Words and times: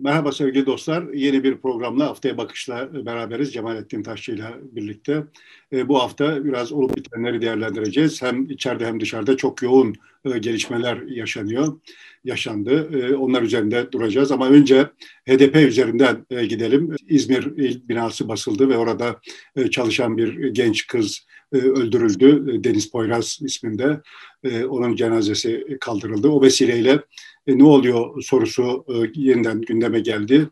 Merhaba 0.00 0.32
sevgili 0.32 0.66
dostlar. 0.66 1.02
Yeni 1.02 1.44
bir 1.44 1.56
programla 1.56 2.06
Haftaya 2.06 2.38
Bakış'la 2.38 3.06
beraberiz. 3.06 3.52
Cemalettin 3.52 4.02
Taşçı 4.02 4.32
ile 4.32 4.44
birlikte. 4.62 5.24
E, 5.72 5.88
bu 5.88 6.02
hafta 6.02 6.44
biraz 6.44 6.72
olup 6.72 6.96
bitenleri 6.96 7.42
değerlendireceğiz. 7.42 8.22
Hem 8.22 8.50
içeride 8.50 8.86
hem 8.86 9.00
dışarıda 9.00 9.36
çok 9.36 9.62
yoğun 9.62 9.94
gelişmeler 10.24 11.02
yaşanıyor, 11.02 11.80
yaşandı. 12.24 12.90
E, 12.98 13.14
onlar 13.16 13.42
üzerinde 13.42 13.92
duracağız. 13.92 14.32
Ama 14.32 14.48
önce 14.48 14.86
HDP 15.28 15.56
üzerinden 15.56 16.26
e, 16.30 16.46
gidelim. 16.46 16.96
İzmir 17.08 17.44
il 17.56 17.88
binası 17.88 18.28
basıldı 18.28 18.68
ve 18.68 18.76
orada 18.76 19.20
e, 19.56 19.70
çalışan 19.70 20.16
bir 20.16 20.48
genç 20.48 20.86
kız 20.86 21.26
e, 21.52 21.56
öldürüldü. 21.56 22.52
E, 22.52 22.64
Deniz 22.64 22.90
Poyraz 22.90 23.38
isminde. 23.42 24.00
E, 24.44 24.64
onun 24.64 24.96
cenazesi 24.96 25.78
kaldırıldı. 25.80 26.28
O 26.28 26.42
vesileyle 26.42 27.02
e, 27.46 27.58
ne 27.58 27.64
oluyor 27.64 28.22
sorusu 28.22 28.84
e, 28.88 29.20
yeniden 29.20 29.60
gündeme 29.60 30.00
geldi. 30.00 30.48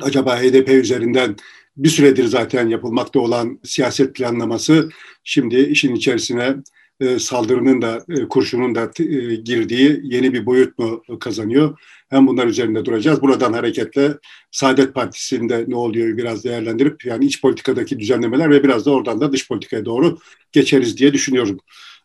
Acaba 0.00 0.42
HDP 0.42 0.68
üzerinden 0.68 1.36
bir 1.76 1.88
süredir 1.88 2.24
zaten 2.24 2.68
yapılmakta 2.68 3.20
olan 3.20 3.60
siyaset 3.64 4.14
planlaması 4.14 4.90
şimdi 5.24 5.60
işin 5.60 5.94
içerisine 5.94 6.56
e, 7.00 7.18
saldırının 7.18 7.82
da 7.82 8.04
e, 8.08 8.28
kurşunun 8.28 8.74
da 8.74 8.90
e, 9.00 9.34
girdiği 9.34 10.00
yeni 10.02 10.32
bir 10.32 10.46
boyut 10.46 10.78
mu 10.78 11.02
kazanıyor? 11.20 11.78
Hem 12.08 12.26
bunlar 12.26 12.46
üzerinde 12.46 12.84
duracağız. 12.84 13.22
Buradan 13.22 13.52
hareketle 13.52 14.14
Saadet 14.50 14.94
Partisi'nde 14.94 15.64
ne 15.68 15.76
oluyor 15.76 16.16
biraz 16.16 16.44
değerlendirip 16.44 17.04
yani 17.04 17.24
iç 17.24 17.40
politikadaki 17.40 17.98
düzenlemeler 17.98 18.50
ve 18.50 18.64
biraz 18.64 18.86
da 18.86 18.90
oradan 18.90 19.20
da 19.20 19.32
dış 19.32 19.48
politikaya 19.48 19.84
doğru 19.84 20.18
geçeriz 20.52 20.96
diye 20.98 21.12
düşünüyorum. 21.12 21.58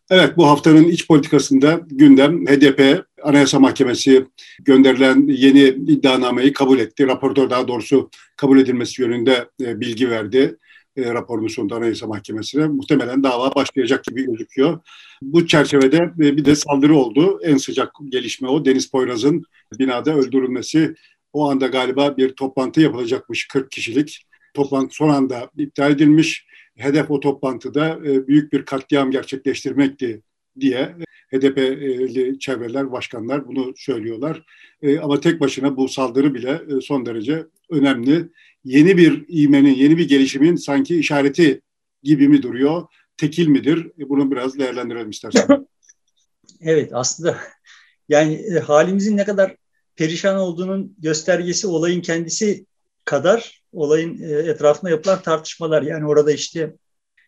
Evet 0.09 0.37
bu 0.37 0.47
haftanın 0.47 0.83
iç 0.83 1.07
politikasında 1.07 1.81
gündem 1.87 2.45
HDP 2.45 3.05
Anayasa 3.23 3.59
Mahkemesi 3.59 4.25
gönderilen 4.59 5.27
yeni 5.27 5.61
iddianameyi 5.63 6.53
kabul 6.53 6.79
etti. 6.79 7.07
Raportör 7.07 7.49
daha 7.49 7.67
doğrusu 7.67 8.09
kabul 8.37 8.59
edilmesi 8.59 9.01
yönünde 9.01 9.49
bilgi 9.59 10.09
verdi 10.09 10.57
e, 10.97 11.13
raporunu 11.13 11.49
sundu 11.49 11.75
Anayasa 11.75 12.07
Mahkemesi'ne. 12.07 12.67
Muhtemelen 12.67 13.23
dava 13.23 13.55
başlayacak 13.55 14.03
gibi 14.03 14.25
gözüküyor. 14.25 14.79
Bu 15.21 15.47
çerçevede 15.47 15.97
e, 15.97 16.37
bir 16.37 16.45
de 16.45 16.55
saldırı 16.55 16.95
oldu. 16.95 17.39
En 17.43 17.57
sıcak 17.57 17.91
gelişme 18.09 18.47
o. 18.47 18.65
Deniz 18.65 18.91
Poyraz'ın 18.91 19.43
binada 19.79 20.15
öldürülmesi. 20.15 20.95
O 21.33 21.49
anda 21.49 21.67
galiba 21.67 22.17
bir 22.17 22.29
toplantı 22.29 22.81
yapılacakmış 22.81 23.47
40 23.47 23.71
kişilik. 23.71 24.25
Toplantı 24.53 24.95
son 24.95 25.09
anda 25.09 25.49
iptal 25.57 25.91
edilmiş 25.91 26.45
hedef 26.77 27.11
o 27.11 27.19
toplantıda 27.19 27.99
e, 28.05 28.27
büyük 28.27 28.53
bir 28.53 28.65
katliam 28.65 29.11
gerçekleştirmekti 29.11 30.21
diye 30.59 30.95
HDP'li 31.31 32.39
çevreler, 32.39 32.91
başkanlar 32.91 33.47
bunu 33.47 33.73
söylüyorlar. 33.77 34.45
E, 34.81 34.99
ama 34.99 35.19
tek 35.19 35.39
başına 35.39 35.77
bu 35.77 35.87
saldırı 35.87 36.33
bile 36.33 36.61
e, 36.77 36.81
son 36.81 37.05
derece 37.05 37.45
önemli. 37.69 38.29
Yeni 38.65 38.97
bir 38.97 39.25
iğmenin, 39.27 39.75
yeni 39.75 39.97
bir 39.97 40.07
gelişimin 40.07 40.55
sanki 40.55 40.99
işareti 40.99 41.61
gibi 42.03 42.27
mi 42.27 42.43
duruyor? 42.43 42.87
Tekil 43.17 43.47
midir? 43.47 43.91
Bunu 43.97 44.31
biraz 44.31 44.59
değerlendirelim 44.59 45.09
istersen. 45.09 45.67
Evet 46.61 46.89
aslında 46.93 47.37
yani 48.09 48.59
halimizin 48.59 49.17
ne 49.17 49.25
kadar 49.25 49.55
perişan 49.95 50.37
olduğunun 50.37 50.95
göstergesi 50.97 51.67
olayın 51.67 52.01
kendisi 52.01 52.65
kadar 53.05 53.61
olayın 53.73 54.21
e, 54.21 54.31
etrafında 54.31 54.91
yapılan 54.91 55.21
tartışmalar 55.21 55.81
yani 55.81 56.07
orada 56.07 56.31
işte 56.31 56.75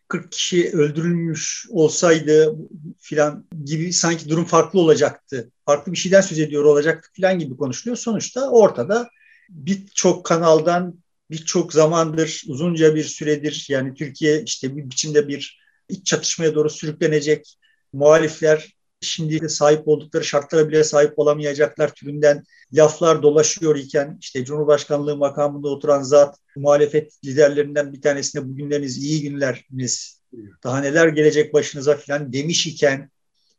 40 0.07 0.31
kişi 0.31 0.71
öldürülmüş 0.71 1.67
olsaydı 1.69 2.55
filan 2.99 3.45
gibi 3.65 3.93
sanki 3.93 4.29
durum 4.29 4.45
farklı 4.45 4.79
olacaktı. 4.79 5.51
Farklı 5.65 5.91
bir 5.91 5.97
şeyden 5.97 6.21
söz 6.21 6.39
ediyor 6.39 6.63
olacaktı 6.63 7.09
filan 7.13 7.39
gibi 7.39 7.57
konuşuluyor. 7.57 7.97
Sonuçta 7.97 8.49
ortada 8.49 9.09
birçok 9.49 10.25
kanaldan 10.25 10.95
birçok 11.31 11.73
zamandır 11.73 12.43
uzunca 12.47 12.95
bir 12.95 13.03
süredir 13.03 13.65
yani 13.69 13.93
Türkiye 13.93 14.43
işte 14.43 14.77
bir 14.77 14.89
biçimde 14.89 15.27
bir 15.27 15.59
iç 15.89 16.05
çatışmaya 16.05 16.55
doğru 16.55 16.69
sürüklenecek 16.69 17.57
muhalifler 17.93 18.77
şimdi 19.01 19.49
sahip 19.49 19.87
oldukları 19.87 20.23
şartlara 20.23 20.69
bile 20.69 20.83
sahip 20.83 21.19
olamayacaklar 21.19 21.93
türünden 21.93 22.43
laflar 22.73 23.23
dolaşıyor 23.23 23.75
iken 23.75 24.17
işte 24.21 24.45
Cumhurbaşkanlığı 24.45 25.17
makamında 25.17 25.67
oturan 25.67 26.01
zat 26.01 26.37
muhalefet 26.55 27.25
liderlerinden 27.25 27.93
bir 27.93 28.01
tanesine 28.01 28.49
bugünleriniz 28.49 28.97
iyi 28.97 29.21
günleriniz 29.21 30.21
daha 30.63 30.79
neler 30.79 31.07
gelecek 31.07 31.53
başınıza 31.53 31.97
filan 31.97 32.33
demiş 32.33 32.67
iken 32.67 33.11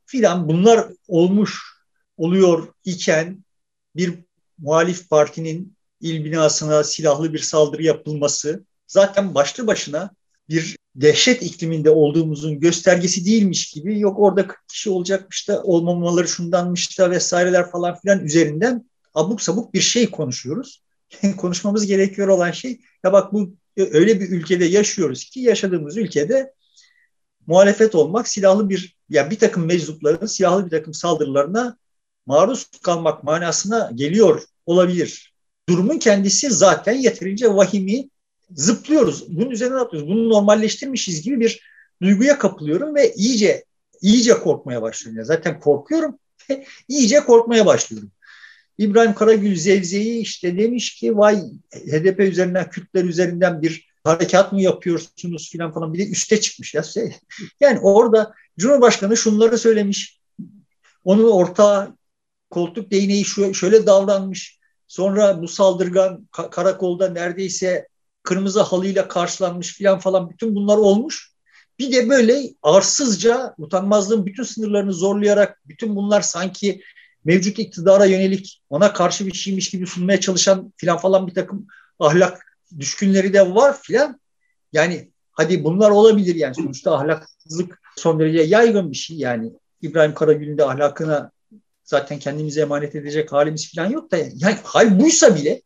filan 0.07 0.49
bunlar 0.49 0.87
olmuş 1.09 1.63
oluyor 2.17 2.69
iken 2.85 3.45
bir 3.97 4.15
muhalif 4.59 5.11
partinin 5.11 5.78
il 6.01 6.25
binasına 6.25 6.85
silahlı 6.85 7.33
bir 7.33 7.39
saldırı 7.39 7.83
yapılması 7.83 8.65
zaten 8.87 9.35
başlı 9.35 9.67
başına 9.67 10.11
bir 10.49 10.77
dehşet 10.95 11.43
ikliminde 11.43 11.91
olduğumuzun 11.91 12.61
göstergesi 12.61 13.25
değilmiş 13.25 13.71
gibi 13.71 14.01
yok 14.01 14.19
orada 14.19 14.47
40 14.47 14.69
kişi 14.69 14.91
olacakmış 14.91 15.49
da 15.49 15.63
olmamaları 15.63 16.29
şundanmış 16.29 16.99
da 16.99 17.11
vesaireler 17.11 17.71
falan 17.71 17.95
filan 18.01 18.25
üzerinden 18.25 18.91
abuk 19.15 19.43
sabuk 19.43 19.75
bir 19.75 19.81
şey 19.81 20.11
konuşuyoruz. 20.11 20.83
Konuşmamız 21.37 21.87
gerekiyor 21.87 22.29
olan 22.29 22.51
şey 22.51 22.81
ya 23.05 23.13
bak 23.13 23.33
bu 23.33 23.55
öyle 23.77 24.21
bir 24.21 24.29
ülkede 24.29 24.65
yaşıyoruz 24.65 25.25
ki 25.25 25.41
yaşadığımız 25.41 25.97
ülkede 25.97 26.53
muhalefet 27.47 27.95
olmak 27.95 28.29
silahlı 28.29 28.69
bir 28.69 28.97
ya 29.09 29.31
bir 29.31 29.39
takım 29.39 29.67
meczupların 29.67 30.27
silahlı 30.27 30.65
bir 30.65 30.71
takım 30.71 30.95
saldırılarına 30.95 31.79
maruz 32.27 32.67
kalmak 32.83 33.25
manasına 33.25 33.91
geliyor 33.95 34.43
olabilir. 34.67 35.35
Durumun 35.69 35.99
kendisi 35.99 36.51
zaten 36.51 36.93
yeterince 36.93 37.55
vahimi 37.55 38.09
zıplıyoruz. 38.51 39.37
Bunun 39.37 39.51
üzerine 39.51 39.77
atlıyoruz. 39.77 40.11
Bunu 40.11 40.29
normalleştirmişiz 40.29 41.23
gibi 41.23 41.41
bir 41.41 41.61
duyguya 42.03 42.39
kapılıyorum 42.39 42.95
ve 42.95 43.13
iyice 43.15 43.65
iyice 44.01 44.33
korkmaya 44.33 44.83
başlıyorum. 44.83 45.25
Zaten 45.25 45.61
korkuyorum. 45.61 46.19
iyice 46.89 47.21
korkmaya 47.21 47.67
başlıyorum. 47.67 48.11
İbrahim 48.79 49.15
Karagül 49.15 49.57
Zevze'yi 49.57 50.21
işte 50.21 50.59
demiş 50.59 50.95
ki 50.95 51.17
vay 51.17 51.43
HDP 51.73 52.21
üzerinden 52.21 52.71
Kürtler 52.71 53.05
üzerinden 53.05 53.63
bir 53.63 53.89
harekat 54.05 54.53
mı 54.53 54.63
yapıyorsunuz 54.63 55.51
filan 55.51 55.73
falan 55.73 55.95
bir 55.95 55.99
de 55.99 56.09
üste 56.09 56.41
çıkmış 56.41 56.75
ya. 56.75 56.83
Yani 57.61 57.79
orada 57.81 58.35
Cumhurbaşkanı 58.59 59.17
şunları 59.17 59.59
söylemiş. 59.59 60.21
Onun 61.05 61.31
ortağı 61.31 61.97
koltuk 62.51 62.91
değneği 62.91 63.25
şöyle 63.55 63.87
davranmış. 63.87 64.58
Sonra 64.89 65.43
bu 65.43 65.49
saldırgan 65.49 66.29
karakolda 66.51 67.09
neredeyse 67.09 67.89
kırmızı 68.23 68.63
halıyla 68.63 69.09
karşılanmış 69.09 69.75
filan 69.75 69.99
falan 69.99 70.31
bütün 70.31 70.55
bunlar 70.55 70.77
olmuş. 70.77 71.33
Bir 71.79 71.93
de 71.93 72.09
böyle 72.09 72.43
arsızca 72.63 73.55
utanmazlığın 73.59 74.27
bütün 74.27 74.43
sınırlarını 74.43 74.93
zorlayarak 74.93 75.61
bütün 75.67 75.97
bunlar 75.97 76.21
sanki 76.21 76.83
mevcut 77.25 77.59
iktidara 77.59 78.05
yönelik 78.05 78.63
ona 78.71 78.93
karşı 78.93 79.27
bir 79.27 79.33
şeymiş 79.33 79.71
gibi 79.71 79.87
sunmaya 79.87 80.21
çalışan 80.21 80.73
filan 80.77 80.99
falan 80.99 81.27
bir 81.27 81.35
takım 81.35 81.67
ahlak 81.99 82.59
düşkünleri 82.79 83.33
de 83.33 83.55
var 83.55 83.81
filan. 83.83 84.21
Yani 84.73 85.11
hadi 85.33 85.65
bunlar 85.65 85.91
olabilir 85.91 86.35
yani 86.35 86.55
sonuçta 86.55 86.97
ahlaksızlık 86.97 87.81
son 87.97 88.21
derece 88.21 88.43
yaygın 88.43 88.91
bir 88.91 88.97
şey 88.97 89.17
yani. 89.17 89.53
İbrahim 89.83 90.15
Karagül'ün 90.15 90.59
de 90.59 90.65
ahlakına 90.65 91.31
zaten 91.89 92.19
kendimize 92.19 92.61
emanet 92.61 92.95
edecek 92.95 93.33
halimiz 93.33 93.75
falan 93.75 93.91
yok 93.91 94.11
da 94.11 94.17
yani 94.17 94.57
hal 94.65 95.01
buysa 95.01 95.37
bile 95.37 95.63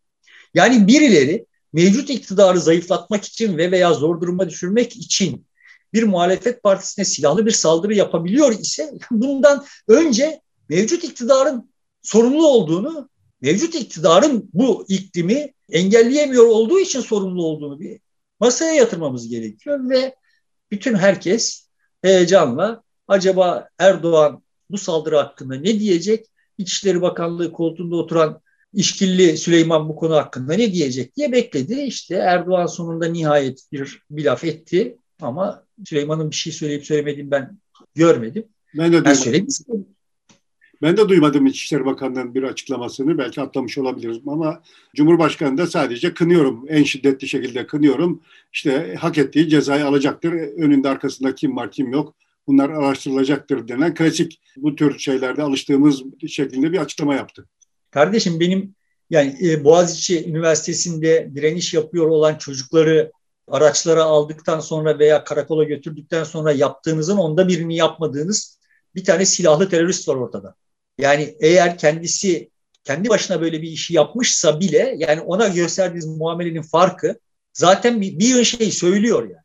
yani 0.55 0.87
birileri 0.87 1.47
mevcut 1.72 2.10
iktidarı 2.10 2.60
zayıflatmak 2.60 3.25
için 3.25 3.59
ve 3.59 3.71
veya 3.71 3.94
zor 3.94 4.21
duruma 4.21 4.49
düşürmek 4.49 4.97
için 4.97 5.47
bir 5.93 6.03
muhalefet 6.03 6.62
partisine 6.62 7.05
silahlı 7.05 7.47
bir 7.47 7.50
saldırı 7.50 7.94
yapabiliyor 7.94 8.53
ise 8.53 8.93
bundan 9.10 9.65
önce 9.88 10.41
mevcut 10.69 11.05
iktidarın 11.05 11.72
sorumlu 12.03 12.47
olduğunu, 12.47 13.09
mevcut 13.41 13.75
iktidarın 13.75 14.50
bu 14.53 14.84
iklimi 14.89 15.53
engelleyemiyor 15.71 16.47
olduğu 16.47 16.80
için 16.80 17.01
sorumlu 17.01 17.45
olduğunu 17.45 17.80
bir 17.80 18.01
masaya 18.41 18.75
yatırmamız 18.75 19.28
gerekiyor 19.28 19.91
ve 19.91 20.15
bütün 20.71 20.95
herkes 20.95 21.68
heyecanla 22.03 22.83
acaba 23.09 23.68
Erdoğan 23.78 24.42
bu 24.70 24.78
saldırı 24.78 25.16
hakkında 25.16 25.54
ne 25.54 25.80
diyecek? 25.80 26.26
İçişleri 26.59 27.03
Bakanlığı 27.03 27.53
koltuğunda 27.53 27.97
oturan 27.97 28.41
İşkilli 28.74 29.36
Süleyman 29.36 29.88
bu 29.88 29.97
konu 29.97 30.14
hakkında 30.14 30.54
ne 30.54 30.72
diyecek 30.72 31.16
diye 31.16 31.32
bekledi. 31.32 31.80
İşte 31.80 32.14
Erdoğan 32.14 32.66
sonunda 32.66 33.06
nihayet 33.06 33.72
bir, 33.72 34.03
bir 34.10 34.24
laf 34.24 34.44
etti 34.44 34.97
ama 35.20 35.64
Süleyman'ın 35.84 36.30
bir 36.30 36.36
şey 36.36 36.53
söyleyip 36.53 36.86
söylemediğini 36.86 37.30
ben 37.30 37.59
görmedim. 37.94 38.44
Ben 38.74 38.92
de 38.92 39.04
duymadım. 39.04 39.86
Ben 40.82 40.97
de 40.97 41.08
duymadım 41.08 41.47
İçişleri 41.47 41.84
Bakanı'nın 41.84 42.34
bir 42.34 42.42
açıklamasını. 42.42 43.18
Belki 43.18 43.41
atlamış 43.41 43.78
olabiliriz 43.78 44.18
ama 44.26 44.62
Cumhurbaşkanı 44.97 45.58
da 45.58 45.66
sadece 45.66 46.15
kınıyorum. 46.15 46.65
En 46.68 46.82
şiddetli 46.82 47.28
şekilde 47.28 47.66
kınıyorum. 47.66 48.20
İşte 48.53 48.94
hak 48.98 49.18
ettiği 49.18 49.48
cezayı 49.48 49.86
alacaktır. 49.86 50.32
Önünde 50.32 50.88
arkasında 50.88 51.34
kim 51.34 51.56
var 51.56 51.70
kim 51.70 51.92
yok. 51.92 52.15
Bunlar 52.47 52.71
araştırılacaktır 52.71 53.68
denen 53.68 53.94
klasik 53.94 54.41
bu 54.56 54.74
tür 54.74 54.98
şeylerde 54.98 55.42
alıştığımız 55.42 56.03
şeklinde 56.28 56.72
bir 56.72 56.78
açıklama 56.78 57.15
yaptı. 57.15 57.48
Kardeşim 57.91 58.41
benim 58.41 58.74
Yani 59.12 59.36
e, 59.42 59.65
Boğaziçi 59.65 60.28
Üniversitesi'nde 60.28 61.30
direniş 61.34 61.74
yapıyor 61.74 62.09
olan 62.09 62.39
çocukları 62.39 63.12
araçlara 63.48 64.04
aldıktan 64.04 64.60
sonra 64.60 64.98
veya 64.98 65.24
karakola 65.24 65.65
götürdükten 65.65 66.24
sonra 66.24 66.53
yaptığınızın 66.53 67.16
onda 67.16 67.48
birini 67.48 67.77
yapmadığınız 67.77 68.59
bir 68.94 69.04
tane 69.04 69.27
silahlı 69.27 69.68
terörist 69.68 70.09
var 70.09 70.15
ortada. 70.15 70.54
Yani 70.98 71.36
eğer 71.41 71.78
kendisi 71.78 72.50
kendi 72.84 73.09
başına 73.09 73.41
böyle 73.41 73.62
bir 73.62 73.68
işi 73.68 73.94
yapmışsa 73.94 74.60
bile 74.60 74.94
yani 74.98 75.21
ona 75.21 75.48
gösterdiğiniz 75.48 76.06
muamelenin 76.06 76.62
farkı 76.62 77.18
zaten 77.53 78.00
bir, 78.00 78.18
bir 78.18 78.44
şey 78.44 78.71
söylüyor 78.71 79.22
yani. 79.22 79.41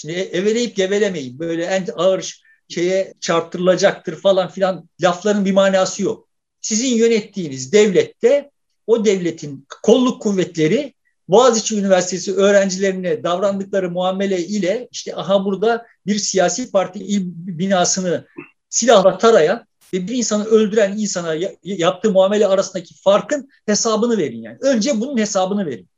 Şimdi 0.00 0.14
e, 0.14 0.20
eveleyip 0.20 0.76
gevelemeyin 0.76 1.38
böyle 1.38 1.64
en 1.64 1.86
ağır 1.96 2.42
şeye 2.68 3.14
çarptırılacaktır 3.20 4.16
falan 4.16 4.48
filan 4.48 4.88
lafların 5.02 5.44
bir 5.44 5.52
manası 5.52 6.02
yok. 6.02 6.28
Sizin 6.60 6.96
yönettiğiniz 6.96 7.72
devlette 7.72 8.50
o 8.86 9.04
devletin 9.04 9.66
kolluk 9.82 10.22
kuvvetleri 10.22 10.94
Boğaziçi 11.28 11.78
Üniversitesi 11.78 12.34
öğrencilerine 12.34 13.22
davrandıkları 13.22 13.90
muamele 13.90 14.46
ile 14.46 14.88
işte 14.92 15.16
aha 15.16 15.44
burada 15.44 15.86
bir 16.06 16.18
siyasi 16.18 16.70
parti 16.70 16.98
il 16.98 17.22
binasını 17.34 18.26
silahla 18.68 19.18
tarayan 19.18 19.66
ve 19.92 20.08
bir 20.08 20.14
insanı 20.14 20.44
öldüren 20.44 20.98
insana 20.98 21.34
yaptığı 21.62 22.10
muamele 22.10 22.46
arasındaki 22.46 22.94
farkın 22.94 23.48
hesabını 23.66 24.18
verin 24.18 24.42
yani. 24.42 24.58
Önce 24.60 25.00
bunun 25.00 25.18
hesabını 25.18 25.66
verin. 25.66 25.88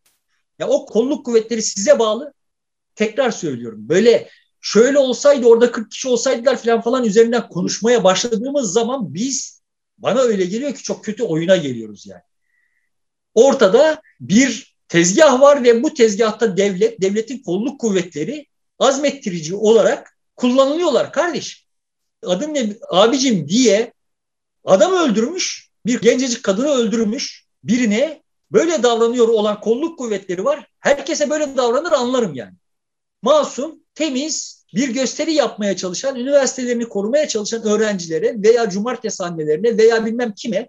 Ya 0.58 0.68
o 0.68 0.86
kolluk 0.86 1.26
kuvvetleri 1.26 1.62
size 1.62 1.98
bağlı. 1.98 2.32
Tekrar 2.94 3.30
söylüyorum. 3.30 3.88
Böyle 3.88 4.28
şöyle 4.60 4.98
olsaydı 4.98 5.46
orada 5.46 5.72
40 5.72 5.90
kişi 5.90 6.08
olsaydılar 6.08 6.56
falan 6.56 6.80
falan 6.80 7.04
üzerinden 7.04 7.48
konuşmaya 7.48 8.04
başladığımız 8.04 8.72
zaman 8.72 9.14
biz 9.14 9.62
bana 9.98 10.20
öyle 10.20 10.44
geliyor 10.44 10.74
ki 10.74 10.82
çok 10.82 11.04
kötü 11.04 11.22
oyuna 11.22 11.56
geliyoruz 11.56 12.06
yani. 12.06 12.22
Ortada 13.34 14.02
bir 14.20 14.76
tezgah 14.88 15.40
var 15.40 15.64
ve 15.64 15.82
bu 15.82 15.94
tezgahta 15.94 16.56
devlet, 16.56 17.00
devletin 17.00 17.42
kolluk 17.42 17.80
kuvvetleri 17.80 18.46
azmettirici 18.78 19.54
olarak 19.54 20.18
kullanılıyorlar 20.36 21.12
kardeşim. 21.12 21.68
Adın 22.26 22.54
ne 22.54 22.76
abicim 22.90 23.48
diye 23.48 23.92
adam 24.64 24.92
öldürmüş, 24.92 25.70
bir 25.86 26.00
gencecik 26.00 26.42
kadını 26.42 26.68
öldürmüş 26.68 27.46
birine 27.64 28.22
böyle 28.52 28.82
davranıyor 28.82 29.28
olan 29.28 29.60
kolluk 29.60 29.98
kuvvetleri 29.98 30.44
var. 30.44 30.66
Herkese 30.80 31.30
böyle 31.30 31.56
davranır 31.56 31.92
anlarım 31.92 32.34
yani. 32.34 32.54
Masum, 33.22 33.78
temiz 33.94 34.64
bir 34.74 34.88
gösteri 34.88 35.32
yapmaya 35.32 35.76
çalışan, 35.76 36.16
üniversitelerini 36.16 36.88
korumaya 36.88 37.28
çalışan 37.28 37.62
öğrencilere 37.62 38.42
veya 38.42 38.70
cumartesi 38.70 39.24
annelerine 39.24 39.78
veya 39.78 40.06
bilmem 40.06 40.34
kime 40.34 40.68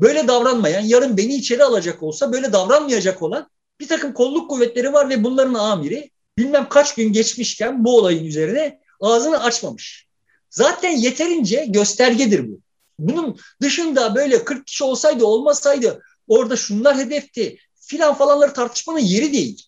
böyle 0.00 0.28
davranmayan, 0.28 0.80
yarın 0.80 1.16
beni 1.16 1.34
içeri 1.34 1.64
alacak 1.64 2.02
olsa 2.02 2.32
böyle 2.32 2.52
davranmayacak 2.52 3.22
olan 3.22 3.50
bir 3.80 3.88
takım 3.88 4.12
kolluk 4.14 4.50
kuvvetleri 4.50 4.92
var 4.92 5.08
ve 5.08 5.24
bunların 5.24 5.54
amiri 5.54 6.10
bilmem 6.38 6.68
kaç 6.68 6.94
gün 6.94 7.12
geçmişken 7.12 7.84
bu 7.84 7.96
olayın 7.96 8.24
üzerine 8.24 8.80
ağzını 9.00 9.42
açmamış. 9.42 10.06
Zaten 10.50 10.90
yeterince 10.90 11.64
göstergedir 11.68 12.48
bu. 12.48 12.60
Bunun 12.98 13.38
dışında 13.62 14.14
böyle 14.14 14.44
40 14.44 14.66
kişi 14.66 14.84
olsaydı 14.84 15.24
olmasaydı 15.24 16.02
orada 16.28 16.56
şunlar 16.56 16.96
hedefti 16.96 17.58
filan 17.80 18.14
falanları 18.14 18.52
tartışmanın 18.52 18.98
yeri 18.98 19.32
değil. 19.32 19.66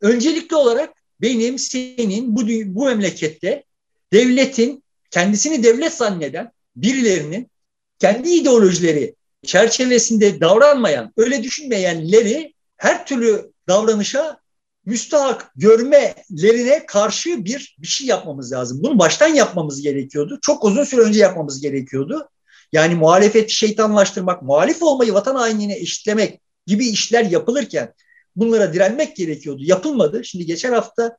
Öncelikli 0.00 0.54
olarak 0.56 0.99
benim, 1.22 1.58
senin 1.58 2.36
bu, 2.36 2.46
bu 2.74 2.84
memlekette 2.84 3.64
devletin 4.12 4.84
kendisini 5.10 5.62
devlet 5.62 5.94
zanneden 5.94 6.52
birilerinin 6.76 7.50
kendi 7.98 8.30
ideolojileri 8.30 9.14
çerçevesinde 9.46 10.40
davranmayan, 10.40 11.12
öyle 11.16 11.42
düşünmeyenleri 11.42 12.54
her 12.76 13.06
türlü 13.06 13.52
davranışa 13.68 14.40
müstahak 14.86 15.52
görmelerine 15.56 16.86
karşı 16.86 17.44
bir 17.44 17.76
bir 17.78 17.86
şey 17.86 18.06
yapmamız 18.06 18.52
lazım. 18.52 18.80
Bunu 18.82 18.98
baştan 18.98 19.28
yapmamız 19.28 19.82
gerekiyordu. 19.82 20.38
Çok 20.42 20.64
uzun 20.64 20.84
süre 20.84 21.00
önce 21.00 21.20
yapmamız 21.20 21.60
gerekiyordu. 21.60 22.28
Yani 22.72 22.94
muhalefeti 22.94 23.54
şeytanlaştırmak, 23.54 24.42
muhalif 24.42 24.82
olmayı 24.82 25.14
vatan 25.14 25.34
hainliğine 25.34 25.76
eşitlemek 25.76 26.40
gibi 26.66 26.88
işler 26.88 27.24
yapılırken 27.24 27.94
bunlara 28.40 28.72
direnmek 28.72 29.16
gerekiyordu. 29.16 29.62
Yapılmadı. 29.64 30.24
Şimdi 30.24 30.46
geçen 30.46 30.72
hafta 30.72 31.16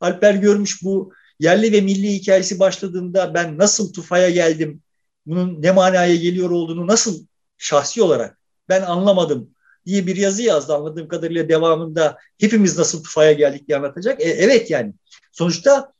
Alper 0.00 0.34
görmüş 0.34 0.82
bu 0.82 1.12
yerli 1.38 1.72
ve 1.72 1.80
milli 1.80 2.12
hikayesi 2.12 2.58
başladığında 2.58 3.34
ben 3.34 3.58
nasıl 3.58 3.92
Tufa'ya 3.92 4.30
geldim, 4.30 4.82
bunun 5.26 5.62
ne 5.62 5.72
manaya 5.72 6.16
geliyor 6.16 6.50
olduğunu 6.50 6.86
nasıl 6.86 7.26
şahsi 7.58 8.02
olarak 8.02 8.38
ben 8.68 8.82
anlamadım 8.82 9.50
diye 9.86 10.06
bir 10.06 10.16
yazı 10.16 10.42
yazdı 10.42 10.74
anladığım 10.74 11.08
kadarıyla 11.08 11.48
devamında 11.48 12.18
hepimiz 12.38 12.78
nasıl 12.78 13.04
Tufa'ya 13.04 13.32
geldik 13.32 13.68
diye 13.68 13.78
anlatacak. 13.78 14.20
E, 14.20 14.24
evet 14.24 14.70
yani 14.70 14.94
sonuçta 15.32 15.92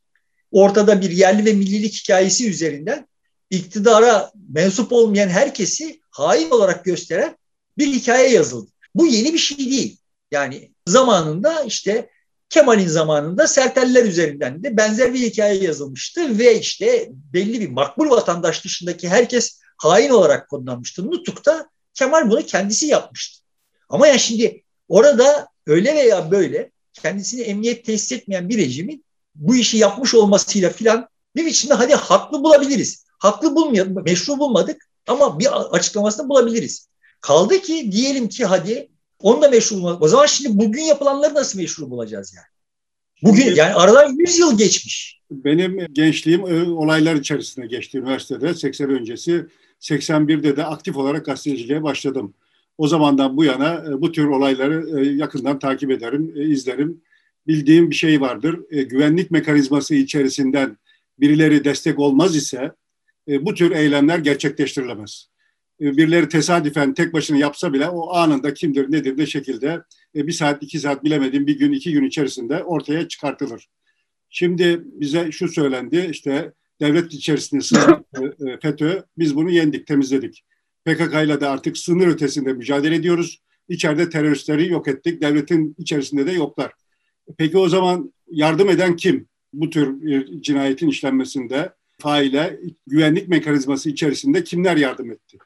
ortada 0.51 1.01
bir 1.01 1.11
yerli 1.11 1.45
ve 1.45 1.53
millilik 1.53 1.93
hikayesi 1.93 2.49
üzerinden 2.49 3.07
iktidara 3.49 4.31
mensup 4.49 4.91
olmayan 4.91 5.29
herkesi 5.29 6.01
hain 6.09 6.51
olarak 6.51 6.85
gösteren 6.85 7.37
bir 7.77 7.87
hikaye 7.87 8.29
yazıldı. 8.29 8.71
Bu 8.95 9.07
yeni 9.07 9.33
bir 9.33 9.37
şey 9.37 9.57
değil. 9.57 10.00
Yani 10.31 10.71
zamanında 10.87 11.63
işte 11.63 12.09
Kemal'in 12.49 12.87
zamanında 12.87 13.47
Serteller 13.47 14.03
üzerinden 14.03 14.63
de 14.63 14.77
benzer 14.77 15.13
bir 15.13 15.19
hikaye 15.19 15.63
yazılmıştı 15.63 16.39
ve 16.39 16.59
işte 16.59 17.09
belli 17.11 17.61
bir 17.61 17.69
makbul 17.69 18.09
vatandaş 18.09 18.65
dışındaki 18.65 19.09
herkes 19.09 19.59
hain 19.77 20.09
olarak 20.09 20.49
konumlanmıştı. 20.49 21.11
Nutuk'ta 21.11 21.69
Kemal 21.93 22.29
bunu 22.29 22.45
kendisi 22.45 22.85
yapmıştı. 22.85 23.43
Ama 23.89 24.07
ya 24.07 24.17
şimdi 24.17 24.63
orada 24.87 25.47
öyle 25.67 25.95
veya 25.95 26.31
böyle 26.31 26.71
kendisini 26.93 27.41
emniyet 27.41 27.85
tesis 27.85 28.11
etmeyen 28.11 28.49
bir 28.49 28.57
rejimin 28.57 29.05
bu 29.35 29.55
işi 29.55 29.77
yapmış 29.77 30.13
olmasıyla 30.13 30.69
filan 30.69 31.07
bir 31.35 31.45
biçimde 31.45 31.73
hadi 31.73 31.95
haklı 31.95 32.43
bulabiliriz. 32.43 33.05
Haklı 33.19 33.55
bulmayalım, 33.55 34.03
meşru 34.05 34.39
bulmadık 34.39 34.89
ama 35.07 35.39
bir 35.39 35.75
açıklamasını 35.75 36.29
bulabiliriz. 36.29 36.87
Kaldı 37.21 37.59
ki 37.61 37.91
diyelim 37.91 38.29
ki 38.29 38.45
hadi 38.45 38.91
onu 39.23 39.41
da 39.41 39.49
meşru 39.49 39.75
bulmadık. 39.75 40.01
O 40.01 40.07
zaman 40.07 40.25
şimdi 40.25 40.59
bugün 40.59 40.81
yapılanları 40.81 41.33
nasıl 41.33 41.59
meşru 41.59 41.89
bulacağız 41.89 42.33
yani? 42.35 42.45
Bugün 43.23 43.55
yani 43.55 43.73
aradan 43.73 44.15
100 44.17 44.39
yıl 44.39 44.57
geçmiş. 44.57 45.21
Benim 45.31 45.87
gençliğim 45.93 46.41
e, 46.41 46.69
olaylar 46.69 47.15
içerisinde 47.15 47.67
geçti 47.67 47.97
üniversitede 47.97 48.53
80 48.53 48.89
öncesi. 48.89 49.45
81'de 49.79 50.57
de 50.57 50.65
aktif 50.65 50.97
olarak 50.97 51.25
gazeteciliğe 51.25 51.83
başladım. 51.83 52.33
O 52.77 52.87
zamandan 52.87 53.37
bu 53.37 53.43
yana 53.43 53.83
e, 53.87 54.01
bu 54.01 54.11
tür 54.11 54.25
olayları 54.25 54.99
e, 54.99 55.09
yakından 55.09 55.59
takip 55.59 55.91
ederim, 55.91 56.33
izlerim. 56.35 57.01
Bildiğim 57.47 57.89
bir 57.89 57.95
şey 57.95 58.21
vardır. 58.21 58.59
Güvenlik 58.69 59.31
mekanizması 59.31 59.95
içerisinden 59.95 60.77
birileri 61.19 61.63
destek 61.63 61.99
olmaz 61.99 62.35
ise 62.35 62.71
bu 63.27 63.53
tür 63.53 63.71
eylemler 63.71 64.19
gerçekleştirilemez. 64.19 65.30
Birileri 65.81 66.29
tesadüfen 66.29 66.93
tek 66.93 67.13
başına 67.13 67.37
yapsa 67.37 67.73
bile 67.73 67.89
o 67.89 68.13
anında 68.13 68.53
kimdir 68.53 68.91
nedir 68.91 69.17
ne 69.17 69.25
şekilde 69.25 69.81
bir 70.15 70.31
saat 70.31 70.63
iki 70.63 70.79
saat 70.79 71.03
bilemediğim 71.03 71.47
bir 71.47 71.59
gün 71.59 71.71
iki 71.71 71.91
gün 71.91 72.03
içerisinde 72.03 72.63
ortaya 72.63 73.07
çıkartılır. 73.07 73.67
Şimdi 74.29 74.81
bize 74.83 75.31
şu 75.31 75.47
söylendi 75.47 76.07
işte 76.11 76.53
devlet 76.81 77.13
içerisinde 77.13 77.61
sınır 77.61 77.89
e, 78.47 78.59
FETÖ 78.61 79.03
biz 79.17 79.35
bunu 79.35 79.49
yendik 79.49 79.87
temizledik. 79.87 80.43
PKK 80.85 81.13
ile 81.13 81.41
de 81.41 81.47
artık 81.47 81.77
sınır 81.77 82.07
ötesinde 82.07 82.53
mücadele 82.53 82.95
ediyoruz. 82.95 83.41
İçeride 83.69 84.09
teröristleri 84.09 84.71
yok 84.71 84.87
ettik. 84.87 85.21
Devletin 85.21 85.75
içerisinde 85.77 86.25
de 86.25 86.31
yoklar. 86.31 86.73
Peki 87.37 87.57
o 87.57 87.69
zaman 87.69 88.13
yardım 88.27 88.69
eden 88.69 88.95
kim? 88.95 89.27
Bu 89.53 89.69
tür 89.69 90.01
bir 90.01 90.41
cinayetin 90.41 90.87
işlenmesinde 90.87 91.73
faile 91.99 92.59
güvenlik 92.87 93.27
mekanizması 93.27 93.89
içerisinde 93.89 94.43
kimler 94.43 94.77
yardım 94.77 95.11
etti? 95.11 95.37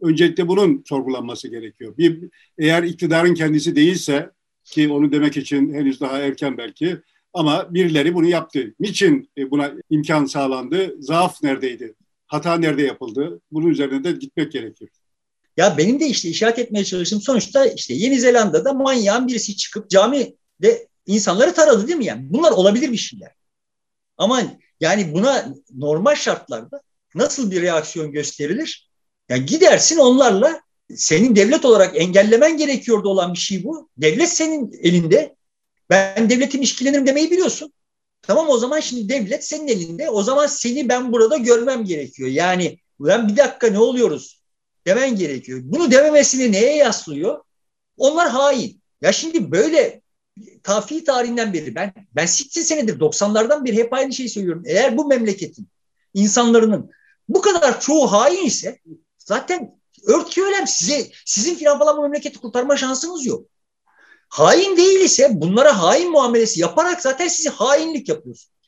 Öncelikle 0.00 0.48
bunun 0.48 0.84
sorgulanması 0.88 1.48
gerekiyor. 1.48 1.94
Bir, 1.98 2.28
eğer 2.58 2.82
iktidarın 2.82 3.34
kendisi 3.34 3.76
değilse 3.76 4.30
ki 4.64 4.92
onu 4.92 5.12
demek 5.12 5.36
için 5.36 5.74
henüz 5.74 6.00
daha 6.00 6.18
erken 6.18 6.58
belki 6.58 6.98
ama 7.32 7.74
birileri 7.74 8.14
bunu 8.14 8.26
yaptı. 8.26 8.74
Niçin 8.80 9.30
e, 9.38 9.50
buna 9.50 9.72
imkan 9.90 10.24
sağlandı? 10.24 10.96
Zaaf 11.00 11.42
neredeydi? 11.42 11.94
Hata 12.26 12.54
nerede 12.58 12.82
yapıldı? 12.82 13.40
Bunun 13.52 13.66
üzerine 13.66 14.04
de 14.04 14.12
gitmek 14.12 14.52
gerekiyor. 14.52 14.90
Ya 15.56 15.78
benim 15.78 16.00
de 16.00 16.06
işte 16.06 16.28
işaret 16.28 16.58
etmeye 16.58 16.84
çalıştığım 16.84 17.20
sonuçta 17.20 17.66
işte 17.66 17.94
Yeni 17.94 18.20
Zelanda'da 18.20 18.72
manyağın 18.72 19.28
birisi 19.28 19.56
çıkıp 19.56 19.90
camide 19.90 20.88
insanları 21.06 21.54
taradı 21.54 21.86
değil 21.86 21.98
mi 21.98 22.04
yani? 22.04 22.26
Bunlar 22.30 22.52
olabilir 22.52 22.92
bir 22.92 22.96
şeyler. 22.96 23.32
Ama 24.16 24.42
yani 24.80 25.14
buna 25.14 25.54
normal 25.74 26.14
şartlarda 26.14 26.82
nasıl 27.14 27.50
bir 27.50 27.62
reaksiyon 27.62 28.12
gösterilir? 28.12 28.87
Yani 29.28 29.46
gidersin 29.46 29.96
onlarla 29.96 30.60
senin 30.96 31.36
devlet 31.36 31.64
olarak 31.64 32.00
engellemen 32.00 32.56
gerekiyordu 32.56 33.08
olan 33.08 33.32
bir 33.32 33.38
şey 33.38 33.64
bu. 33.64 33.88
Devlet 33.96 34.28
senin 34.28 34.72
elinde. 34.82 35.36
Ben 35.90 36.30
devletim 36.30 36.62
işkilenirim 36.62 37.06
demeyi 37.06 37.30
biliyorsun. 37.30 37.72
Tamam 38.22 38.48
o 38.48 38.58
zaman 38.58 38.80
şimdi 38.80 39.08
devlet 39.08 39.44
senin 39.44 39.68
elinde. 39.68 40.10
O 40.10 40.22
zaman 40.22 40.46
seni 40.46 40.88
ben 40.88 41.12
burada 41.12 41.36
görmem 41.36 41.84
gerekiyor. 41.84 42.28
Yani 42.28 42.78
ben 43.00 43.28
bir 43.28 43.36
dakika 43.36 43.66
ne 43.66 43.78
oluyoruz 43.78 44.42
demen 44.86 45.16
gerekiyor. 45.16 45.60
Bunu 45.62 45.90
dememesini 45.90 46.52
neye 46.52 46.76
yaslıyor? 46.76 47.40
Onlar 47.96 48.28
hain. 48.28 48.82
Ya 49.02 49.12
şimdi 49.12 49.50
böyle 49.50 50.02
tafi 50.62 51.04
tarihinden 51.04 51.52
beri 51.52 51.74
ben 51.74 51.92
ben 52.16 52.26
80 52.26 52.62
senedir 52.62 53.00
90'lardan 53.00 53.64
beri 53.64 53.76
hep 53.76 53.92
aynı 53.92 54.12
şeyi 54.12 54.28
söylüyorum. 54.28 54.62
Eğer 54.66 54.96
bu 54.96 55.06
memleketin 55.06 55.68
insanların 56.14 56.90
bu 57.28 57.40
kadar 57.40 57.80
çoğu 57.80 58.12
hain 58.12 58.46
ise 58.46 58.78
zaten 59.28 59.80
örtüyor 60.06 60.66
size 60.66 61.10
sizin 61.24 61.54
filan 61.54 61.78
falan 61.78 61.96
bu 61.96 62.02
memleketi 62.02 62.38
kurtarma 62.38 62.76
şansınız 62.76 63.26
yok. 63.26 63.46
Hain 64.28 64.76
değil 64.76 65.00
ise 65.00 65.28
bunlara 65.32 65.82
hain 65.82 66.10
muamelesi 66.10 66.60
yaparak 66.60 67.02
zaten 67.02 67.28
sizi 67.28 67.48
hainlik 67.48 68.08
yapıyorsunuz. 68.08 68.58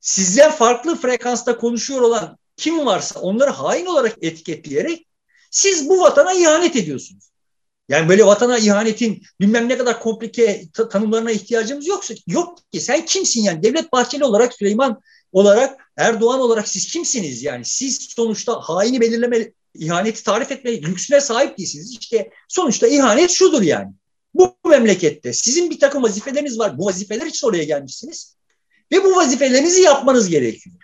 Sizden 0.00 0.50
farklı 0.50 0.96
frekansta 0.96 1.58
konuşuyor 1.58 2.00
olan 2.00 2.38
kim 2.56 2.86
varsa 2.86 3.20
onları 3.20 3.50
hain 3.50 3.86
olarak 3.86 4.16
etiketleyerek 4.22 5.06
siz 5.50 5.88
bu 5.88 6.00
vatana 6.00 6.32
ihanet 6.32 6.76
ediyorsunuz. 6.76 7.30
Yani 7.88 8.08
böyle 8.08 8.26
vatana 8.26 8.58
ihanetin 8.58 9.22
bilmem 9.40 9.68
ne 9.68 9.78
kadar 9.78 10.00
komplike 10.00 10.64
tanımlarına 10.90 11.30
ihtiyacımız 11.30 11.86
yoksa 11.86 12.14
yok 12.26 12.58
ki. 12.72 12.80
Sen 12.80 13.04
kimsin 13.04 13.42
yani? 13.42 13.62
Devlet 13.62 13.92
Bahçeli 13.92 14.24
olarak, 14.24 14.54
Süleyman 14.54 15.00
olarak, 15.34 15.90
Erdoğan 15.96 16.40
olarak 16.40 16.68
siz 16.68 16.86
kimsiniz 16.86 17.42
yani? 17.42 17.64
Siz 17.64 18.06
sonuçta 18.16 18.60
haini 18.60 19.00
belirleme, 19.00 19.52
ihaneti 19.74 20.24
tarif 20.24 20.52
etme 20.52 20.82
lüksüne 20.82 21.20
sahip 21.20 21.58
değilsiniz. 21.58 21.96
İşte 22.00 22.30
sonuçta 22.48 22.86
ihanet 22.86 23.30
şudur 23.30 23.62
yani. 23.62 23.92
Bu 24.34 24.56
memlekette 24.68 25.32
sizin 25.32 25.70
bir 25.70 25.80
takım 25.80 26.02
vazifeleriniz 26.02 26.58
var. 26.58 26.78
Bu 26.78 26.86
vazifeler 26.86 27.26
için 27.26 27.46
oraya 27.46 27.64
gelmişsiniz. 27.64 28.36
Ve 28.92 29.04
bu 29.04 29.16
vazifelerinizi 29.16 29.82
yapmanız 29.82 30.28
gerekiyor. 30.28 30.76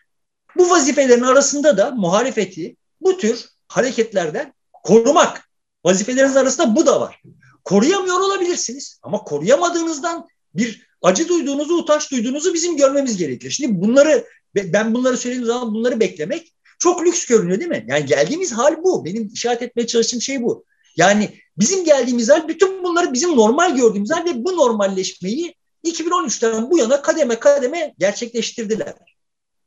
Bu 0.57 0.71
vazifelerin 0.71 1.23
arasında 1.23 1.77
da 1.77 1.91
muhalefeti 1.91 2.77
bu 3.01 3.19
tür 3.19 3.45
hareketlerden 3.69 4.55
korumak. 4.73 5.51
Vazifeleriniz 5.85 6.37
arasında 6.37 6.77
bu 6.77 6.87
da 6.87 7.01
var. 7.01 7.23
Koruyamıyor 7.65 8.21
olabilirsiniz 8.21 8.99
ama 9.03 9.25
koruyamadığınızdan 9.25 10.29
bir 10.55 10.87
acı 11.03 11.29
duyduğunuzu, 11.29 11.75
utanç 11.75 12.11
duyduğunuzu 12.11 12.55
bizim 12.55 12.77
görmemiz 12.77 13.17
gerekir. 13.17 13.51
Şimdi 13.51 13.81
bunları 13.81 14.27
ben 14.55 14.95
bunları 14.95 15.17
söylediğim 15.17 15.47
zaman 15.47 15.75
bunları 15.75 16.01
beklemek 16.01 16.55
çok 16.79 17.07
lüks 17.07 17.27
görünüyor 17.27 17.61
değil 17.61 17.71
mi? 17.71 17.85
Yani 17.89 18.07
geldiğimiz 18.07 18.53
hal 18.53 18.83
bu. 18.83 19.05
Benim 19.05 19.31
işaret 19.35 19.63
etmeye 19.63 19.87
çalıştığım 19.87 20.23
şey 20.23 20.43
bu. 20.43 20.65
Yani 20.97 21.31
bizim 21.59 21.85
geldiğimiz 21.85 22.31
hal 22.31 22.49
bütün 22.49 22.85
bunları 22.85 23.13
bizim 23.13 23.37
normal 23.37 23.77
gördüğümüz 23.77 24.11
hal 24.11 24.25
ve 24.25 24.45
bu 24.45 24.57
normalleşmeyi 24.57 25.55
2013'ten 25.85 26.71
bu 26.71 26.79
yana 26.79 27.03
kademe 27.03 27.39
kademe 27.39 27.95
gerçekleştirdiler. 27.99 28.95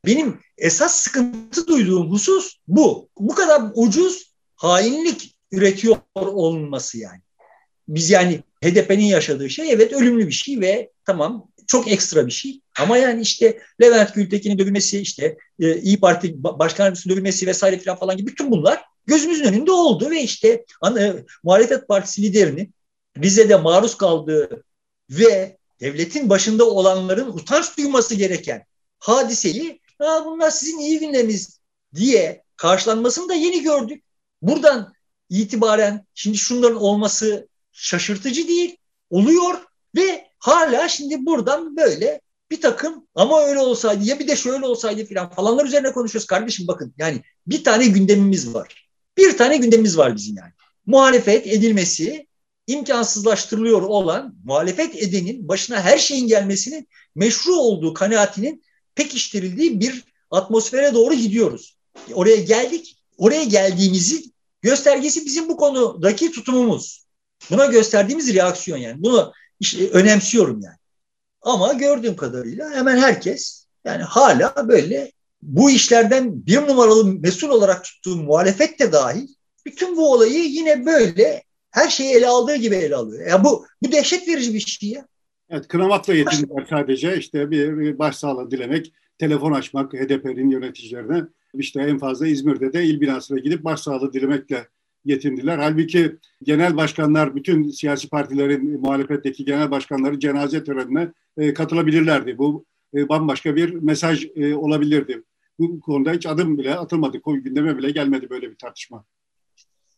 Benim 0.06 0.40
esas 0.58 0.94
sıkıntı 0.94 1.66
duyduğum 1.66 2.10
husus 2.10 2.56
bu. 2.68 3.08
Bu 3.18 3.34
kadar 3.34 3.62
ucuz 3.74 4.34
hainlik 4.56 5.36
üretiyor 5.52 5.96
olması 6.14 6.98
yani. 6.98 7.20
Biz 7.88 8.10
yani 8.10 8.42
HDP'nin 8.64 9.04
yaşadığı 9.04 9.50
şey 9.50 9.72
evet 9.72 9.92
ölümlü 9.92 10.26
bir 10.26 10.32
şey 10.32 10.60
ve 10.60 10.90
tamam 11.04 11.48
çok 11.66 11.92
ekstra 11.92 12.26
bir 12.26 12.32
şey. 12.32 12.60
Ama 12.80 12.98
yani 12.98 13.22
işte 13.22 13.58
Levent 13.82 14.14
Gültekin'in 14.14 14.58
dövülmesi, 14.58 15.00
işte 15.00 15.36
e, 15.60 15.80
İyi 15.80 16.00
Parti 16.00 16.34
Başkan 16.42 16.84
Yardımcısı'nın 16.84 17.14
dövülmesi 17.14 17.46
vesaire 17.46 17.78
falan 17.78 17.98
falan 17.98 18.16
gibi 18.16 18.30
bütün 18.30 18.50
bunlar 18.50 18.84
gözümüzün 19.06 19.44
önünde 19.44 19.72
oldu 19.72 20.10
ve 20.10 20.22
işte 20.22 20.64
ana, 20.80 21.14
muhalefet 21.42 21.88
partisi 21.88 22.22
liderinin 22.22 22.74
Rize'de 23.18 23.56
maruz 23.56 23.96
kaldığı 23.96 24.64
ve 25.10 25.56
devletin 25.80 26.30
başında 26.30 26.70
olanların 26.70 27.28
utanç 27.28 27.76
duyması 27.76 28.14
gereken 28.14 28.66
hadiseyi 28.98 29.84
Ha, 29.98 30.22
bunlar 30.24 30.50
sizin 30.50 30.78
iyi 30.78 30.98
günleriniz 30.98 31.60
diye 31.94 32.44
karşılanmasını 32.56 33.28
da 33.28 33.34
yeni 33.34 33.62
gördük. 33.62 34.04
Buradan 34.42 34.94
itibaren 35.30 36.06
şimdi 36.14 36.38
şunların 36.38 36.76
olması 36.76 37.48
şaşırtıcı 37.72 38.48
değil, 38.48 38.76
oluyor 39.10 39.54
ve 39.96 40.28
hala 40.44 40.88
şimdi 40.88 41.26
buradan 41.26 41.76
böyle 41.76 42.20
bir 42.50 42.60
takım 42.60 43.06
ama 43.14 43.42
öyle 43.42 43.58
olsaydı 43.58 44.04
ya 44.04 44.18
bir 44.18 44.28
de 44.28 44.36
şöyle 44.36 44.66
olsaydı 44.66 45.04
falan 45.14 45.30
falanlar 45.30 45.66
üzerine 45.66 45.92
konuşuyoruz 45.92 46.26
kardeşim 46.26 46.66
bakın 46.66 46.94
yani 46.98 47.22
bir 47.46 47.64
tane 47.64 47.86
gündemimiz 47.86 48.54
var. 48.54 48.88
Bir 49.16 49.36
tane 49.36 49.56
gündemimiz 49.56 49.98
var 49.98 50.16
bizim 50.16 50.36
yani. 50.36 50.52
Muhalefet 50.86 51.46
edilmesi 51.46 52.26
imkansızlaştırılıyor 52.66 53.82
olan 53.82 54.36
muhalefet 54.44 55.02
edenin 55.02 55.48
başına 55.48 55.80
her 55.80 55.98
şeyin 55.98 56.26
gelmesinin 56.28 56.88
meşru 57.14 57.54
olduğu 57.54 57.94
kanaatinin 57.94 58.64
pekiştirildiği 58.94 59.80
bir 59.80 60.04
atmosfere 60.30 60.94
doğru 60.94 61.14
gidiyoruz. 61.14 61.76
Oraya 62.12 62.36
geldik. 62.36 62.98
Oraya 63.18 63.44
geldiğimizi 63.44 64.24
göstergesi 64.62 65.26
bizim 65.26 65.48
bu 65.48 65.56
konudaki 65.56 66.32
tutumumuz. 66.32 67.06
Buna 67.50 67.66
gösterdiğimiz 67.66 68.34
reaksiyon 68.34 68.78
yani. 68.78 69.02
Bunu 69.02 69.32
işte 69.60 69.88
önemsiyorum 69.90 70.60
yani. 70.60 70.76
Ama 71.42 71.72
gördüğüm 71.72 72.16
kadarıyla 72.16 72.70
hemen 72.70 72.96
herkes 72.96 73.66
yani 73.84 74.02
hala 74.02 74.68
böyle 74.68 75.12
bu 75.42 75.70
işlerden 75.70 76.46
bir 76.46 76.56
numaralı 76.56 77.04
mesul 77.04 77.48
olarak 77.48 77.84
tuttuğu 77.84 78.16
muhalefet 78.16 78.80
de 78.80 78.92
dahil 78.92 79.28
bütün 79.66 79.96
bu 79.96 80.12
olayı 80.12 80.44
yine 80.44 80.86
böyle 80.86 81.42
her 81.70 81.88
şeyi 81.88 82.14
ele 82.14 82.28
aldığı 82.28 82.56
gibi 82.56 82.74
ele 82.74 82.96
alıyor. 82.96 83.26
Ya 83.26 83.44
bu 83.44 83.66
bu 83.82 83.92
dehşet 83.92 84.28
verici 84.28 84.54
bir 84.54 84.60
şey 84.60 84.90
ya. 84.90 85.06
Evet, 85.50 85.68
kınamakla 85.68 86.14
yetindiler 86.14 86.66
sadece. 86.70 87.16
işte 87.16 87.50
bir, 87.50 87.78
bir 87.78 87.98
başsağlığı 87.98 88.50
dilemek, 88.50 88.92
telefon 89.18 89.52
açmak 89.52 89.92
HDP'nin 89.92 90.50
yöneticilerine. 90.50 91.24
işte 91.54 91.80
en 91.80 91.98
fazla 91.98 92.26
İzmir'de 92.26 92.72
de 92.72 92.84
il 92.84 93.00
binasına 93.00 93.38
gidip 93.38 93.64
başsağlığı 93.64 94.12
dilemekle 94.12 94.68
yetindiler. 95.04 95.58
Halbuki 95.58 96.16
genel 96.42 96.76
başkanlar, 96.76 97.36
bütün 97.36 97.70
siyasi 97.70 98.08
partilerin 98.08 98.80
muhalefetteki 98.80 99.44
genel 99.44 99.70
başkanları 99.70 100.20
cenaze 100.20 100.64
törenine 100.64 101.12
e, 101.36 101.54
katılabilirlerdi. 101.54 102.38
Bu 102.38 102.64
e, 102.94 103.08
bambaşka 103.08 103.56
bir 103.56 103.74
mesaj 103.74 104.26
e, 104.36 104.54
olabilirdi. 104.54 105.22
Bu 105.58 105.80
konuda 105.80 106.12
hiç 106.12 106.26
adım 106.26 106.58
bile 106.58 106.74
atılmadı. 106.74 107.20
Gündeme 107.26 107.78
bile 107.78 107.90
gelmedi 107.90 108.30
böyle 108.30 108.50
bir 108.50 108.56
tartışma. 108.56 109.04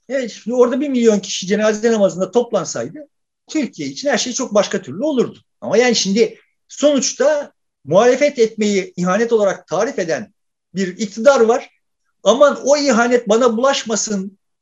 Evet, 0.08 0.30
şimdi 0.30 0.54
orada 0.54 0.80
bir 0.80 0.88
milyon 0.88 1.18
kişi 1.18 1.46
cenaze 1.46 1.92
namazında 1.92 2.30
toplansaydı 2.30 3.08
Türkiye 3.48 3.88
için 3.88 4.08
her 4.08 4.18
şey 4.18 4.32
çok 4.32 4.54
başka 4.54 4.82
türlü 4.82 5.04
olurdu. 5.04 5.38
Ama 5.60 5.76
yani 5.76 5.94
şimdi 5.94 6.38
sonuçta 6.68 7.52
muhalefet 7.84 8.38
etmeyi 8.38 8.92
ihanet 8.96 9.32
olarak 9.32 9.66
tarif 9.66 9.98
eden 9.98 10.32
bir 10.74 10.88
iktidar 10.98 11.40
var. 11.40 11.70
Aman 12.22 12.58
o 12.64 12.76
ihanet 12.76 13.28
bana 13.28 13.56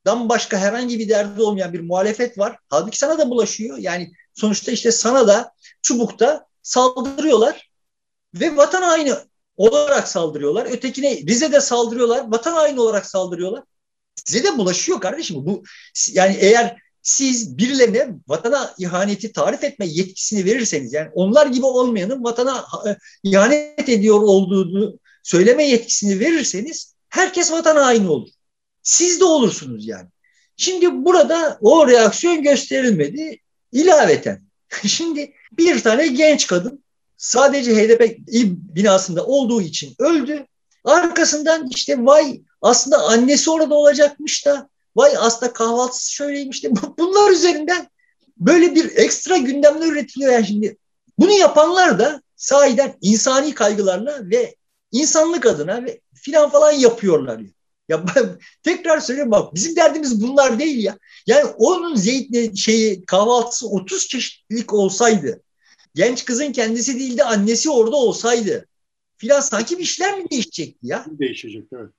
bulaşmasından 0.05 0.29
başka 0.29 0.59
herhangi 0.59 0.99
bir 0.99 1.09
derdi 1.09 1.43
olmayan 1.43 1.73
bir 1.73 1.81
muhalefet 1.81 2.39
var. 2.39 2.59
Halbuki 2.71 2.99
sana 2.99 3.19
da 3.19 3.31
bulaşıyor. 3.31 3.79
Yani 3.79 4.13
sonuçta 4.35 4.73
işte 4.73 4.93
sana 4.93 5.27
da 5.27 5.53
çubukta 5.83 6.47
saldırıyorlar 6.63 7.71
ve 8.35 8.57
vatan 8.57 8.83
haini 8.83 9.13
olarak 9.57 10.09
saldırıyorlar. 10.09 10.67
Ötekine 10.67 11.17
Rize'de 11.17 11.61
saldırıyorlar. 11.61 12.31
Vatan 12.31 12.53
haini 12.53 12.81
olarak 12.81 13.07
saldırıyorlar. 13.07 13.65
Size 14.17 14.45
de 14.45 14.59
bulaşıyor 14.59 15.01
kardeşim. 15.01 15.37
Bu 15.47 15.63
yani 16.13 16.37
eğer 16.41 16.77
siz 17.03 17.59
birilerine 17.59 18.09
vatana 18.29 18.75
ihaneti 18.79 19.33
tarif 19.33 19.65
etme 19.65 19.87
yetkisini 19.87 20.45
verirseniz 20.45 20.93
yani 20.93 21.11
onlar 21.15 21.47
gibi 21.47 21.67
olmayanın 21.67 22.25
vatana 22.25 22.65
e, 22.87 22.97
ihanet 23.23 23.89
ediyor 23.89 24.21
olduğunu 24.23 24.99
söyleme 25.23 25.65
yetkisini 25.65 26.21
verirseniz 26.21 26.95
herkes 27.09 27.53
vatana 27.53 27.81
aynı 27.81 28.11
olur. 28.11 28.29
Siz 28.85 29.21
de 29.21 29.25
olursunuz 29.25 29.87
yani. 29.87 30.09
Şimdi 30.57 31.05
burada 31.05 31.59
o 31.61 31.89
reaksiyon 31.89 32.43
gösterilmedi. 32.43 33.41
İlaveten 33.73 34.43
şimdi 34.87 35.33
bir 35.53 35.83
tane 35.83 36.07
genç 36.07 36.47
kadın 36.47 36.85
sadece 37.17 37.75
HDP 37.77 38.19
binasında 38.77 39.27
olduğu 39.27 39.63
için 39.63 39.95
öldü. 39.99 40.47
Arkasından 40.85 41.69
işte 41.77 42.05
vay 42.05 42.41
aslında 42.63 42.99
annesi 42.99 43.51
orada 43.51 43.75
olacakmış 43.75 44.47
da 44.47 44.69
Vay 44.97 45.15
aslında 45.19 45.53
kahvaltısı 45.53 46.13
şöyleymiş 46.13 46.65
de 46.65 46.71
bunlar 46.99 47.31
üzerinden 47.31 47.89
böyle 48.37 48.75
bir 48.75 48.97
ekstra 48.97 49.37
gündemler 49.37 49.87
üretiliyor 49.87 50.33
yani 50.33 50.47
şimdi. 50.47 50.77
Bunu 51.19 51.33
yapanlar 51.33 51.99
da 51.99 52.23
sahiden 52.37 52.95
insani 53.01 53.55
kaygılarla 53.55 54.31
ve 54.31 54.57
insanlık 54.93 55.47
adına 55.47 55.85
ve 55.85 56.01
filan 56.15 56.51
falan 56.51 56.73
yapıyorlar. 56.73 57.39
Ya, 57.39 57.47
ya 57.89 58.05
ben, 58.17 58.39
tekrar 58.63 59.01
söylüyorum 59.01 59.33
bak 59.33 59.55
bizim 59.55 59.77
derdimiz 59.77 60.23
bunlar 60.23 60.59
değil 60.59 60.85
ya. 60.85 60.99
Yani 61.27 61.45
onun 61.45 61.97
zeytli 61.97 62.59
şeyi 62.59 63.05
kahvaltısı 63.05 63.69
30 63.69 64.09
çeşitlilik 64.09 64.73
olsaydı 64.75 65.43
genç 65.95 66.25
kızın 66.25 66.53
kendisi 66.53 66.99
değil 66.99 67.19
de 67.19 67.25
annesi 67.25 67.71
orada 67.71 67.97
olsaydı 67.97 68.67
filan 69.17 69.41
sanki 69.41 69.79
bir 69.79 69.83
işler 69.83 70.19
mi 70.19 70.31
değişecekti 70.31 70.87
ya? 70.87 71.05
Değişecek 71.09 71.65
evet. 71.73 71.91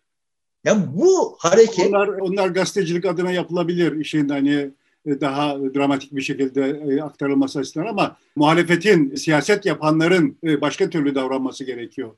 Yani 0.63 0.83
bu 0.93 1.35
hareket... 1.39 1.87
Onlar, 1.87 2.07
onlar 2.07 2.47
gazetecilik 2.47 3.05
adına 3.05 3.31
yapılabilir 3.31 3.99
işin 3.99 4.29
hani 4.29 4.71
e, 5.05 5.21
daha 5.21 5.57
dramatik 5.59 6.15
bir 6.15 6.21
şekilde 6.21 6.61
e, 6.63 7.01
aktarılması 7.01 7.59
açısından 7.59 7.87
ama 7.87 8.17
muhalefetin, 8.35 9.15
siyaset 9.15 9.65
yapanların 9.65 10.37
e, 10.43 10.61
başka 10.61 10.89
türlü 10.89 11.15
davranması 11.15 11.63
gerekiyor. 11.63 12.15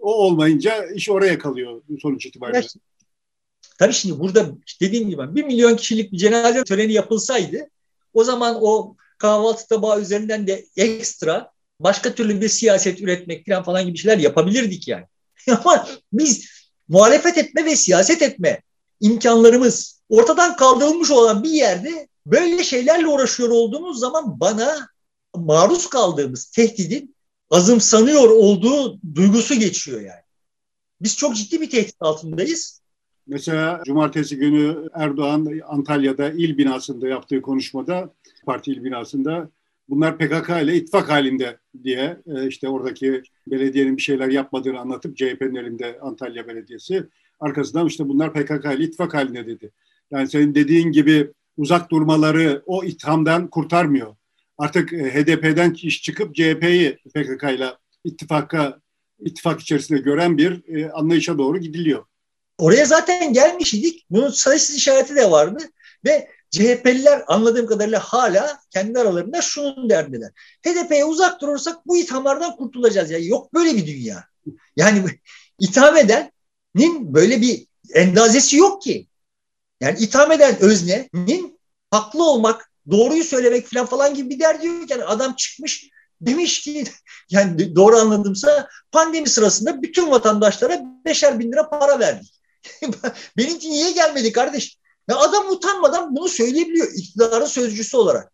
O 0.00 0.14
olmayınca 0.14 0.86
iş 0.86 1.10
oraya 1.10 1.38
kalıyor 1.38 1.82
sonuç 2.02 2.26
itibariyle. 2.26 2.66
Tabii 3.80 3.92
şimdi 3.92 4.20
burada 4.20 4.46
dediğim 4.80 5.10
gibi 5.10 5.34
bir 5.34 5.44
milyon 5.44 5.76
kişilik 5.76 6.12
bir 6.12 6.18
cenaze 6.18 6.64
töreni 6.64 6.92
yapılsaydı 6.92 7.68
o 8.14 8.24
zaman 8.24 8.58
o 8.60 8.96
kahvaltı 9.18 9.68
tabağı 9.68 10.00
üzerinden 10.00 10.46
de 10.46 10.66
ekstra 10.76 11.52
başka 11.80 12.14
türlü 12.14 12.40
bir 12.40 12.48
siyaset 12.48 13.00
üretmek 13.00 13.46
falan 13.46 13.62
falan 13.62 13.86
gibi 13.86 13.98
şeyler 13.98 14.18
yapabilirdik 14.18 14.88
yani. 14.88 15.04
Ama 15.48 15.88
biz 16.12 16.46
muhalefet 16.88 17.38
etme 17.38 17.64
ve 17.64 17.76
siyaset 17.76 18.22
etme 18.22 18.62
imkanlarımız 19.00 20.00
ortadan 20.08 20.56
kaldırılmış 20.56 21.10
olan 21.10 21.42
bir 21.42 21.50
yerde 21.50 22.08
böyle 22.26 22.64
şeylerle 22.64 23.06
uğraşıyor 23.06 23.48
olduğumuz 23.48 24.00
zaman 24.00 24.40
bana 24.40 24.88
maruz 25.34 25.86
kaldığımız 25.86 26.46
tehdidin 26.46 27.16
azımsanıyor 27.50 28.30
olduğu 28.30 29.00
duygusu 29.14 29.54
geçiyor 29.54 30.00
yani. 30.00 30.22
Biz 31.00 31.16
çok 31.16 31.36
ciddi 31.36 31.60
bir 31.60 31.70
tehdit 31.70 31.96
altındayız. 32.00 32.79
Mesela 33.30 33.82
cumartesi 33.84 34.36
günü 34.36 34.88
Erdoğan 34.94 35.60
Antalya'da 35.66 36.30
il 36.30 36.58
binasında 36.58 37.08
yaptığı 37.08 37.42
konuşmada, 37.42 38.14
parti 38.46 38.72
il 38.72 38.84
binasında 38.84 39.50
bunlar 39.88 40.18
PKK 40.18 40.48
ile 40.62 40.74
ittifak 40.76 41.10
halinde 41.10 41.58
diye 41.84 42.16
e, 42.26 42.46
işte 42.48 42.68
oradaki 42.68 43.22
belediyenin 43.46 43.96
bir 43.96 44.02
şeyler 44.02 44.28
yapmadığını 44.28 44.78
anlatıp 44.78 45.16
CHP'nin 45.16 45.54
elinde 45.54 46.00
Antalya 46.00 46.48
Belediyesi 46.48 47.04
arkasından 47.40 47.86
işte 47.86 48.08
bunlar 48.08 48.32
PKK 48.32 48.64
ile 48.64 48.84
ittifak 48.84 49.14
halinde 49.14 49.46
dedi. 49.46 49.70
Yani 50.10 50.28
senin 50.28 50.54
dediğin 50.54 50.92
gibi 50.92 51.32
uzak 51.56 51.90
durmaları 51.90 52.62
o 52.66 52.84
ithamdan 52.84 53.50
kurtarmıyor. 53.50 54.16
Artık 54.58 54.92
e, 54.92 55.14
HDP'den 55.14 55.72
iş 55.72 56.02
çıkıp 56.02 56.34
CHP'yi 56.34 56.98
PKK 57.14 57.42
ile 57.42 57.68
ittifaka 58.04 58.80
ittifak 59.20 59.60
içerisinde 59.60 59.98
gören 59.98 60.38
bir 60.38 60.74
e, 60.76 60.90
anlayışa 60.90 61.38
doğru 61.38 61.58
gidiliyor. 61.58 62.04
Oraya 62.60 62.84
zaten 62.84 63.32
gelmiş 63.32 63.74
idik. 63.74 64.06
Bunun 64.10 64.30
sayısız 64.30 64.76
işareti 64.76 65.16
de 65.16 65.30
vardı 65.30 65.58
ve 66.04 66.28
CHP'liler 66.50 67.24
anladığım 67.26 67.66
kadarıyla 67.66 68.00
hala 68.00 68.60
kendi 68.70 68.98
aralarında 68.98 69.42
şunun 69.42 69.90
derdindeler. 69.90 70.30
HDP'ye 70.66 71.04
uzak 71.04 71.40
durursak 71.40 71.86
bu 71.86 71.96
ithamlardan 71.96 72.56
kurtulacağız. 72.56 73.10
Ya 73.10 73.18
yok 73.18 73.54
böyle 73.54 73.76
bir 73.76 73.86
dünya. 73.86 74.24
Yani 74.76 75.04
itham 75.60 75.96
edenin 75.96 77.14
böyle 77.14 77.40
bir 77.40 77.66
endazesi 77.94 78.56
yok 78.56 78.82
ki. 78.82 79.06
Yani 79.80 79.98
itham 79.98 80.32
eden 80.32 80.56
öznenin 80.60 81.60
haklı 81.90 82.24
olmak, 82.24 82.70
doğruyu 82.90 83.24
söylemek 83.24 83.66
falan 83.66 83.86
falan 83.86 84.14
gibi 84.14 84.30
bir 84.30 84.40
derdi 84.40 84.66
yok. 84.66 84.90
Yani 84.90 85.04
adam 85.04 85.34
çıkmış 85.34 85.90
demiş 86.20 86.60
ki 86.60 86.84
yani 87.30 87.76
doğru 87.76 87.96
anladımsa 87.96 88.68
pandemi 88.92 89.28
sırasında 89.28 89.82
bütün 89.82 90.10
vatandaşlara 90.10 90.82
beşer 91.04 91.38
bin 91.38 91.52
lira 91.52 91.70
para 91.70 91.98
verdik. 91.98 92.39
Benimki 93.36 93.70
niye 93.70 93.90
gelmedi 93.90 94.32
kardeş? 94.32 94.78
Ya 95.08 95.16
adam 95.16 95.50
utanmadan 95.50 96.16
bunu 96.16 96.28
söyleyebiliyor 96.28 96.88
iktidarın 96.96 97.46
sözcüsü 97.46 97.96
olarak. 97.96 98.32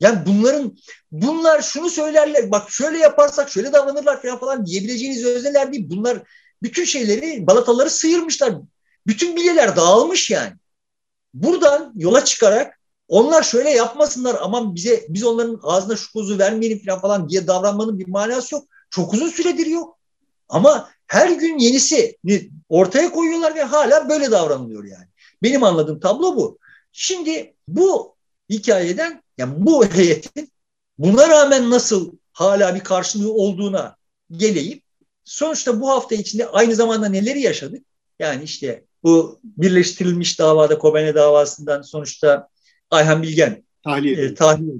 Yani 0.00 0.26
bunların 0.26 0.76
bunlar 1.12 1.62
şunu 1.62 1.90
söylerler 1.90 2.50
bak 2.50 2.70
şöyle 2.70 2.98
yaparsak 2.98 3.50
şöyle 3.50 3.72
davranırlar 3.72 4.22
falan 4.22 4.38
falan 4.38 4.66
diyebileceğiniz 4.66 5.26
özneler 5.26 5.72
değil. 5.72 5.90
Bunlar 5.90 6.22
bütün 6.62 6.84
şeyleri 6.84 7.46
balataları 7.46 7.90
sıyırmışlar. 7.90 8.54
Bütün 9.06 9.36
bilyeler 9.36 9.76
dağılmış 9.76 10.30
yani. 10.30 10.52
Buradan 11.34 11.92
yola 11.96 12.24
çıkarak 12.24 12.80
onlar 13.08 13.42
şöyle 13.42 13.70
yapmasınlar 13.70 14.36
ama 14.40 14.74
bize 14.74 15.06
biz 15.08 15.24
onların 15.24 15.60
ağzına 15.62 15.96
şu 15.96 16.12
kuzu 16.12 16.38
vermeyelim 16.38 16.84
falan 16.84 17.00
falan 17.00 17.28
diye 17.28 17.46
davranmanın 17.46 17.98
bir 17.98 18.08
manası 18.08 18.54
yok. 18.54 18.64
Çok 18.90 19.14
uzun 19.14 19.28
süredir 19.28 19.66
yok. 19.66 19.98
Ama 20.52 20.90
her 21.06 21.30
gün 21.30 21.58
yenisi 21.58 22.18
ortaya 22.68 23.10
koyuyorlar 23.10 23.54
ve 23.54 23.62
hala 23.62 24.08
böyle 24.08 24.30
davranılıyor 24.30 24.84
yani. 24.84 25.06
Benim 25.42 25.64
anladığım 25.64 26.00
tablo 26.00 26.36
bu. 26.36 26.58
Şimdi 26.92 27.54
bu 27.68 28.14
hikayeden 28.50 29.22
yani 29.38 29.54
bu 29.56 29.86
heyetin 29.86 30.52
buna 30.98 31.28
rağmen 31.28 31.70
nasıl 31.70 32.12
hala 32.32 32.74
bir 32.74 32.80
karşılığı 32.80 33.32
olduğuna 33.32 33.96
geleyim. 34.30 34.80
Sonuçta 35.24 35.80
bu 35.80 35.90
hafta 35.90 36.14
içinde 36.14 36.48
aynı 36.48 36.74
zamanda 36.74 37.08
neleri 37.08 37.40
yaşadık? 37.40 37.84
Yani 38.18 38.44
işte 38.44 38.84
bu 39.02 39.40
birleştirilmiş 39.44 40.38
davada 40.38 40.78
Kobane 40.78 41.14
davasından 41.14 41.82
sonuçta 41.82 42.48
Ayhan 42.90 43.22
Bilgen 43.22 43.64
tahliye 43.84 44.24
e, 44.24 44.34
tahliye 44.34 44.74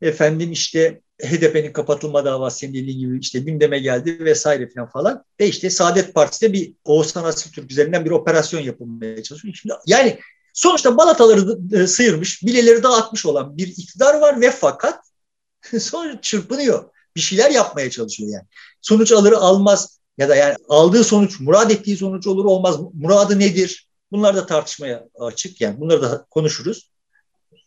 Efendim 0.00 0.52
işte 0.52 1.00
HDP'nin 1.22 1.72
kapatılma 1.72 2.24
davası 2.24 2.58
senin 2.58 2.74
dediğin 2.74 2.98
gibi 2.98 3.18
işte 3.18 3.38
gündeme 3.38 3.78
geldi 3.78 4.24
vesaire 4.24 4.68
falan 4.68 4.88
falan. 4.90 5.24
Ve 5.40 5.48
işte 5.48 5.70
Saadet 5.70 6.14
Partisi'de 6.14 6.52
bir 6.52 6.74
Oğuzhan 6.84 7.24
Asiltürk 7.24 7.70
üzerinden 7.70 8.04
bir 8.04 8.10
operasyon 8.10 8.60
yapılmaya 8.60 9.22
çalışıyor. 9.22 9.54
Şimdi 9.54 9.74
yani 9.86 10.18
sonuçta 10.54 10.96
balataları 10.96 11.58
e, 11.72 11.86
sıyırmış, 11.86 12.42
bileleri 12.42 12.82
dağıtmış 12.82 13.26
olan 13.26 13.56
bir 13.56 13.66
iktidar 13.66 14.20
var 14.20 14.40
ve 14.40 14.50
fakat 14.50 15.00
sonra 15.80 16.20
çırpınıyor. 16.20 16.90
Bir 17.16 17.20
şeyler 17.20 17.50
yapmaya 17.50 17.90
çalışıyor 17.90 18.30
yani. 18.32 18.44
Sonuç 18.80 19.12
alır 19.12 19.32
almaz 19.32 19.98
ya 20.18 20.28
da 20.28 20.36
yani 20.36 20.56
aldığı 20.68 21.04
sonuç, 21.04 21.40
murad 21.40 21.70
ettiği 21.70 21.96
sonuç 21.96 22.26
olur 22.26 22.44
olmaz. 22.44 22.76
Muradı 22.94 23.38
nedir? 23.38 23.88
Bunlar 24.12 24.36
da 24.36 24.46
tartışmaya 24.46 25.08
açık 25.20 25.60
yani. 25.60 25.80
Bunları 25.80 26.02
da 26.02 26.26
konuşuruz. 26.30 26.90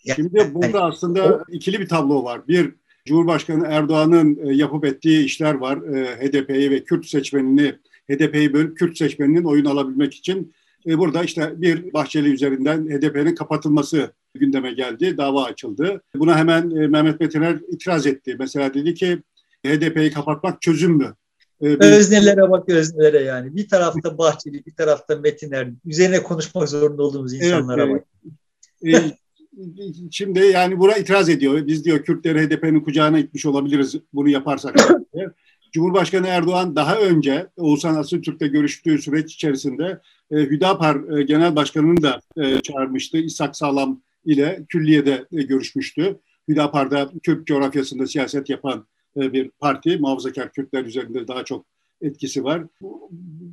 Yani, 0.07 0.15
Şimdi 0.15 0.51
burada 0.53 0.83
aslında 0.83 1.25
o, 1.25 1.43
ikili 1.51 1.79
bir 1.79 1.87
tablo 1.87 2.23
var. 2.23 2.47
Bir, 2.47 2.73
Cumhurbaşkanı 3.07 3.67
Erdoğan'ın 3.67 4.39
e, 4.47 4.53
yapıp 4.53 4.85
ettiği 4.85 5.25
işler 5.25 5.53
var. 5.53 5.77
E, 5.77 6.27
HDP'yi 6.27 6.71
ve 6.71 6.83
Kürt 6.83 7.05
seçmenini, 7.05 7.75
HDP'yi 8.09 8.53
bölüp 8.53 8.77
Kürt 8.77 8.97
seçmeninin 8.97 9.43
oyun 9.43 9.65
alabilmek 9.65 10.13
için. 10.13 10.53
E, 10.87 10.97
burada 10.97 11.23
işte 11.23 11.53
bir 11.55 11.93
Bahçeli 11.93 12.33
üzerinden 12.33 12.85
HDP'nin 12.85 13.35
kapatılması 13.35 14.11
gündeme 14.33 14.71
geldi, 14.71 15.17
dava 15.17 15.43
açıldı. 15.43 16.01
Buna 16.15 16.37
hemen 16.37 16.67
Mehmet 16.67 17.19
Metiner 17.19 17.57
itiraz 17.71 18.07
etti. 18.07 18.35
Mesela 18.39 18.73
dedi 18.73 18.93
ki 18.93 19.21
HDP'yi 19.65 20.11
kapatmak 20.11 20.61
çözüm 20.61 20.91
mü? 20.91 21.15
Öznelere 21.61 22.49
bak 22.49 22.69
öznelere 22.69 23.23
yani. 23.23 23.55
Bir 23.55 23.69
tarafta 23.69 24.17
Bahçeli, 24.17 24.65
bir 24.65 24.75
tarafta 24.75 25.15
Metiner. 25.15 25.69
Üzerine 25.85 26.23
konuşmak 26.23 26.69
zorunda 26.69 27.03
olduğumuz 27.03 27.33
insanlara 27.33 27.83
evet, 27.83 28.03
bak. 28.83 29.03
E, 29.03 29.17
şimdi 30.11 30.39
yani 30.39 30.79
buna 30.79 30.95
itiraz 30.95 31.29
ediyor. 31.29 31.67
Biz 31.67 31.85
diyor 31.85 32.03
Kürtleri 32.03 32.47
HDP'nin 32.47 32.79
kucağına 32.81 33.19
itmiş 33.19 33.45
olabiliriz 33.45 33.95
bunu 34.13 34.29
yaparsak. 34.29 34.75
Cumhurbaşkanı 35.71 36.27
Erdoğan 36.27 36.75
daha 36.75 36.99
önce 36.99 37.47
Oğuzhan 37.57 37.95
Asıltürk'le 37.95 38.51
görüştüğü 38.51 38.97
süreç 38.97 39.33
içerisinde 39.33 40.01
e, 40.31 40.35
Hüdapar 40.35 41.17
e, 41.17 41.23
Genel 41.23 41.55
Başkanı'nı 41.55 42.01
da 42.01 42.19
e, 42.37 42.59
çağırmıştı. 42.59 43.17
İshak 43.17 43.55
Sağlam 43.55 44.01
ile 44.25 44.65
külliyede 44.69 45.25
e, 45.31 45.41
görüşmüştü. 45.41 46.19
Hüdapar'da 46.47 47.09
Kürt 47.23 47.47
coğrafyasında 47.47 48.07
siyaset 48.07 48.49
yapan 48.49 48.87
e, 49.17 49.33
bir 49.33 49.49
parti. 49.49 49.97
Muhafazakar 49.97 50.51
Kürtler 50.51 50.85
üzerinde 50.85 51.27
daha 51.27 51.45
çok 51.45 51.65
etkisi 52.01 52.43
var. 52.43 52.63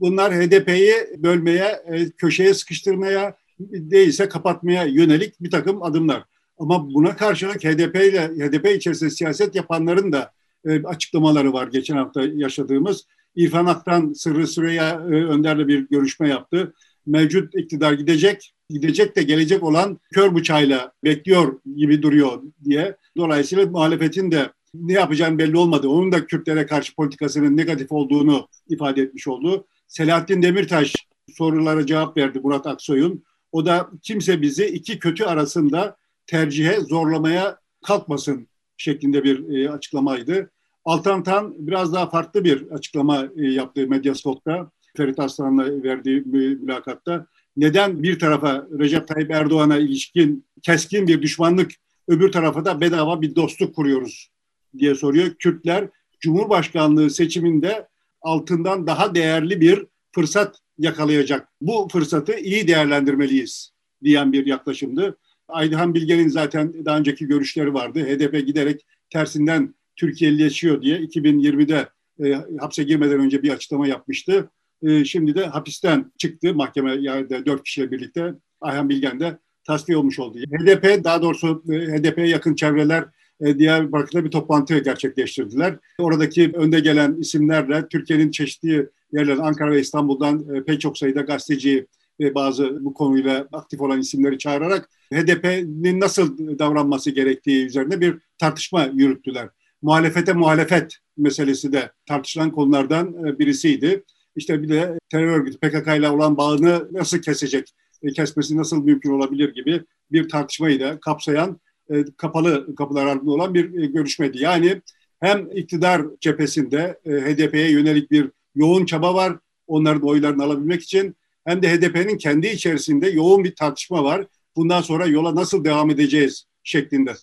Bunlar 0.01 0.35
HDP'yi 0.35 0.95
bölmeye, 1.17 1.83
e, 1.87 2.11
köşeye 2.11 2.55
sıkıştırmaya, 2.55 3.37
değilse 3.61 4.29
kapatmaya 4.29 4.85
yönelik 4.85 5.41
bir 5.41 5.51
takım 5.51 5.83
adımlar. 5.83 6.25
Ama 6.59 6.95
buna 6.95 7.17
karşılık 7.17 7.65
HDP 7.65 7.97
ile 7.97 8.29
HDP 8.29 8.77
içerisinde 8.77 9.11
siyaset 9.11 9.55
yapanların 9.55 10.13
da 10.13 10.33
e, 10.67 10.83
açıklamaları 10.83 11.53
var 11.53 11.69
geçen 11.69 11.97
hafta 11.97 12.23
yaşadığımız. 12.23 13.07
İrfan 13.37 13.67
Aktan 13.67 14.13
Sırrı 14.13 14.47
Süreyya 14.47 14.91
e, 14.91 15.25
Önder'le 15.25 15.69
bir 15.69 15.89
görüşme 15.89 16.29
yaptı. 16.29 16.75
Mevcut 17.07 17.55
iktidar 17.55 17.93
gidecek, 17.93 18.55
gidecek 18.71 19.17
de 19.17 19.23
gelecek 19.23 19.63
olan 19.63 19.99
kör 20.15 20.35
bıçağıyla 20.35 20.93
bekliyor 21.05 21.61
gibi 21.77 22.03
duruyor 22.03 22.43
diye. 22.65 22.97
Dolayısıyla 23.17 23.67
muhalefetin 23.67 24.31
de 24.31 24.51
ne 24.75 24.93
yapacağını 24.93 25.39
belli 25.39 25.57
olmadı. 25.57 25.89
Onun 25.89 26.13
da 26.13 26.27
Kürtlere 26.27 26.67
karşı 26.67 26.95
politikasının 26.95 27.57
negatif 27.57 27.93
olduğunu 27.93 28.49
ifade 28.69 29.03
etmiş 29.03 29.29
oldu. 29.29 29.67
Selahattin 29.89 30.43
Demirtaş 30.43 30.95
sorulara 31.35 31.87
cevap 31.87 32.17
verdi 32.17 32.41
Murat 32.41 32.67
Aksoy'un. 32.67 33.25
O 33.55 33.67
da 33.67 33.91
kimse 34.03 34.43
bizi 34.43 34.67
iki 34.67 34.99
kötü 34.99 35.25
arasında 35.25 35.97
tercihe 36.27 36.81
zorlamaya 36.81 37.59
kalkmasın 37.85 38.49
şeklinde 38.77 39.25
bir 39.25 39.49
e, 39.49 39.71
açıklamaydı. 39.71 40.51
Altantan 40.85 41.55
biraz 41.59 41.93
daha 41.93 42.11
farklı 42.11 42.45
bir 42.45 42.71
açıklama 42.71 43.29
e, 43.37 43.47
yaptı 43.47 43.87
Medyaskop'ta. 43.89 44.71
Ferit 44.97 45.21
Aslan'la 45.21 45.83
verdiği 45.83 46.21
mülakatta. 46.21 47.27
Neden 47.57 48.03
bir 48.03 48.19
tarafa 48.19 48.67
Recep 48.79 49.09
Tayyip 49.09 49.31
Erdoğan'a 49.31 49.77
ilişkin 49.77 50.47
keskin 50.63 51.07
bir 51.07 51.23
düşmanlık, 51.23 51.73
öbür 52.09 52.33
tarafa 52.33 52.65
da 52.65 52.81
bedava 52.81 53.23
bir 53.23 53.37
dostluk 53.37 53.75
kuruyoruz 53.75 54.31
diye 54.79 54.95
soruyor. 54.95 55.35
Kürtler 55.39 55.89
Cumhurbaşkanlığı 56.21 57.11
seçiminde 57.11 57.89
altından 58.23 58.87
daha 58.87 59.15
değerli 59.15 59.61
bir 59.61 59.87
fırsat 60.13 60.64
yakalayacak. 60.79 61.49
Bu 61.61 61.89
fırsatı 61.93 62.35
iyi 62.39 62.69
değerlendirmeliyiz 62.69 63.71
diyen 64.05 64.33
bir 64.33 64.47
yaklaşımdı. 64.47 65.19
Aydıhan 65.49 65.95
Bilge'nin 65.95 66.29
zaten 66.29 66.85
daha 66.85 66.99
önceki 66.99 67.27
görüşleri 67.27 67.75
vardı. 67.75 68.01
HDP 68.01 68.47
giderek 68.47 68.87
tersinden 69.11 69.75
Türkiye'lileşiyor 69.97 70.83
diye 70.83 70.99
2020'de 70.99 71.89
e, 72.25 72.35
hapse 72.61 72.83
girmeden 72.83 73.21
önce 73.21 73.43
bir 73.43 73.51
açıklama 73.51 73.89
yapmıştı. 73.89 74.51
E, 74.83 75.05
şimdi 75.05 75.35
de 75.35 75.47
hapisten 75.47 76.13
çıktı 76.19 76.55
mahkeme 76.55 76.95
yerde 76.95 77.47
dört 77.47 77.65
kişiyle 77.65 77.91
birlikte 77.91 78.35
Ayhan 78.61 78.89
Bilgen 78.89 79.21
de 79.21 79.39
tasfiye 79.65 79.99
olmuş 79.99 80.19
oldu. 80.19 80.39
HDP 80.39 81.05
daha 81.05 81.23
doğrusu 81.23 81.63
e, 81.71 81.75
HDP'ye 81.75 82.27
yakın 82.27 82.55
çevreler 82.55 83.05
Diyarbakır'da 83.41 84.25
bir 84.25 84.31
toplantı 84.31 84.79
gerçekleştirdiler. 84.79 85.79
Oradaki 85.99 86.53
önde 86.55 86.81
gelen 86.81 87.15
isimlerle 87.15 87.89
Türkiye'nin 87.89 88.31
çeşitli 88.31 88.89
yerlerden 89.13 89.43
Ankara 89.43 89.71
ve 89.71 89.81
İstanbul'dan 89.81 90.55
e, 90.55 90.65
pek 90.65 90.81
çok 90.81 90.99
sayıda 90.99 91.21
gazeteci 91.21 91.87
ve 92.21 92.35
bazı 92.35 92.85
bu 92.85 92.95
konuyla 92.95 93.49
aktif 93.53 93.81
olan 93.81 94.01
isimleri 94.01 94.39
çağırarak 94.39 94.91
HDP'nin 95.13 96.01
nasıl 96.01 96.59
davranması 96.59 97.11
gerektiği 97.11 97.67
üzerine 97.67 98.01
bir 98.01 98.19
tartışma 98.39 98.85
yürüttüler. 98.85 99.49
Muhalefete 99.83 100.33
muhalefet 100.33 100.99
meselesi 101.17 101.73
de 101.73 101.93
tartışılan 102.07 102.51
konulardan 102.51 103.27
e, 103.27 103.39
birisiydi. 103.39 104.05
İşte 104.37 104.63
bir 104.63 104.69
de 104.69 104.99
terör 105.11 105.41
örgütü 105.41 105.59
PKK 105.59 105.87
ile 105.99 106.09
olan 106.09 106.37
bağını 106.37 106.89
nasıl 106.93 107.19
kesecek, 107.19 107.75
kesmesi 108.17 108.57
nasıl 108.57 108.85
mümkün 108.85 109.11
olabilir 109.11 109.55
gibi 109.55 109.85
bir 110.13 110.29
tartışmayı 110.29 110.81
da 110.81 111.01
kapsayan 111.01 111.61
e, 111.91 112.05
kapalı 112.17 112.75
kapılar 112.77 113.07
ardında 113.07 113.31
olan 113.31 113.55
bir 113.55 113.83
e, 113.83 113.87
görüşmeydi. 113.87 114.43
Yani 114.43 114.83
hem 115.21 115.51
iktidar 115.53 116.03
cephesinde 116.21 117.01
e, 117.05 117.11
HDP'ye 117.11 117.71
yönelik 117.71 118.11
bir 118.11 118.31
yoğun 118.55 118.87
çaba 118.87 119.15
var 119.15 119.39
onların 119.67 120.09
oylarını 120.09 120.45
alabilmek 120.45 120.83
için 120.83 121.17
hem 121.45 121.63
de 121.63 121.69
HDP'nin 121.69 122.19
kendi 122.19 122.47
içerisinde 122.47 123.09
yoğun 123.09 123.45
bir 123.45 123.55
tartışma 123.55 124.05
var. 124.05 124.27
Bundan 124.57 124.81
sonra 124.81 125.07
yola 125.07 125.35
nasıl 125.35 125.65
devam 125.65 125.91
edeceğiz 125.91 126.45
şeklinde. 126.63 127.15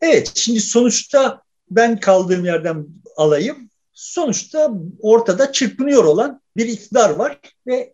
Evet, 0.00 0.32
şimdi 0.34 0.60
sonuçta 0.60 1.42
ben 1.70 2.00
kaldığım 2.00 2.44
yerden 2.44 2.86
alayım. 3.16 3.70
Sonuçta 3.92 4.70
ortada 5.00 5.52
çırpınıyor 5.52 6.04
olan 6.04 6.40
bir 6.56 6.66
iktidar 6.66 7.10
var 7.10 7.40
ve 7.66 7.92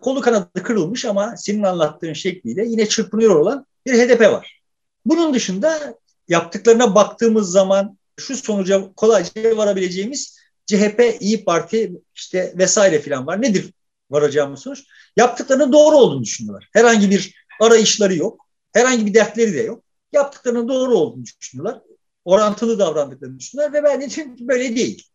kolu 0.00 0.20
kanadı 0.20 0.62
kırılmış 0.62 1.04
ama 1.04 1.36
senin 1.36 1.62
anlattığın 1.62 2.12
şekliyle 2.12 2.64
yine 2.66 2.88
çırpınıyor 2.88 3.36
olan 3.36 3.66
bir 3.86 3.92
HDP 3.92 4.20
var. 4.20 4.61
Bunun 5.06 5.34
dışında 5.34 5.98
yaptıklarına 6.28 6.94
baktığımız 6.94 7.50
zaman 7.50 7.98
şu 8.20 8.36
sonuca 8.36 8.92
kolayca 8.96 9.56
varabileceğimiz 9.56 10.38
CHP, 10.66 11.16
İyi 11.20 11.44
Parti 11.44 11.92
işte 12.14 12.54
vesaire 12.58 13.00
filan 13.00 13.26
var. 13.26 13.42
Nedir 13.42 13.72
varacağımız 14.10 14.60
sonuç? 14.60 14.84
Yaptıklarının 15.16 15.72
doğru 15.72 15.96
olduğunu 15.96 16.22
düşünüyorlar. 16.22 16.68
Herhangi 16.72 17.10
bir 17.10 17.34
arayışları 17.60 18.14
yok. 18.14 18.46
Herhangi 18.72 19.06
bir 19.06 19.14
dertleri 19.14 19.54
de 19.54 19.62
yok. 19.62 19.84
Yaptıklarının 20.12 20.68
doğru 20.68 20.94
olduğunu 20.94 21.24
düşünüyorlar. 21.40 21.80
Orantılı 22.24 22.78
davrandıklarını 22.78 23.38
düşünüyorlar 23.38 23.78
ve 23.78 23.84
ben 23.84 24.00
de 24.00 24.48
böyle 24.48 24.76
değil. 24.76 25.08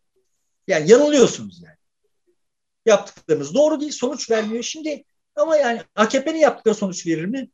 Yani 0.68 0.90
yanılıyorsunuz 0.90 1.62
yani. 1.62 1.76
Yaptıklarınız 2.86 3.54
doğru 3.54 3.80
değil, 3.80 3.92
sonuç 3.92 4.30
vermiyor. 4.30 4.62
Şimdi 4.62 5.04
ama 5.36 5.56
yani 5.56 5.82
AKP'nin 5.94 6.38
yaptıkları 6.38 6.74
sonuç 6.74 7.06
verir 7.06 7.24
mi? 7.24 7.50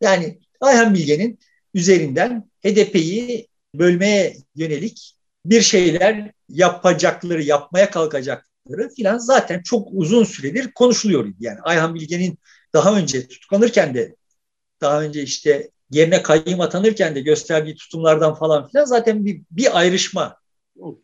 Yani 0.00 0.40
Ayhan 0.64 0.94
Bilge'nin 0.94 1.38
üzerinden 1.74 2.50
HDP'yi 2.64 3.48
bölmeye 3.74 4.36
yönelik 4.54 5.16
bir 5.46 5.60
şeyler 5.60 6.30
yapacakları, 6.48 7.42
yapmaya 7.42 7.90
kalkacakları 7.90 8.88
filan 8.96 9.18
zaten 9.18 9.62
çok 9.62 9.88
uzun 9.92 10.24
süredir 10.24 10.72
konuşuluyor. 10.72 11.32
Yani 11.40 11.58
Ayhan 11.62 11.94
Bilge'nin 11.94 12.38
daha 12.72 12.98
önce 12.98 13.28
tutuklanırken 13.28 13.94
de 13.94 14.14
daha 14.80 15.02
önce 15.02 15.22
işte 15.22 15.70
yerine 15.90 16.22
kayyım 16.22 16.60
atanırken 16.60 17.14
de 17.14 17.20
gösterdiği 17.20 17.74
tutumlardan 17.74 18.34
falan 18.34 18.68
filan 18.68 18.84
zaten 18.84 19.24
bir, 19.24 19.40
bir 19.50 19.78
ayrışma 19.78 20.36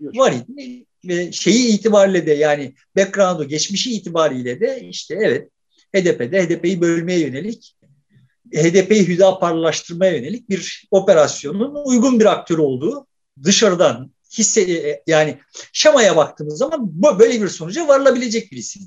var 0.01 0.33
idi. 0.33 0.87
Ve 1.05 1.33
şeyi 1.33 1.69
itibariyle 1.69 2.27
de 2.27 2.33
yani 2.33 2.75
background'u, 2.97 3.49
geçmişi 3.49 3.95
itibariyle 3.95 4.61
de 4.61 4.81
işte 4.81 5.15
evet 5.21 5.49
HDP'de 5.95 6.43
HDP'yi 6.43 6.81
bölmeye 6.81 7.21
yönelik 7.21 7.77
HDP'yi 8.55 9.09
Hüdaparlaştırmaya 9.09 10.17
yönelik 10.17 10.49
bir 10.51 10.89
operasyonun 10.91 11.77
uygun 11.85 12.21
bir 12.21 12.27
aktör 12.27 12.59
olduğu 12.59 13.07
dışarıdan 13.43 14.11
hisse 14.39 14.61
e, 14.61 15.03
yani 15.07 15.39
şemaya 15.73 16.17
baktığımız 16.17 16.59
zaman 16.59 17.03
böyle 17.19 17.43
bir 17.43 17.49
sonuca 17.49 17.89
varılabilecek 17.89 18.53
bir 18.53 18.57
isim. 18.57 18.83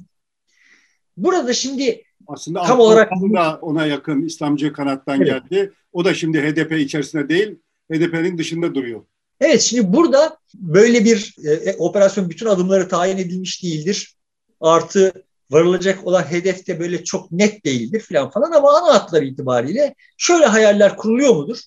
Burada 1.18 1.54
şimdi 1.54 2.04
aslında 2.28 2.64
tam 2.64 2.80
olarak 2.80 3.12
da 3.12 3.60
ona 3.62 3.86
yakın 3.86 4.22
İslamcı 4.22 4.74
kanattan 4.74 5.22
evet. 5.22 5.28
geldi. 5.28 5.72
O 5.94 6.06
da 6.06 6.14
şimdi 6.14 6.42
HDP 6.42 6.72
içerisinde 6.72 7.30
değil, 7.30 7.56
HDP'nin 7.92 8.38
dışında 8.38 8.76
duruyor. 8.76 9.02
Evet 9.40 9.62
şimdi 9.62 9.94
burada 9.94 10.38
böyle 10.54 11.06
bir 11.06 11.36
e, 11.46 11.52
e, 11.52 11.76
operasyon 11.78 12.30
bütün 12.30 12.46
adımları 12.46 12.88
tayin 12.88 13.18
edilmiş 13.18 13.64
değildir. 13.64 14.16
Artı 14.62 15.14
varılacak 15.52 16.08
olan 16.08 16.24
hedef 16.24 16.68
de 16.68 16.80
böyle 16.80 17.04
çok 17.04 17.32
net 17.32 17.66
değildir 17.66 18.00
falan 18.00 18.30
falan 18.30 18.52
ama 18.52 18.78
ana 18.78 18.94
hatları 18.94 19.26
itibariyle 19.26 19.96
şöyle 20.18 20.46
hayaller 20.46 20.98
kuruluyor 20.98 21.36
mudur? 21.36 21.58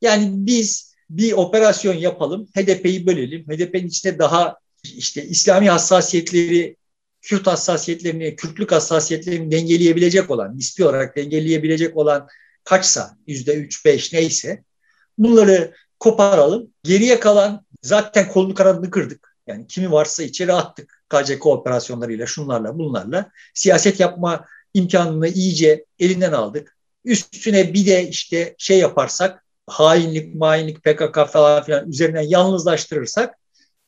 Yani 0.00 0.30
biz 0.32 0.94
bir 1.10 1.32
operasyon 1.32 1.94
yapalım, 1.94 2.46
HDP'yi 2.56 3.06
bölelim. 3.06 3.44
HDP'nin 3.44 3.88
içinde 3.88 4.18
daha 4.18 4.56
işte 4.84 5.24
İslami 5.24 5.70
hassasiyetleri, 5.70 6.76
Kürt 7.22 7.46
hassasiyetlerini, 7.46 8.36
Kürtlük 8.36 8.72
hassasiyetlerini 8.72 9.50
dengeleyebilecek 9.50 10.30
olan, 10.30 10.58
nispi 10.58 10.84
olarak 10.84 11.16
dengeleyebilecek 11.16 11.96
olan 11.96 12.28
kaçsa, 12.64 13.16
yüzde 13.26 13.54
üç, 13.54 13.84
beş 13.84 14.12
neyse 14.12 14.64
bunları 15.18 15.74
koparalım. 16.00 16.70
Geriye 16.82 17.20
kalan 17.20 17.66
zaten 17.82 18.28
kolunu 18.28 18.54
kanadını 18.54 18.90
kırdık. 18.90 19.35
Yani 19.46 19.66
kimi 19.66 19.92
varsa 19.92 20.22
içeri 20.22 20.52
attık. 20.52 21.02
KCK 21.08 21.46
operasyonlarıyla, 21.46 22.26
şunlarla, 22.26 22.78
bunlarla 22.78 23.30
siyaset 23.54 24.00
yapma 24.00 24.44
imkanını 24.74 25.28
iyice 25.28 25.84
elinden 25.98 26.32
aldık. 26.32 26.76
Üstüne 27.04 27.74
bir 27.74 27.86
de 27.86 28.08
işte 28.08 28.54
şey 28.58 28.78
yaparsak, 28.78 29.44
hainlik, 29.66 30.34
mainlik, 30.34 30.84
PKK 30.84 31.32
falan 31.32 31.62
filan 31.62 31.88
üzerinden 31.88 32.22
yalnızlaştırırsak, 32.22 33.34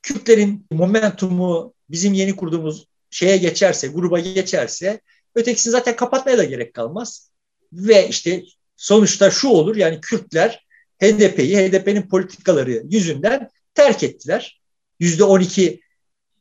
Kürtlerin 0.03 0.67
momentumu 0.71 1.75
bizim 1.91 2.13
yeni 2.13 2.37
kurduğumuz 2.37 2.87
şeye 3.11 3.37
geçerse, 3.37 3.89
gruba 3.89 4.21
geçerse, 4.21 5.01
ötekisini 5.35 5.73
zaten 5.73 5.97
kapatmaya 5.97 6.39
da 6.39 6.45
gerek 6.45 6.75
kalmaz. 6.75 7.31
Ve 7.73 8.09
işte 8.09 8.43
sonuçta 8.77 9.31
şu 9.31 9.49
olur, 9.49 9.77
yani 9.77 10.01
Kürtler 10.01 10.67
HDP'yi, 11.03 11.57
HDP'nin 11.57 12.09
politikaları 12.09 12.83
yüzünden 12.91 13.51
terk 13.75 14.03
ettiler. 14.03 14.58
Yüzde 15.01 15.25
12 15.25 15.81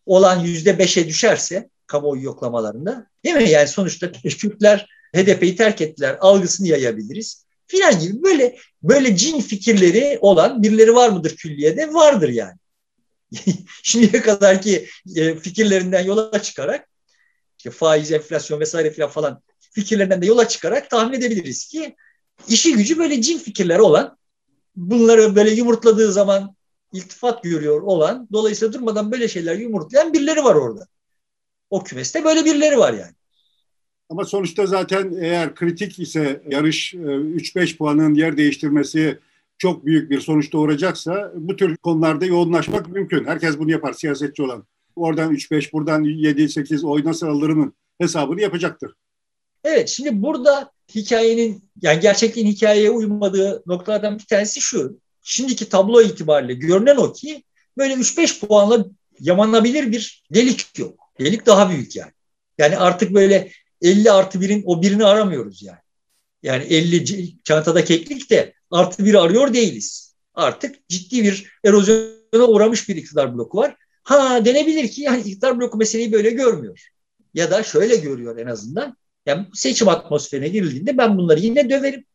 olan 0.05 0.39
yüzde 0.39 0.79
beşe 0.79 1.07
düşerse 1.07 1.69
kamuoyu 1.87 2.23
yoklamalarında 2.23 3.07
değil 3.23 3.35
mi? 3.35 3.49
Yani 3.49 3.67
sonuçta 3.67 4.11
Kürtler 4.11 4.87
HDP'yi 5.15 5.55
terk 5.55 5.81
ettiler 5.81 6.17
algısını 6.21 6.67
yayabiliriz 6.67 7.45
filan 7.67 7.99
gibi 7.99 8.23
böyle 8.23 8.57
böyle 8.83 9.15
cin 9.15 9.41
fikirleri 9.41 10.17
olan 10.21 10.63
birileri 10.63 10.95
var 10.95 11.09
mıdır 11.09 11.35
külliyede? 11.35 11.93
Vardır 11.93 12.29
yani. 12.29 12.57
Şimdiye 13.83 14.21
kadar 14.21 14.61
ki 14.61 14.87
e, 15.15 15.35
fikirlerinden 15.35 16.05
yola 16.05 16.41
çıkarak 16.41 16.87
işte 17.57 17.71
faiz, 17.71 18.11
enflasyon 18.11 18.59
vesaire 18.59 18.91
filan 18.91 19.09
falan 19.09 19.41
fikirlerinden 19.71 20.21
de 20.21 20.25
yola 20.25 20.47
çıkarak 20.47 20.89
tahmin 20.89 21.17
edebiliriz 21.17 21.67
ki 21.67 21.95
işi 22.47 22.73
gücü 22.73 22.97
böyle 22.97 23.21
cin 23.21 23.37
fikirleri 23.37 23.81
olan 23.81 24.17
bunları 24.75 25.35
böyle 25.35 25.51
yumurtladığı 25.51 26.11
zaman 26.11 26.55
iltifat 26.97 27.43
görüyor 27.43 27.81
olan, 27.81 28.27
dolayısıyla 28.33 28.73
durmadan 28.73 29.11
böyle 29.11 29.27
şeyler 29.27 29.55
yumurtlayan 29.55 30.13
birileri 30.13 30.43
var 30.43 30.55
orada. 30.55 30.87
O 31.69 31.83
kümeste 31.83 32.23
böyle 32.23 32.45
birileri 32.45 32.77
var 32.77 32.93
yani. 32.93 33.13
Ama 34.09 34.25
sonuçta 34.25 34.65
zaten 34.65 35.13
eğer 35.21 35.55
kritik 35.55 35.99
ise 35.99 36.43
yarış 36.49 36.93
3-5 36.93 37.73
e, 37.73 37.77
puanın 37.77 38.13
yer 38.13 38.37
değiştirmesi 38.37 39.19
çok 39.57 39.85
büyük 39.85 40.09
bir 40.09 40.19
sonuç 40.19 40.53
doğuracaksa 40.53 41.31
bu 41.35 41.55
tür 41.55 41.77
konularda 41.77 42.25
yoğunlaşmak 42.25 42.89
mümkün. 42.89 43.25
Herkes 43.25 43.59
bunu 43.59 43.71
yapar 43.71 43.93
siyasetçi 43.93 44.43
olan. 44.43 44.63
Oradan 44.95 45.33
3-5, 45.33 45.73
buradan 45.73 46.03
7-8 46.03 46.85
oy 46.85 47.05
nasıl 47.05 47.27
alırımın 47.27 47.73
hesabını 47.97 48.41
yapacaktır. 48.41 48.93
Evet 49.63 49.89
şimdi 49.89 50.21
burada 50.21 50.71
hikayenin 50.95 51.63
yani 51.81 51.99
gerçekliğin 51.99 52.47
hikayeye 52.47 52.89
uymadığı 52.89 53.63
noktalardan 53.65 54.19
bir 54.19 54.25
tanesi 54.25 54.61
şu 54.61 54.99
şimdiki 55.27 55.69
tablo 55.69 56.01
itibariyle 56.01 56.53
görünen 56.53 56.97
o 56.97 57.13
ki 57.13 57.43
böyle 57.77 57.93
3-5 57.93 58.39
puanla 58.39 58.85
yamanabilir 59.19 59.91
bir 59.91 60.23
delik 60.33 60.79
yok. 60.79 60.99
Delik 61.19 61.45
daha 61.45 61.69
büyük 61.69 61.95
yani. 61.95 62.11
Yani 62.57 62.77
artık 62.77 63.13
böyle 63.13 63.51
50 63.81 64.11
artı 64.11 64.41
birin 64.41 64.63
o 64.65 64.81
birini 64.81 65.05
aramıyoruz 65.05 65.63
yani. 65.63 65.79
Yani 66.43 66.63
50 66.63 67.43
çantada 67.43 67.83
keklik 67.83 68.29
de 68.29 68.53
artı 68.71 69.05
biri 69.05 69.19
arıyor 69.19 69.53
değiliz. 69.53 70.15
Artık 70.33 70.89
ciddi 70.89 71.23
bir 71.23 71.51
erozyona 71.65 72.47
uğramış 72.47 72.89
bir 72.89 72.95
iktidar 72.95 73.35
bloku 73.35 73.57
var. 73.57 73.75
Ha 74.03 74.45
denebilir 74.45 74.87
ki 74.87 75.01
yani 75.01 75.19
iktidar 75.19 75.59
bloku 75.59 75.77
meseleyi 75.77 76.11
böyle 76.11 76.29
görmüyor. 76.29 76.87
Ya 77.33 77.51
da 77.51 77.63
şöyle 77.63 77.95
görüyor 77.95 78.37
en 78.37 78.47
azından. 78.47 78.97
Yani 79.25 79.47
seçim 79.53 79.89
atmosferine 79.89 80.47
girildiğinde 80.47 80.97
ben 80.97 81.17
bunları 81.17 81.39
yine 81.39 81.69
döverim 81.69 82.05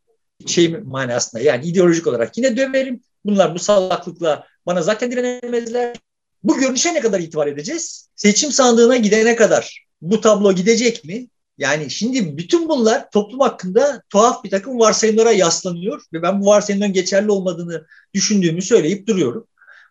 şey 0.47 0.69
manasında 0.69 1.43
yani 1.43 1.67
ideolojik 1.67 2.07
olarak 2.07 2.39
yine 2.39 2.57
döverim. 2.57 3.01
Bunlar 3.25 3.55
bu 3.55 3.59
salaklıkla 3.59 4.47
bana 4.67 4.83
zaten 4.83 5.13
direnemezler. 5.13 5.97
bu 6.43 6.59
görünüşe 6.59 6.95
ne 6.95 7.01
kadar 7.01 7.21
itibar 7.21 7.47
edeceğiz? 7.47 8.09
Seçim 8.17 8.53
sandığına 8.53 8.97
gidene 8.97 9.37
kadar 9.37 9.87
bu 10.01 10.21
tablo 10.21 10.53
gidecek 10.53 11.05
mi? 11.05 11.29
Yani 11.59 11.91
şimdi 11.91 12.37
bütün 12.37 12.69
bunlar 12.69 13.11
toplum 13.11 13.41
hakkında 13.41 14.03
tuhaf 14.11 14.45
bir 14.45 14.51
takım 14.51 14.79
varsayımlara 14.79 15.33
yaslanıyor 15.33 16.03
ve 16.13 16.23
ben 16.23 16.41
bu 16.41 16.47
varsayımların 16.47 16.93
geçerli 16.93 17.31
olmadığını 17.31 17.87
düşündüğümü 18.15 18.63
söyleyip 18.63 19.07
duruyorum. 19.07 19.47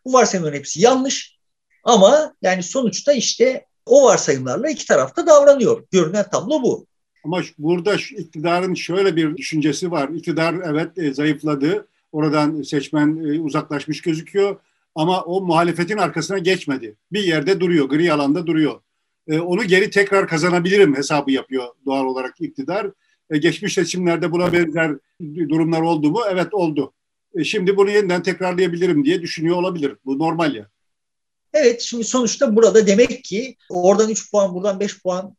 Bu 0.06 0.14
varsayımların 0.14 0.56
hepsi 0.56 0.82
yanlış 0.82 1.38
ama 1.84 2.34
yani 2.42 2.64
sonuçta 2.64 3.14
işte 3.14 3.66
o 3.86 4.04
varsayımlarla 4.04 4.70
iki 4.70 4.86
tarafta 4.86 5.28
davranıyor. 5.28 5.86
Görünen 5.92 6.30
tablo 6.30 6.62
bu. 6.64 6.88
Ama 7.24 7.42
burada 7.58 7.96
iktidarın 7.96 8.74
şöyle 8.74 9.16
bir 9.16 9.38
düşüncesi 9.38 9.92
var. 9.92 10.10
İktidar 10.10 10.56
evet 10.66 10.98
e, 10.98 11.14
zayıfladı. 11.14 11.88
Oradan 12.12 12.62
seçmen 12.62 13.18
e, 13.18 13.40
uzaklaşmış 13.40 14.02
gözüküyor. 14.02 14.56
Ama 14.96 15.22
o 15.22 15.42
muhalefetin 15.42 15.98
arkasına 15.98 16.38
geçmedi. 16.38 16.96
Bir 17.12 17.24
yerde 17.24 17.60
duruyor, 17.60 17.90
gri 17.90 18.14
alanda 18.14 18.48
duruyor. 18.48 18.82
E, 19.28 19.40
onu 19.40 19.64
geri 19.64 19.90
tekrar 19.90 20.28
kazanabilirim 20.28 20.96
hesabı 20.96 21.32
yapıyor 21.32 21.68
doğal 21.86 22.06
olarak 22.06 22.42
iktidar. 22.42 22.88
Geçmiş 23.40 23.74
seçimlerde 23.74 24.32
buna 24.32 24.54
benzer 24.54 24.92
durumlar 25.22 25.82
oldu 25.82 26.12
mu? 26.12 26.20
Evet 26.32 26.54
oldu. 26.54 26.94
Şimdi 27.44 27.78
bunu 27.78 27.90
yeniden 27.90 28.24
tekrarlayabilirim 28.24 29.06
diye 29.06 29.22
düşünüyor 29.22 29.58
olabilir. 29.58 29.96
Bu 30.06 30.20
normal 30.20 30.56
ya. 30.56 30.68
Evet 31.54 31.82
şimdi 31.82 32.04
sonuçta 32.04 32.56
burada 32.56 32.88
demek 32.88 33.24
ki 33.24 33.56
oradan 33.70 34.10
3 34.10 34.32
puan 34.32 34.54
buradan 34.54 34.80
5 34.80 35.04
puan 35.04 35.36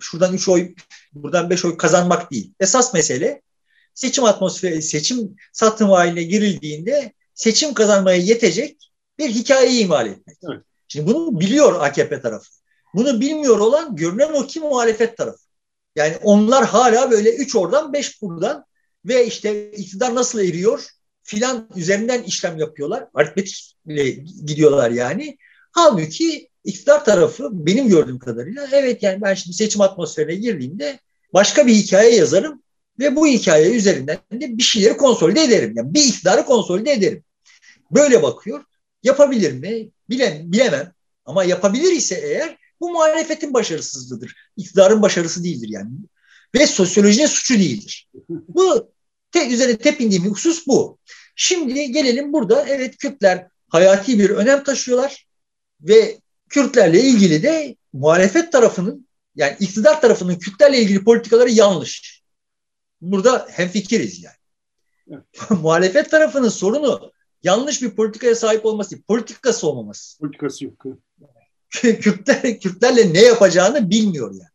şuradan 0.00 0.34
3 0.34 0.48
oy 0.48 0.74
buradan 1.12 1.50
5 1.50 1.64
oy 1.64 1.76
kazanmak 1.76 2.32
değil. 2.32 2.52
Esas 2.60 2.94
mesele 2.94 3.42
seçim 3.94 4.24
atmosferi, 4.24 4.82
seçim 4.82 5.36
satım 5.52 5.90
haline 5.90 6.22
girildiğinde 6.22 7.12
seçim 7.34 7.74
kazanmaya 7.74 8.18
yetecek 8.18 8.90
bir 9.18 9.30
hikayeyi 9.30 9.84
imal 9.84 10.06
etmek. 10.06 10.36
Evet. 10.50 10.62
Şimdi 10.88 11.06
bunu 11.06 11.40
biliyor 11.40 11.80
AKP 11.80 12.20
tarafı. 12.20 12.48
Bunu 12.94 13.20
bilmiyor 13.20 13.58
olan 13.58 13.96
görünen 13.96 14.32
o 14.32 14.46
ki 14.46 14.60
muhalefet 14.60 15.16
tarafı. 15.16 15.44
Yani 15.96 16.16
onlar 16.22 16.64
hala 16.64 17.10
böyle 17.10 17.34
üç 17.34 17.56
oradan 17.56 17.92
beş 17.92 18.22
buradan 18.22 18.64
ve 19.04 19.26
işte 19.26 19.70
iktidar 19.72 20.14
nasıl 20.14 20.40
eriyor 20.40 20.88
filan 21.22 21.68
üzerinden 21.76 22.22
işlem 22.22 22.58
yapıyorlar. 22.58 23.08
Aritmetikle 23.14 24.10
gidiyorlar 24.46 24.90
yani. 24.90 25.38
Halbuki 25.72 26.48
iktidar 26.64 27.04
tarafı 27.04 27.48
benim 27.52 27.88
gördüğüm 27.88 28.18
kadarıyla 28.18 28.68
evet 28.72 29.02
yani 29.02 29.22
ben 29.22 29.34
şimdi 29.34 29.56
seçim 29.56 29.80
atmosferine 29.80 30.34
girdiğimde 30.34 30.98
başka 31.34 31.66
bir 31.66 31.74
hikaye 31.74 32.14
yazarım 32.14 32.62
ve 32.98 33.16
bu 33.16 33.26
hikaye 33.26 33.70
üzerinden 33.70 34.18
de 34.32 34.58
bir 34.58 34.62
şeyleri 34.62 34.96
konsolide 34.96 35.42
ederim. 35.42 35.74
Yani 35.76 35.94
bir 35.94 36.04
iktidarı 36.04 36.44
konsolide 36.44 36.92
ederim. 36.92 37.24
Böyle 37.90 38.22
bakıyor. 38.22 38.64
Yapabilir 39.02 39.52
mi? 39.52 39.90
Bile, 40.10 40.42
bilemem. 40.44 40.92
Ama 41.24 41.44
yapabilir 41.44 41.92
ise 41.92 42.14
eğer 42.14 42.58
bu 42.80 42.92
muhalefetin 42.92 43.54
başarısızlığıdır. 43.54 44.34
İktidarın 44.56 45.02
başarısı 45.02 45.44
değildir 45.44 45.68
yani. 45.70 45.90
Ve 46.54 46.66
sosyolojinin 46.66 47.26
suçu 47.26 47.54
değildir. 47.54 48.08
Bu 48.28 48.92
te, 49.32 49.48
üzerine 49.48 49.76
tepindiğim 49.76 50.24
husus 50.24 50.66
bu. 50.66 50.98
Şimdi 51.36 51.92
gelelim 51.92 52.32
burada 52.32 52.66
evet 52.68 52.96
Kürtler 52.96 53.46
hayati 53.68 54.18
bir 54.18 54.30
önem 54.30 54.64
taşıyorlar 54.64 55.26
ve 55.80 56.18
Kürtlerle 56.48 57.00
ilgili 57.00 57.42
de 57.42 57.76
muhalefet 57.92 58.52
tarafının 58.52 59.08
yani 59.36 59.56
iktidar 59.60 60.00
tarafının 60.00 60.38
Kürtlerle 60.38 60.78
ilgili 60.82 61.04
politikaları 61.04 61.50
yanlış. 61.50 62.22
Burada 63.00 63.46
hemfikiriz 63.50 64.22
yani. 64.22 64.36
Evet. 65.10 65.24
muhalefet 65.50 66.10
tarafının 66.10 66.48
sorunu 66.48 67.12
yanlış 67.42 67.82
bir 67.82 67.90
politikaya 67.90 68.34
sahip 68.34 68.66
olması 68.66 68.90
değil, 68.90 69.02
politikası 69.08 69.66
olmaması. 69.66 70.18
Politikası 70.18 70.64
yok. 70.64 70.84
Kürtler, 71.70 72.60
Kürtlerle 72.60 73.12
ne 73.12 73.22
yapacağını 73.22 73.90
bilmiyor 73.90 74.30
yani. 74.30 74.50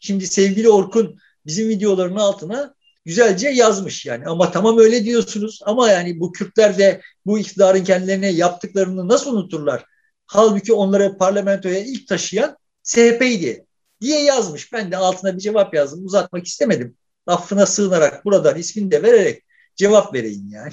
Şimdi 0.00 0.26
sevgili 0.26 0.68
Orkun 0.68 1.18
bizim 1.46 1.68
videoların 1.68 2.16
altına 2.16 2.74
güzelce 3.04 3.48
yazmış 3.48 4.06
yani 4.06 4.26
ama 4.26 4.50
tamam 4.50 4.78
öyle 4.78 5.04
diyorsunuz 5.04 5.60
ama 5.64 5.90
yani 5.90 6.20
bu 6.20 6.32
Kürtler 6.32 6.78
de 6.78 7.00
bu 7.26 7.38
iktidarın 7.38 7.84
kendilerine 7.84 8.28
yaptıklarını 8.28 9.08
nasıl 9.08 9.36
unuturlar? 9.36 9.84
Halbuki 10.26 10.72
onları 10.72 11.18
parlamentoya 11.18 11.78
ilk 11.78 12.08
taşıyan 12.08 12.56
CHP'ydi 12.82 13.66
diye 14.00 14.22
yazmış. 14.22 14.72
Ben 14.72 14.90
de 14.90 14.96
altına 14.96 15.34
bir 15.34 15.40
cevap 15.40 15.74
yazdım. 15.74 16.04
Uzatmak 16.06 16.46
istemedim. 16.46 16.96
Affına 17.26 17.66
sığınarak 17.66 18.24
buradan 18.24 18.58
ismini 18.58 18.90
de 18.90 19.02
vererek 19.02 19.44
cevap 19.76 20.14
vereyim 20.14 20.48
yani. 20.50 20.72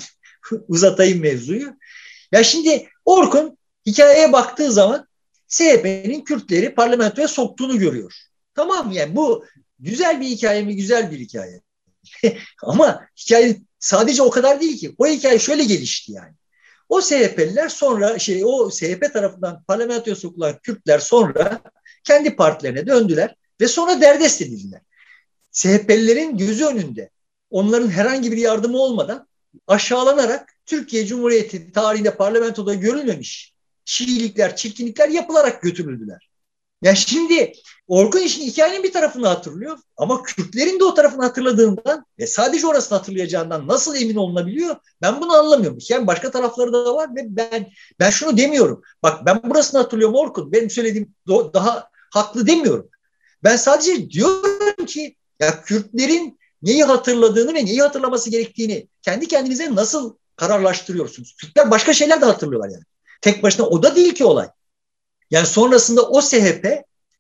Uzatayım 0.68 1.22
mevzuyu. 1.22 1.76
Ya 2.32 2.44
şimdi 2.44 2.88
Orkun 3.06 3.58
hikayeye 3.86 4.34
baktığı 4.34 4.72
zaman 4.72 5.08
CHP'nin 5.48 6.24
Kürtleri 6.24 6.76
parlamentoya 6.76 7.28
soktuğunu 7.28 7.80
görüyor. 7.80 8.14
Tamam 8.56 8.92
yani 8.92 9.16
bu 9.16 9.46
güzel 9.80 10.22
bir 10.22 10.26
hikaye 10.26 10.64
mi? 10.64 10.76
Güzel 10.76 11.12
bir 11.12 11.20
hikaye. 11.20 11.62
Ama 12.64 13.08
hikaye 13.18 13.62
sadece 13.80 14.22
o 14.22 14.30
kadar 14.30 14.62
değil 14.62 14.78
ki. 14.78 14.96
O 14.98 15.08
hikaye 15.08 15.40
şöyle 15.40 15.64
gelişti 15.64 16.12
yani. 16.12 16.34
O 16.92 17.02
CHP'liler 17.02 17.70
sonra 17.70 18.20
şey 18.20 18.46
o 18.46 18.70
CHP 18.70 19.14
tarafından 19.14 19.64
parlamentoya 19.64 20.16
sokulan 20.16 20.58
Kürtler 20.64 21.00
sonra 21.00 21.62
kendi 22.04 22.36
partilerine 22.36 22.88
döndüler 22.88 23.36
ve 23.62 23.68
sonra 23.68 24.02
derdest 24.02 24.42
edildiler. 24.42 24.82
CHP'lilerin 25.52 26.38
gözü 26.38 26.66
önünde 26.66 27.10
onların 27.50 27.90
herhangi 27.90 28.32
bir 28.32 28.38
yardımı 28.38 28.78
olmadan 28.78 29.28
aşağılanarak 29.68 30.54
Türkiye 30.66 31.06
Cumhuriyeti 31.06 31.72
tarihinde 31.72 32.16
parlamentoda 32.16 32.74
görülmemiş 32.74 33.54
çiğlikler, 33.86 34.56
çirkinlikler 34.56 35.10
yapılarak 35.10 35.62
götürüldüler. 35.62 36.31
Ya 36.82 36.96
şimdi 36.96 37.54
Orkun 37.88 38.20
işin 38.20 38.42
hikayenin 38.42 38.84
bir 38.84 38.94
tarafını 38.94 39.28
hatırlıyor 39.28 39.78
ama 39.98 40.24
Kürtlerin 40.24 40.80
de 40.80 40.84
o 40.84 40.94
tarafını 40.94 41.24
hatırladığından 41.24 42.06
ve 42.20 42.28
sadece 42.28 42.68
orasını 42.68 42.98
hatırlayacağından 42.98 43.68
nasıl 43.68 43.96
emin 43.96 44.16
olunabiliyor 44.16 44.76
ben 45.02 45.22
bunu 45.22 45.34
anlamıyorum. 45.34 45.78
Yani 45.90 46.08
başka 46.08 46.32
tarafları 46.32 46.74
da 46.74 46.96
var 46.96 47.16
ve 47.16 47.22
ben 47.26 47.68
ben 48.00 48.10
şunu 48.10 48.38
demiyorum. 48.38 48.82
Bak 49.04 49.26
ben 49.26 49.42
burasını 49.44 49.82
hatırlıyorum 49.82 50.16
Orkun. 50.16 50.52
Benim 50.52 50.70
söylediğim 50.70 51.16
daha 51.28 51.90
haklı 52.14 52.48
demiyorum. 52.48 52.90
Ben 53.44 53.56
sadece 53.56 54.10
diyorum 54.10 54.86
ki 54.86 55.16
ya 55.40 55.62
Kürtlerin 55.62 56.40
neyi 56.62 56.84
hatırladığını 56.84 57.54
ve 57.54 57.66
neyi 57.66 57.82
hatırlaması 57.82 58.30
gerektiğini 58.30 58.88
kendi 59.02 59.28
kendinize 59.28 59.76
nasıl 59.76 60.16
kararlaştırıyorsunuz? 60.36 61.36
Kürtler 61.36 61.72
başka 61.72 61.94
şeyler 61.94 62.22
de 62.22 62.26
hatırlıyorlar 62.26 62.70
yani. 62.70 62.84
Tek 63.22 63.44
başına 63.44 63.66
o 63.66 63.84
da 63.84 63.96
değil 63.96 64.16
ki 64.16 64.26
olay. 64.26 64.48
Yani 65.32 65.48
sonrasında 65.48 66.10
o 66.10 66.22
SHP 66.22 66.66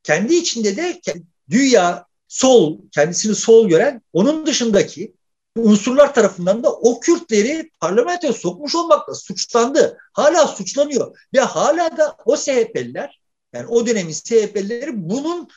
kendi 0.03 0.35
içinde 0.35 0.77
de 0.77 1.01
dünya 1.49 2.05
sol, 2.27 2.79
kendisini 2.91 3.35
sol 3.35 3.67
gören 3.67 4.01
onun 4.13 4.45
dışındaki 4.45 5.13
unsurlar 5.55 6.13
tarafından 6.13 6.63
da 6.63 6.73
o 6.73 6.99
Kürtleri 6.99 7.71
parlamentoya 7.79 8.33
sokmuş 8.33 8.75
olmakla 8.75 9.15
suçlandı. 9.15 9.97
Hala 10.13 10.47
suçlanıyor 10.47 11.17
ve 11.33 11.39
hala 11.39 11.97
da 11.97 12.15
o 12.25 12.37
SHP'liler 12.37 13.21
yani 13.53 13.67
o 13.67 13.87
dönemin 13.87 14.11
SHP'lileri 14.11 15.09
bunun 15.09 15.47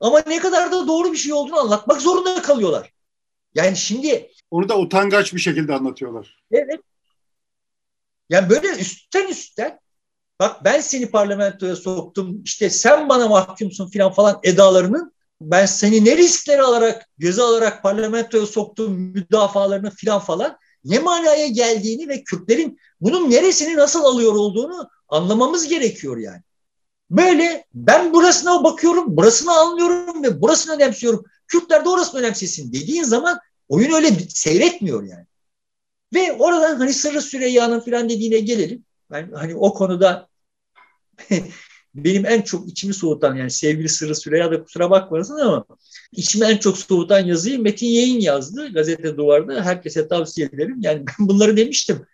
ama 0.00 0.22
ne 0.26 0.38
kadar 0.38 0.72
da 0.72 0.86
doğru 0.86 1.12
bir 1.12 1.16
şey 1.16 1.32
olduğunu 1.32 1.58
anlatmak 1.58 2.00
zorunda 2.00 2.42
kalıyorlar. 2.42 2.92
Yani 3.54 3.76
şimdi 3.76 4.30
onu 4.50 4.68
da 4.68 4.78
utangaç 4.78 5.34
bir 5.34 5.40
şekilde 5.40 5.74
anlatıyorlar. 5.74 6.42
Evet. 6.50 6.80
Yani 8.30 8.50
böyle 8.50 8.68
üstten 8.68 9.28
üstten 9.28 9.80
bak 10.40 10.64
ben 10.64 10.80
seni 10.80 11.10
parlamentoya 11.10 11.76
soktum 11.76 12.42
işte 12.44 12.70
sen 12.70 13.08
bana 13.08 13.28
mahkumsun 13.28 13.90
filan 13.90 14.12
falan 14.12 14.40
edalarının 14.42 15.12
ben 15.40 15.66
seni 15.66 16.04
ne 16.04 16.16
riskleri 16.16 16.62
alarak 16.62 17.08
göze 17.18 17.42
alarak 17.42 17.82
parlamentoya 17.82 18.46
soktum 18.46 18.92
müdafalarını 18.94 19.90
filan 19.90 20.20
falan 20.20 20.58
ne 20.84 20.98
manaya 20.98 21.46
geldiğini 21.46 22.08
ve 22.08 22.24
Kürtlerin 22.24 22.78
bunun 23.00 23.30
neresini 23.30 23.76
nasıl 23.76 24.04
alıyor 24.04 24.34
olduğunu 24.34 24.88
anlamamız 25.08 25.68
gerekiyor 25.68 26.16
yani. 26.16 26.42
Böyle 27.10 27.64
ben 27.74 28.14
burasına 28.14 28.64
bakıyorum, 28.64 29.16
burasını 29.16 29.52
anlıyorum 29.52 30.22
ve 30.22 30.40
burasını 30.40 30.74
önemsiyorum. 30.74 31.24
Kürtler 31.48 31.84
de 31.84 31.88
orasını 31.88 32.20
önemsesin 32.20 32.72
dediğin 32.72 33.02
zaman 33.02 33.38
oyun 33.68 33.92
öyle 33.92 34.10
seyretmiyor 34.28 35.02
yani. 35.02 35.26
Ve 36.14 36.32
oradan 36.32 36.76
hani 36.76 36.92
Sırrı 36.92 37.22
Süreyya'nın 37.22 37.80
filan 37.80 38.08
dediğine 38.08 38.38
gelelim. 38.38 38.84
Ben 39.14 39.32
hani 39.32 39.54
o 39.56 39.74
konuda 39.74 40.28
benim 41.94 42.26
en 42.26 42.42
çok 42.42 42.68
içimi 42.68 42.94
soğutan 42.94 43.36
yani 43.36 43.50
sevgili 43.50 43.88
Sırrı 43.88 44.14
Süreyya 44.14 44.50
da 44.50 44.62
kusura 44.62 44.90
bakmasın 44.90 45.36
ama 45.36 45.64
içimi 46.12 46.46
en 46.46 46.56
çok 46.56 46.78
soğutan 46.78 47.20
yazıyı 47.20 47.58
Metin 47.58 47.86
Yayın 47.86 48.20
yazdı 48.20 48.72
gazete 48.72 49.16
duvarda. 49.16 49.64
Herkese 49.64 50.08
tavsiye 50.08 50.46
ederim. 50.46 50.76
Yani 50.80 51.06
ben 51.06 51.28
bunları 51.28 51.56
demiştim. 51.56 52.06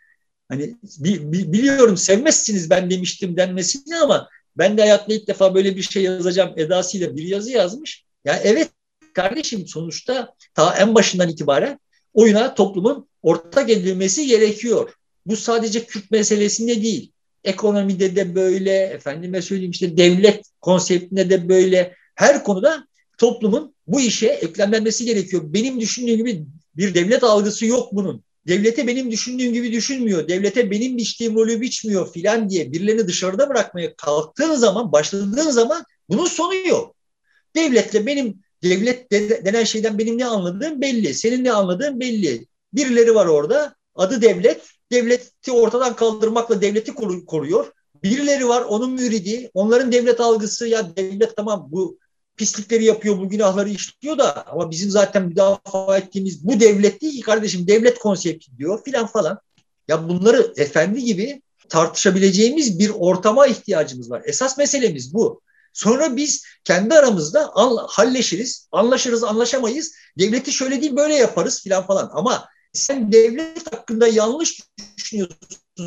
Hani 0.49 0.77
bi, 0.99 1.33
bi, 1.33 1.53
biliyorum 1.53 1.97
sevmezsiniz 1.97 2.71
ben 2.71 2.91
demiştim 2.91 3.37
denmesini 3.37 3.97
ama 3.97 4.29
ben 4.57 4.79
de 4.79 4.83
hayatta 4.83 5.15
ilk 5.15 5.29
defa 5.29 5.55
böyle 5.55 5.77
bir 5.77 5.83
şey 5.83 6.03
yazacağım 6.03 6.53
edasıyla 6.57 7.17
bir 7.17 7.23
yazı 7.23 7.51
yazmış. 7.51 8.05
Ya 8.25 8.33
yani 8.33 8.43
evet 8.45 8.71
kardeşim 9.13 9.67
sonuçta 9.67 10.35
ta 10.55 10.77
en 10.77 10.95
başından 10.95 11.29
itibaren 11.29 11.79
oyuna 12.15 12.55
toplumun 12.55 13.09
ortak 13.23 13.71
edilmesi 13.71 14.27
gerekiyor. 14.27 15.00
Bu 15.27 15.37
sadece 15.37 15.85
Kürt 15.85 16.11
meselesinde 16.11 16.83
değil. 16.83 17.13
Ekonomide 17.45 18.17
de 18.17 18.35
böyle, 18.35 18.73
efendime 18.73 19.43
söyleyeyim 19.43 19.71
işte 19.71 19.97
devlet 19.97 20.45
konseptinde 20.61 21.31
de 21.31 21.49
böyle. 21.49 21.95
Her 22.15 22.45
konuda 22.45 22.87
toplumun 23.19 23.75
bu 23.87 24.01
işe 24.01 24.27
eklemlenmesi 24.27 25.05
gerekiyor. 25.05 25.43
Benim 25.47 25.81
düşündüğüm 25.81 26.17
gibi 26.17 26.47
bir 26.77 26.95
devlet 26.95 27.25
algısı 27.25 27.67
yok 27.67 27.89
bunun. 27.93 28.25
Devlete 28.47 28.87
benim 28.87 29.11
düşündüğüm 29.11 29.53
gibi 29.53 29.73
düşünmüyor. 29.73 30.29
Devlete 30.29 30.71
benim 30.71 30.97
biçtiğim 30.97 31.35
rolü 31.35 31.61
biçmiyor 31.61 32.13
filan 32.13 32.51
diye 32.51 32.73
birilerini 32.73 33.09
dışarıda 33.09 33.49
bırakmaya 33.49 33.97
kalktığın 33.97 34.55
zaman, 34.55 34.93
başladığın 34.93 35.51
zaman 35.51 35.85
bunun 36.09 36.27
sonu 36.27 36.55
yok. 36.55 36.97
Devletle 37.57 38.07
benim 38.07 38.41
devlet 38.63 39.11
denen 39.45 39.65
şeyden 39.65 39.99
benim 39.99 40.19
ne 40.19 40.27
anladığım 40.27 40.81
belli. 40.81 41.15
Senin 41.15 41.45
ne 41.45 41.53
anladığın 41.53 42.01
belli. 42.01 42.47
Birileri 42.73 43.15
var 43.15 43.27
orada. 43.27 43.75
Adı 43.95 44.23
devlet. 44.23 44.61
Devleti 44.93 45.53
ortadan 45.53 45.97
kaldırmakla 45.97 46.61
devleti 46.61 46.95
koruyor. 47.27 47.73
Birileri 48.03 48.49
var 48.49 48.63
onun 48.63 48.91
müridi. 48.91 49.51
Onların 49.55 49.93
devlet 49.93 50.21
algısı 50.21 50.69
ya 50.69 50.97
devlet 50.97 51.37
tamam 51.37 51.69
bu 51.71 51.99
pislikleri 52.37 52.85
yapıyor, 52.85 53.19
bu 53.19 53.29
günahları 53.29 53.69
işliyor 53.69 54.19
da 54.19 54.47
ama 54.47 54.71
bizim 54.71 54.91
zaten 54.91 55.23
müdafaa 55.23 55.99
ettiğimiz 55.99 56.45
bu 56.45 56.61
devlet 56.61 57.03
değil 57.03 57.17
ki 57.17 57.21
kardeşim 57.21 57.67
devlet 57.67 57.99
konsepti 57.99 58.57
diyor 58.59 58.85
filan 58.85 59.07
falan. 59.07 59.39
Ya 59.89 60.09
bunları 60.09 60.53
efendi 60.57 61.05
gibi 61.05 61.43
tartışabileceğimiz 61.69 62.79
bir 62.79 62.91
ortama 62.91 63.47
ihtiyacımız 63.47 64.11
var. 64.11 64.23
Esas 64.25 64.59
meselemiz 64.59 65.15
bu. 65.15 65.41
Sonra 65.73 66.17
biz 66.17 66.45
kendi 66.65 66.95
aramızda 66.95 67.51
halleşiriz, 67.89 68.69
anlaşırız, 68.73 69.25
anlaşamayız. 69.25 69.93
Devleti 70.19 70.53
şöyle 70.53 70.81
değil 70.81 70.97
böyle 70.97 71.15
yaparız 71.15 71.63
filan 71.63 71.87
falan. 71.87 72.11
Ama 72.13 72.49
sen 72.73 73.13
devlet 73.13 73.73
hakkında 73.73 74.09
yanlış 74.09 74.61
düşünüyorsun, 74.97 75.37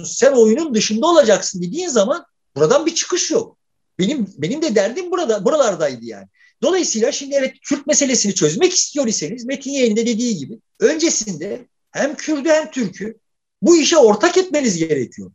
sen 0.06 0.32
oyunun 0.32 0.76
dışında 0.76 1.08
olacaksın 1.08 1.62
dediğin 1.62 1.88
zaman 1.88 2.26
buradan 2.56 2.86
bir 2.86 2.96
çıkış 2.96 3.32
yok. 3.32 3.58
Benim 4.00 4.34
benim 4.38 4.62
de 4.62 4.76
derdim 4.76 5.12
burada 5.12 5.46
buralardaydı 5.46 6.06
yani. 6.06 6.28
Dolayısıyla 6.62 7.12
şimdi 7.12 7.36
evet 7.36 7.54
Kürt 7.62 7.88
meselesini 7.88 8.36
çözmek 8.36 8.74
istiyor 8.74 9.08
iseniz 9.08 9.46
Metin 9.46 9.72
Yeğen'in 9.72 9.96
de 9.96 10.06
dediği 10.06 10.38
gibi 10.38 10.60
öncesinde 10.80 11.68
hem 11.92 12.16
Kürt'ü 12.16 12.50
hem 12.50 12.72
Türk'ü 12.72 13.18
bu 13.62 13.78
işe 13.78 13.98
ortak 13.98 14.38
etmeniz 14.38 14.78
gerekiyor. 14.78 15.32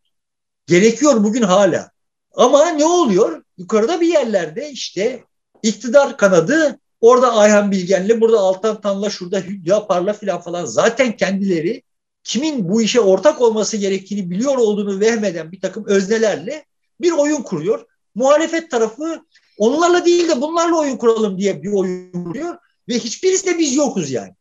Gerekiyor 0.67 1.25
bugün 1.25 1.43
hala. 1.43 1.91
Ama 2.35 2.71
ne 2.71 2.85
oluyor? 2.85 3.43
Yukarıda 3.59 4.01
bir 4.01 4.07
yerlerde 4.07 4.71
işte 4.71 5.25
iktidar 5.63 6.17
kanadı 6.17 6.79
orada 7.01 7.33
Ayhan 7.33 7.71
Bilgen'le 7.71 8.21
burada 8.21 8.39
Altan 8.39 8.81
Tan'la 8.81 9.11
şurada 9.11 9.41
Hülya 9.41 9.87
Parla 9.87 10.13
filan 10.13 10.41
falan 10.41 10.65
zaten 10.65 11.17
kendileri 11.17 11.83
kimin 12.25 12.69
bu 12.69 12.83
işe 12.83 13.01
ortak 13.01 13.41
olması 13.41 13.77
gerektiğini 13.77 14.31
biliyor 14.31 14.57
olduğunu 14.57 15.01
vehmeden 15.01 15.53
bir 15.53 15.61
takım 15.61 15.85
öznelerle 15.87 16.65
bir 17.01 17.13
oyun 17.13 17.43
kuruyor. 17.43 17.87
Muhalefet 18.15 18.71
tarafı 18.71 19.23
onlarla 19.59 20.05
değil 20.05 20.29
de 20.29 20.41
bunlarla 20.41 20.77
oyun 20.77 20.97
kuralım 20.97 21.39
diye 21.39 21.63
bir 21.63 21.73
oyun 21.73 22.25
kuruyor 22.25 22.57
ve 22.89 22.99
hiçbirisi 22.99 23.47
de 23.47 23.59
biz 23.59 23.75
yokuz 23.75 24.11
yani. 24.11 24.33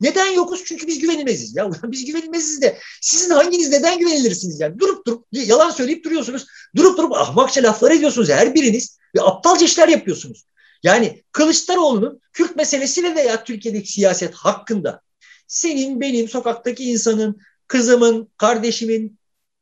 Neden 0.00 0.32
yokuz? 0.32 0.64
Çünkü 0.64 0.86
biz 0.86 0.98
güvenilmeziz. 0.98 1.56
Ya 1.56 1.70
biz 1.82 2.04
güvenilmeziz 2.04 2.62
de 2.62 2.78
sizin 3.00 3.30
hanginiz 3.30 3.68
neden 3.68 3.98
güvenilirsiniz 3.98 4.60
yani? 4.60 4.78
Durup 4.78 5.06
durup 5.06 5.26
yalan 5.32 5.70
söyleyip 5.70 6.04
duruyorsunuz. 6.04 6.46
Durup 6.76 6.98
durup 6.98 7.12
ahmakça 7.12 7.62
laflar 7.62 7.90
ediyorsunuz 7.90 8.28
her 8.28 8.54
biriniz 8.54 8.98
ve 9.16 9.20
aptalca 9.20 9.66
işler 9.66 9.88
yapıyorsunuz. 9.88 10.44
Yani 10.82 11.22
Kılıçdaroğlu'nun 11.32 12.20
Kürt 12.32 12.56
meselesi 12.56 13.14
veya 13.14 13.44
Türkiye'deki 13.44 13.92
siyaset 13.92 14.34
hakkında 14.34 15.00
senin, 15.46 16.00
benim, 16.00 16.28
sokaktaki 16.28 16.84
insanın, 16.84 17.40
kızımın, 17.66 18.28
kardeşimin 18.36 19.18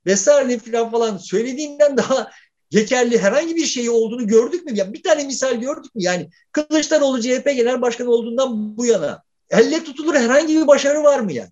vesaire 0.06 0.58
falan 0.58 0.90
falan 0.90 1.16
söylediğinden 1.16 1.96
daha 1.96 2.30
geçerli 2.70 3.18
herhangi 3.18 3.56
bir 3.56 3.66
şey 3.66 3.90
olduğunu 3.90 4.26
gördük 4.26 4.64
mü? 4.64 4.72
Yani 4.74 4.92
bir 4.92 5.02
tane 5.02 5.24
misal 5.24 5.54
gördük 5.54 5.94
mü? 5.94 6.02
Yani 6.02 6.30
Kılıçdaroğlu 6.52 7.22
CHP 7.22 7.44
Genel 7.44 7.82
Başkanı 7.82 8.10
olduğundan 8.10 8.76
bu 8.76 8.86
yana 8.86 9.22
elle 9.50 9.84
tutulur 9.84 10.14
herhangi 10.14 10.56
bir 10.56 10.66
başarı 10.66 11.02
var 11.02 11.20
mı 11.20 11.32
yani? 11.32 11.50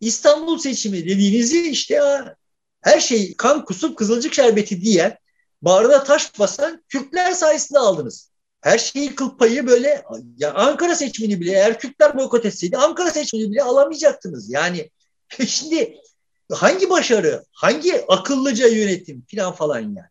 İstanbul 0.00 0.58
seçimi 0.58 1.04
dediğinizi 1.04 1.70
işte 1.70 1.94
ya, 1.94 2.36
her 2.80 3.00
şey 3.00 3.36
kan 3.36 3.64
kusup 3.64 3.98
kızılcık 3.98 4.34
şerbeti 4.34 4.80
diye 4.80 5.18
bağrına 5.62 6.04
taş 6.04 6.38
basan 6.38 6.84
Kürtler 6.88 7.32
sayesinde 7.32 7.78
aldınız. 7.78 8.33
Her 8.64 8.78
şeyi 8.78 9.14
kıl 9.14 9.36
payı 9.36 9.66
böyle 9.66 10.04
ya 10.38 10.54
Ankara 10.54 10.94
seçimini 10.96 11.40
bile 11.40 11.52
eğer 11.52 11.78
Kürtler 11.78 12.18
boykot 12.18 12.46
etseydi 12.46 12.76
Ankara 12.76 13.10
seçimini 13.10 13.50
bile 13.50 13.62
alamayacaktınız. 13.62 14.50
Yani 14.50 14.90
şimdi 15.46 15.96
hangi 16.52 16.90
başarı, 16.90 17.44
hangi 17.52 18.04
akıllıca 18.08 18.68
yönetim 18.68 19.24
falan 19.36 19.52
falan 19.52 19.80
yani. 19.80 20.08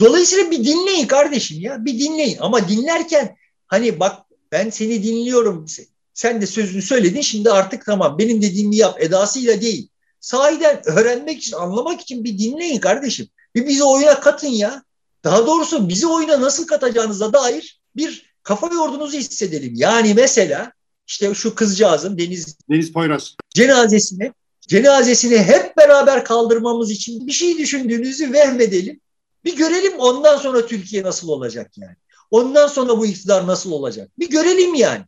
Dolayısıyla 0.00 0.50
bir 0.50 0.64
dinleyin 0.64 1.06
kardeşim 1.06 1.60
ya 1.60 1.84
bir 1.84 1.98
dinleyin 1.98 2.38
ama 2.40 2.68
dinlerken 2.68 3.36
hani 3.66 4.00
bak 4.00 4.18
ben 4.52 4.70
seni 4.70 5.02
dinliyorum 5.02 5.66
sen 6.14 6.42
de 6.42 6.46
sözünü 6.46 6.82
söyledin 6.82 7.20
şimdi 7.20 7.50
artık 7.50 7.86
tamam 7.86 8.18
benim 8.18 8.42
dediğimi 8.42 8.76
yap 8.76 9.02
edasıyla 9.02 9.60
değil. 9.60 9.88
Sahiden 10.20 10.82
öğrenmek 10.84 11.38
için 11.38 11.56
anlamak 11.56 12.00
için 12.00 12.24
bir 12.24 12.38
dinleyin 12.38 12.80
kardeşim. 12.80 13.28
Bir 13.54 13.66
bizi 13.66 13.84
oyuna 13.84 14.20
katın 14.20 14.48
ya. 14.48 14.84
Daha 15.24 15.46
doğrusu 15.46 15.88
bizi 15.88 16.06
oyuna 16.06 16.40
nasıl 16.40 16.66
katacağınıza 16.66 17.32
dair 17.32 17.80
bir 17.96 18.34
kafa 18.42 18.66
yorduğunuzu 18.74 19.18
hissedelim. 19.18 19.72
Yani 19.76 20.14
mesela 20.14 20.72
işte 21.06 21.34
şu 21.34 21.54
kızcağızın 21.54 22.18
Deniz 22.18 22.56
Deniz 22.70 22.92
Poyraz 22.92 23.36
cenazesini 23.50 24.32
cenazesini 24.60 25.38
hep 25.38 25.76
beraber 25.76 26.24
kaldırmamız 26.24 26.90
için 26.90 27.26
bir 27.26 27.32
şey 27.32 27.58
düşündüğünüzü 27.58 28.32
vehmedelim. 28.32 29.00
Bir 29.44 29.56
görelim 29.56 29.92
ondan 29.98 30.36
sonra 30.36 30.66
Türkiye 30.66 31.02
nasıl 31.02 31.28
olacak 31.28 31.70
yani. 31.76 31.96
Ondan 32.30 32.66
sonra 32.66 32.98
bu 32.98 33.06
iktidar 33.06 33.46
nasıl 33.46 33.72
olacak? 33.72 34.10
Bir 34.18 34.30
görelim 34.30 34.74
yani. 34.74 35.04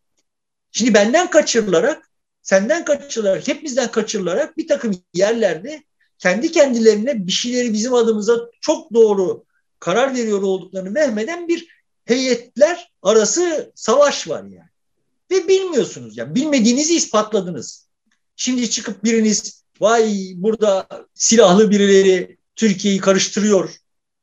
Şimdi 0.72 0.94
benden 0.94 1.30
kaçırılarak, 1.30 2.10
senden 2.42 2.84
kaçırılarak, 2.84 3.48
hepimizden 3.48 3.90
kaçırılarak 3.90 4.56
bir 4.56 4.68
takım 4.68 4.94
yerlerde 5.14 5.84
kendi 6.18 6.52
kendilerine 6.52 7.26
bir 7.26 7.32
şeyleri 7.32 7.72
bizim 7.72 7.94
adımıza 7.94 8.36
çok 8.60 8.94
doğru 8.94 9.44
karar 9.80 10.14
veriyor 10.14 10.42
olduklarını 10.42 10.94
vehmeden 10.94 11.48
bir 11.48 11.68
heyetler 12.04 12.92
arası 13.02 13.72
savaş 13.74 14.28
var 14.28 14.42
yani. 14.42 14.70
Ve 15.30 15.48
bilmiyorsunuz 15.48 16.16
yani 16.16 16.34
bilmediğinizi 16.34 16.96
ispatladınız. 16.96 17.88
Şimdi 18.36 18.70
çıkıp 18.70 19.04
biriniz 19.04 19.64
vay 19.80 20.32
burada 20.34 20.88
silahlı 21.14 21.70
birileri 21.70 22.36
Türkiye'yi 22.56 23.00
karıştırıyor. 23.00 23.70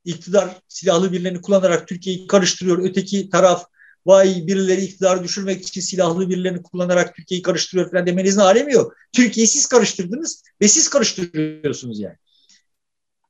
İktidar 0.06 0.62
silahlı 0.68 1.12
birilerini 1.12 1.42
kullanarak 1.42 1.88
Türkiye'yi 1.88 2.28
karıştırıyor. 2.28 2.84
Öteki 2.84 3.30
taraf 3.30 3.66
vay 4.06 4.48
birileri 4.48 4.82
iktidarı 4.82 5.24
düşürmek 5.24 5.68
için 5.68 5.82
silahlı 5.82 6.30
birilerini 6.30 6.64
kullanarak 6.64 7.16
Türkiye'yi 7.16 7.42
karıştırıyor 7.42 7.92
falan 7.92 8.08
demenizin 8.08 8.40
alemi 8.40 8.74
yok. 8.74 8.96
Türkiye'yi 9.12 9.48
siz 9.48 9.66
karıştırdınız 9.66 10.44
ve 10.62 10.68
siz 10.68 10.90
karıştırıyorsunuz 10.90 12.00
yani. 12.00 12.16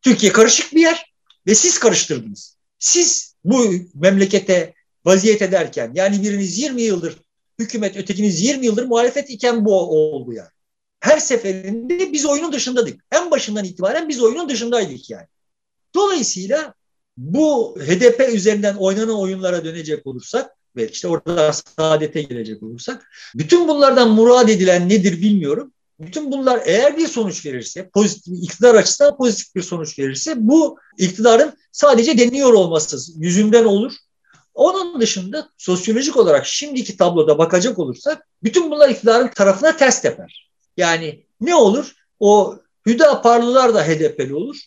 Türkiye 0.02 0.32
karışık 0.32 0.74
bir 0.74 0.82
yer 0.82 1.13
ve 1.48 1.56
siz 1.56 1.80
karıştırdınız. 1.80 2.58
Siz 2.80 3.36
bu 3.44 3.74
memlekete 3.94 4.74
vaziyet 5.06 5.42
ederken 5.42 5.92
yani 5.96 6.24
biriniz 6.24 6.58
20 6.58 6.82
yıldır 6.82 7.18
hükümet 7.60 7.98
ötekiniz 7.98 8.42
20 8.42 8.66
yıldır 8.66 8.86
muhalefet 8.86 9.30
iken 9.30 9.66
bu 9.66 9.76
oldu 9.76 10.34
yani. 10.34 10.50
Her 11.00 11.20
seferinde 11.20 12.14
biz 12.14 12.26
oyunun 12.26 12.54
dışındaydık. 12.54 13.06
En 13.12 13.32
başından 13.32 13.66
itibaren 13.66 14.10
biz 14.10 14.22
oyunun 14.22 14.50
dışındaydık 14.50 15.10
yani. 15.10 15.28
Dolayısıyla 15.96 16.74
bu 17.18 17.78
HDP 17.80 18.34
üzerinden 18.34 18.76
oynanan 18.76 19.20
oyunlara 19.20 19.66
dönecek 19.66 20.08
olursak 20.08 20.52
ve 20.76 20.90
işte 20.90 21.08
orada 21.08 21.54
saadete 21.54 22.22
gelecek 22.22 22.64
olursak 22.64 23.12
bütün 23.36 23.68
bunlardan 23.68 24.12
murad 24.12 24.50
edilen 24.50 24.90
nedir 24.90 25.22
bilmiyorum. 25.22 25.73
Bütün 26.00 26.32
bunlar 26.32 26.62
eğer 26.66 26.98
bir 26.98 27.08
sonuç 27.08 27.46
verirse, 27.46 27.90
pozitif, 27.90 28.34
iktidar 28.44 28.76
açısından 28.76 29.18
pozitif 29.18 29.56
bir 29.56 29.62
sonuç 29.62 30.00
verirse 30.00 30.34
bu 30.38 30.78
iktidarın 30.98 31.54
sadece 31.72 32.18
deniyor 32.18 32.54
olması 32.54 32.98
yüzünden 33.18 33.66
olur. 33.66 33.94
Onun 34.54 35.02
dışında 35.02 35.50
sosyolojik 35.58 36.18
olarak 36.18 36.46
şimdiki 36.46 36.98
tabloda 36.98 37.38
bakacak 37.38 37.80
olursak 37.80 38.28
bütün 38.44 38.72
bunlar 38.72 38.90
iktidarın 38.90 39.28
tarafına 39.28 39.78
ters 39.78 40.02
teper. 40.02 40.52
Yani 40.78 41.26
ne 41.42 41.56
olur? 41.56 41.94
O 42.20 42.60
Hüdaparlılar 42.86 43.74
da 43.74 43.88
HDP'li 43.88 44.36
olur. 44.36 44.58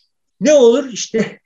Ne 0.41 0.53
olur? 0.53 0.89
İşte 0.91 1.39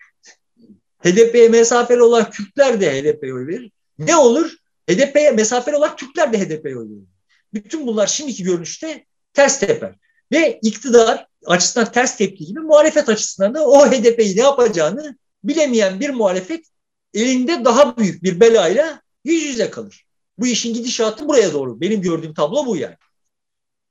HDP'ye 1.04 1.50
mesafeli 1.50 2.02
olan 2.02 2.30
Kürtler 2.30 2.82
de 2.82 2.92
HDP'ye 2.92 3.34
oy 3.34 3.48
verir. 3.48 3.72
Ne 4.00 4.16
olur? 4.16 4.56
HDP'ye 4.90 5.32
mesafeli 5.32 5.76
olan 5.76 5.96
Türkler 5.96 6.34
de 6.34 6.40
HDP'ye 6.40 6.78
oy 6.78 6.90
verir. 6.90 7.08
Bütün 7.54 7.88
bunlar 7.88 8.08
şimdiki 8.08 8.44
görünüşte 8.44 9.06
ters 9.34 9.60
teper. 9.60 9.96
Ve 10.32 10.60
iktidar 10.64 11.28
açısından 11.46 11.92
ters 11.92 12.18
tepki 12.18 12.46
gibi 12.46 12.60
muhalefet 12.60 13.10
açısından 13.10 13.54
da 13.54 13.68
o 13.68 13.88
HDP'yi 13.88 14.38
ne 14.38 14.42
yapacağını 14.42 15.18
bilemeyen 15.44 16.00
bir 16.00 16.10
muhalefet 16.10 16.66
elinde 17.14 17.66
daha 17.66 17.98
büyük 17.98 18.24
bir 18.24 18.40
belayla 18.40 19.02
yüz 19.26 19.44
yüze 19.44 19.70
kalır. 19.70 20.06
Bu 20.38 20.48
işin 20.48 20.74
gidişatı 20.74 21.28
buraya 21.28 21.54
doğru. 21.54 21.82
Benim 21.82 22.02
gördüğüm 22.02 22.34
tablo 22.34 22.66
bu 22.66 22.78
yani. 22.78 22.96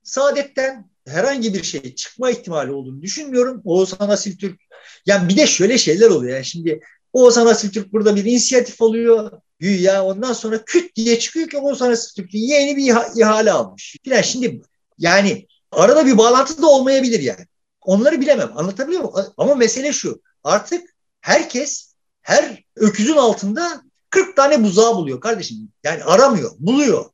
Saadet'ten 0.02 0.90
herhangi 1.06 1.54
bir 1.54 1.62
şey 1.62 1.94
çıkma 1.94 2.30
ihtimali 2.30 2.72
olduğunu 2.72 3.02
düşünmüyorum. 3.02 3.62
Oğuzhan 3.64 4.08
Asiltürk 4.08 4.60
yani 5.06 5.28
bir 5.28 5.36
de 5.36 5.46
şöyle 5.46 5.78
şeyler 5.78 6.10
oluyor. 6.10 6.34
Yani 6.34 6.44
şimdi 6.44 6.80
Oğuzhan 7.12 7.46
Asiltürk 7.46 7.92
burada 7.92 8.16
bir 8.16 8.24
inisiyatif 8.24 8.82
alıyor. 8.82 9.30
Güya 9.58 10.04
ondan 10.04 10.32
sonra 10.32 10.64
küt 10.64 10.96
diye 10.96 11.18
çıkıyor 11.18 11.48
ki 11.48 11.58
Oğuzhan 11.58 11.90
Asiltürk 11.90 12.34
yeni 12.34 12.76
bir 12.76 12.94
ihale 13.20 13.52
almış. 13.52 13.96
Filan 14.04 14.22
şimdi 14.22 14.62
yani 15.00 15.46
arada 15.72 16.06
bir 16.06 16.18
bağlantı 16.18 16.62
da 16.62 16.66
olmayabilir 16.66 17.20
yani. 17.20 17.46
Onları 17.82 18.20
bilemem. 18.20 18.52
Anlatabiliyor 18.56 19.02
muyum? 19.02 19.32
Ama 19.36 19.54
mesele 19.54 19.92
şu. 19.92 20.22
Artık 20.44 20.94
herkes 21.20 21.94
her 22.22 22.64
öküzün 22.76 23.16
altında 23.16 23.82
40 24.10 24.36
tane 24.36 24.64
buzağı 24.64 24.96
buluyor 24.96 25.20
kardeşim. 25.20 25.68
Yani 25.84 26.04
aramıyor, 26.04 26.52
buluyor. 26.58 27.10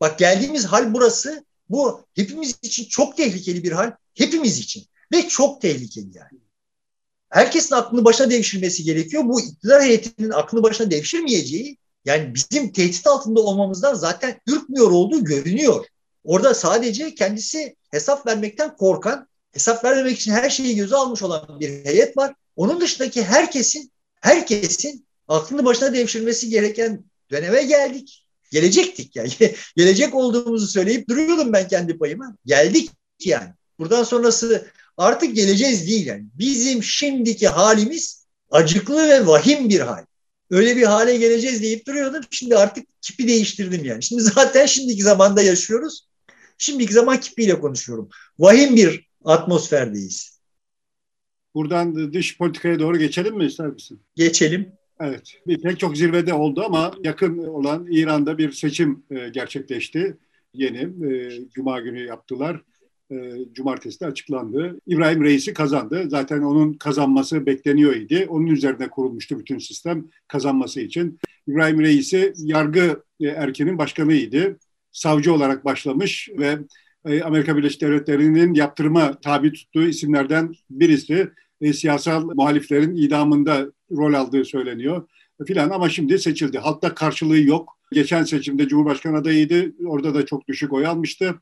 Bak 0.00 0.18
geldiğimiz 0.18 0.64
hal 0.64 0.94
burası. 0.94 1.44
Bu 1.68 2.04
hepimiz 2.14 2.58
için 2.62 2.84
çok 2.84 3.16
tehlikeli 3.16 3.62
bir 3.62 3.72
hal. 3.72 3.92
Hepimiz 4.14 4.58
için. 4.58 4.86
Ve 5.12 5.28
çok 5.28 5.60
tehlikeli 5.60 6.16
yani. 6.16 6.40
Herkesin 7.30 7.74
aklını 7.74 8.04
başına 8.04 8.30
devşirmesi 8.30 8.84
gerekiyor. 8.84 9.22
Bu 9.24 9.40
iktidar 9.40 9.82
heyetinin 9.82 10.30
aklını 10.30 10.62
başına 10.62 10.90
devşirmeyeceği 10.90 11.78
yani 12.04 12.34
bizim 12.34 12.72
tehdit 12.72 13.06
altında 13.06 13.40
olmamızdan 13.40 13.94
zaten 13.94 14.40
ürkmüyor 14.46 14.90
olduğu 14.90 15.24
görünüyor. 15.24 15.86
Orada 16.26 16.54
sadece 16.54 17.14
kendisi 17.14 17.76
hesap 17.90 18.26
vermekten 18.26 18.76
korkan, 18.76 19.28
hesap 19.52 19.84
vermemek 19.84 20.18
için 20.18 20.32
her 20.32 20.50
şeyi 20.50 20.76
göze 20.76 20.96
almış 20.96 21.22
olan 21.22 21.60
bir 21.60 21.84
heyet 21.84 22.16
var. 22.16 22.34
Onun 22.56 22.80
dışındaki 22.80 23.22
herkesin 23.22 23.92
herkesin 24.20 25.06
aklını 25.28 25.64
başına 25.64 25.92
devşirmesi 25.92 26.50
gereken 26.50 27.04
döneme 27.30 27.62
geldik. 27.62 28.26
Gelecektik 28.52 29.16
yani. 29.16 29.30
Gelecek 29.76 30.14
olduğumuzu 30.14 30.66
söyleyip 30.66 31.08
duruyordum 31.08 31.52
ben 31.52 31.68
kendi 31.68 31.98
payıma. 31.98 32.36
Geldik 32.46 32.90
yani. 33.24 33.48
Buradan 33.78 34.04
sonrası 34.04 34.66
artık 34.96 35.34
geleceğiz 35.34 35.86
değil 35.86 36.06
yani. 36.06 36.24
Bizim 36.34 36.82
şimdiki 36.82 37.48
halimiz 37.48 38.26
acıklı 38.50 39.08
ve 39.08 39.26
vahim 39.26 39.68
bir 39.68 39.80
hal. 39.80 40.04
Öyle 40.50 40.76
bir 40.76 40.82
hale 40.82 41.16
geleceğiz 41.16 41.62
deyip 41.62 41.86
duruyordum. 41.86 42.22
Şimdi 42.30 42.56
artık 42.56 42.86
kipi 43.02 43.28
değiştirdim 43.28 43.84
yani. 43.84 44.02
Şimdi 44.02 44.22
zaten 44.34 44.66
şimdiki 44.66 45.02
zamanda 45.02 45.42
yaşıyoruz. 45.42 46.06
Şimdiki 46.58 46.92
zaman 46.92 47.20
kipiyle 47.20 47.60
konuşuyorum. 47.60 48.08
Vahim 48.38 48.76
bir 48.76 49.08
atmosferdeyiz. 49.24 50.40
Buradan 51.54 52.12
dış 52.12 52.38
politikaya 52.38 52.78
doğru 52.78 52.98
geçelim 52.98 53.36
mi 53.36 53.44
ister 53.44 53.66
misin? 53.66 54.00
Geçelim. 54.14 54.72
Evet, 55.00 55.40
pek 55.62 55.78
çok 55.78 55.96
zirvede 55.96 56.34
oldu 56.34 56.62
ama 56.66 56.92
yakın 57.04 57.38
olan 57.38 57.86
İran'da 57.90 58.38
bir 58.38 58.52
seçim 58.52 59.04
e, 59.10 59.28
gerçekleşti. 59.28 60.16
Yeni, 60.54 61.12
e, 61.12 61.30
Cuma 61.54 61.80
günü 61.80 62.06
yaptılar. 62.06 62.62
E, 63.10 63.16
cumartesi 63.52 64.00
de 64.00 64.06
açıklandı. 64.06 64.80
İbrahim 64.86 65.24
Reis'i 65.24 65.54
kazandı. 65.54 66.04
Zaten 66.08 66.42
onun 66.42 66.72
kazanması 66.72 67.46
bekleniyor 67.46 67.96
idi. 67.96 68.26
Onun 68.28 68.46
üzerine 68.46 68.88
kurulmuştu 68.88 69.38
bütün 69.38 69.58
sistem 69.58 70.06
kazanması 70.28 70.80
için. 70.80 71.18
İbrahim 71.48 71.80
Reis'i 71.80 72.32
yargı 72.36 73.02
e, 73.20 73.26
erkenin 73.26 73.78
başkanıydı. 73.78 74.58
Savcı 74.96 75.32
olarak 75.32 75.64
başlamış 75.64 76.28
ve 76.38 76.58
e, 77.06 77.22
Amerika 77.22 77.56
Birleşik 77.56 77.80
Devletleri'nin 77.80 78.54
yaptırıma 78.54 79.20
tabi 79.20 79.52
tuttuğu 79.52 79.86
isimlerden 79.86 80.54
birisi. 80.70 81.28
E, 81.60 81.72
siyasal 81.72 82.24
muhaliflerin 82.24 82.96
idamında 82.96 83.66
rol 83.90 84.14
aldığı 84.14 84.44
söyleniyor 84.44 85.08
filan 85.46 85.70
ama 85.70 85.88
şimdi 85.88 86.18
seçildi. 86.18 86.58
Halkta 86.58 86.94
karşılığı 86.94 87.38
yok. 87.38 87.78
Geçen 87.92 88.24
seçimde 88.24 88.68
Cumhurbaşkanı 88.68 89.16
adayıydı. 89.16 89.72
Orada 89.86 90.14
da 90.14 90.26
çok 90.26 90.48
düşük 90.48 90.72
oy 90.72 90.86
almıştı. 90.86 91.34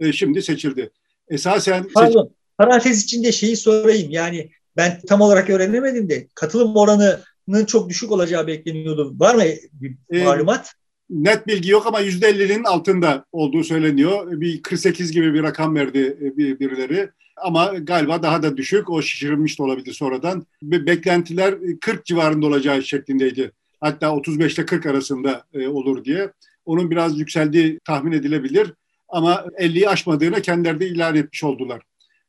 E, 0.00 0.12
şimdi 0.12 0.42
seçildi. 0.42 0.90
Esasen... 1.28 1.86
Pardon, 1.94 2.24
seç... 2.24 2.32
parantez 2.58 3.04
içinde 3.04 3.32
şeyi 3.32 3.56
sorayım. 3.56 4.10
Yani 4.10 4.50
ben 4.76 5.00
tam 5.08 5.20
olarak 5.20 5.50
öğrenemedim 5.50 6.08
de 6.08 6.26
katılım 6.34 6.76
oranının 6.76 7.64
çok 7.66 7.88
düşük 7.88 8.12
olacağı 8.12 8.46
bekleniyordu. 8.46 9.14
Var 9.18 9.34
mı 9.34 9.42
bir 9.72 9.96
e, 10.10 10.24
malumat? 10.24 10.74
Net 11.12 11.46
bilgi 11.46 11.70
yok 11.70 11.86
ama 11.86 12.02
%50'nin 12.02 12.64
altında 12.64 13.24
olduğu 13.32 13.64
söyleniyor. 13.64 14.40
Bir 14.40 14.62
48 14.62 15.12
gibi 15.12 15.34
bir 15.34 15.42
rakam 15.42 15.74
verdi 15.74 16.16
e, 16.20 16.36
birileri. 16.36 17.10
Ama 17.36 17.74
galiba 17.82 18.22
daha 18.22 18.42
da 18.42 18.56
düşük. 18.56 18.90
O 18.90 19.02
şişirilmiş 19.02 19.58
de 19.58 19.62
olabilir 19.62 19.92
sonradan. 19.92 20.46
Beklentiler 20.62 21.54
40 21.80 22.04
civarında 22.04 22.46
olacağı 22.46 22.82
şeklindeydi. 22.82 23.52
Hatta 23.80 24.14
35 24.14 24.54
ile 24.54 24.66
40 24.66 24.86
arasında 24.86 25.44
e, 25.54 25.68
olur 25.68 26.04
diye. 26.04 26.32
Onun 26.64 26.90
biraz 26.90 27.18
yükseldiği 27.18 27.80
tahmin 27.84 28.12
edilebilir. 28.12 28.72
Ama 29.08 29.34
50'yi 29.58 29.88
aşmadığını 29.88 30.42
kendileri 30.42 30.80
de 30.80 30.86
ilan 30.86 31.16
etmiş 31.16 31.44
oldular. 31.44 31.82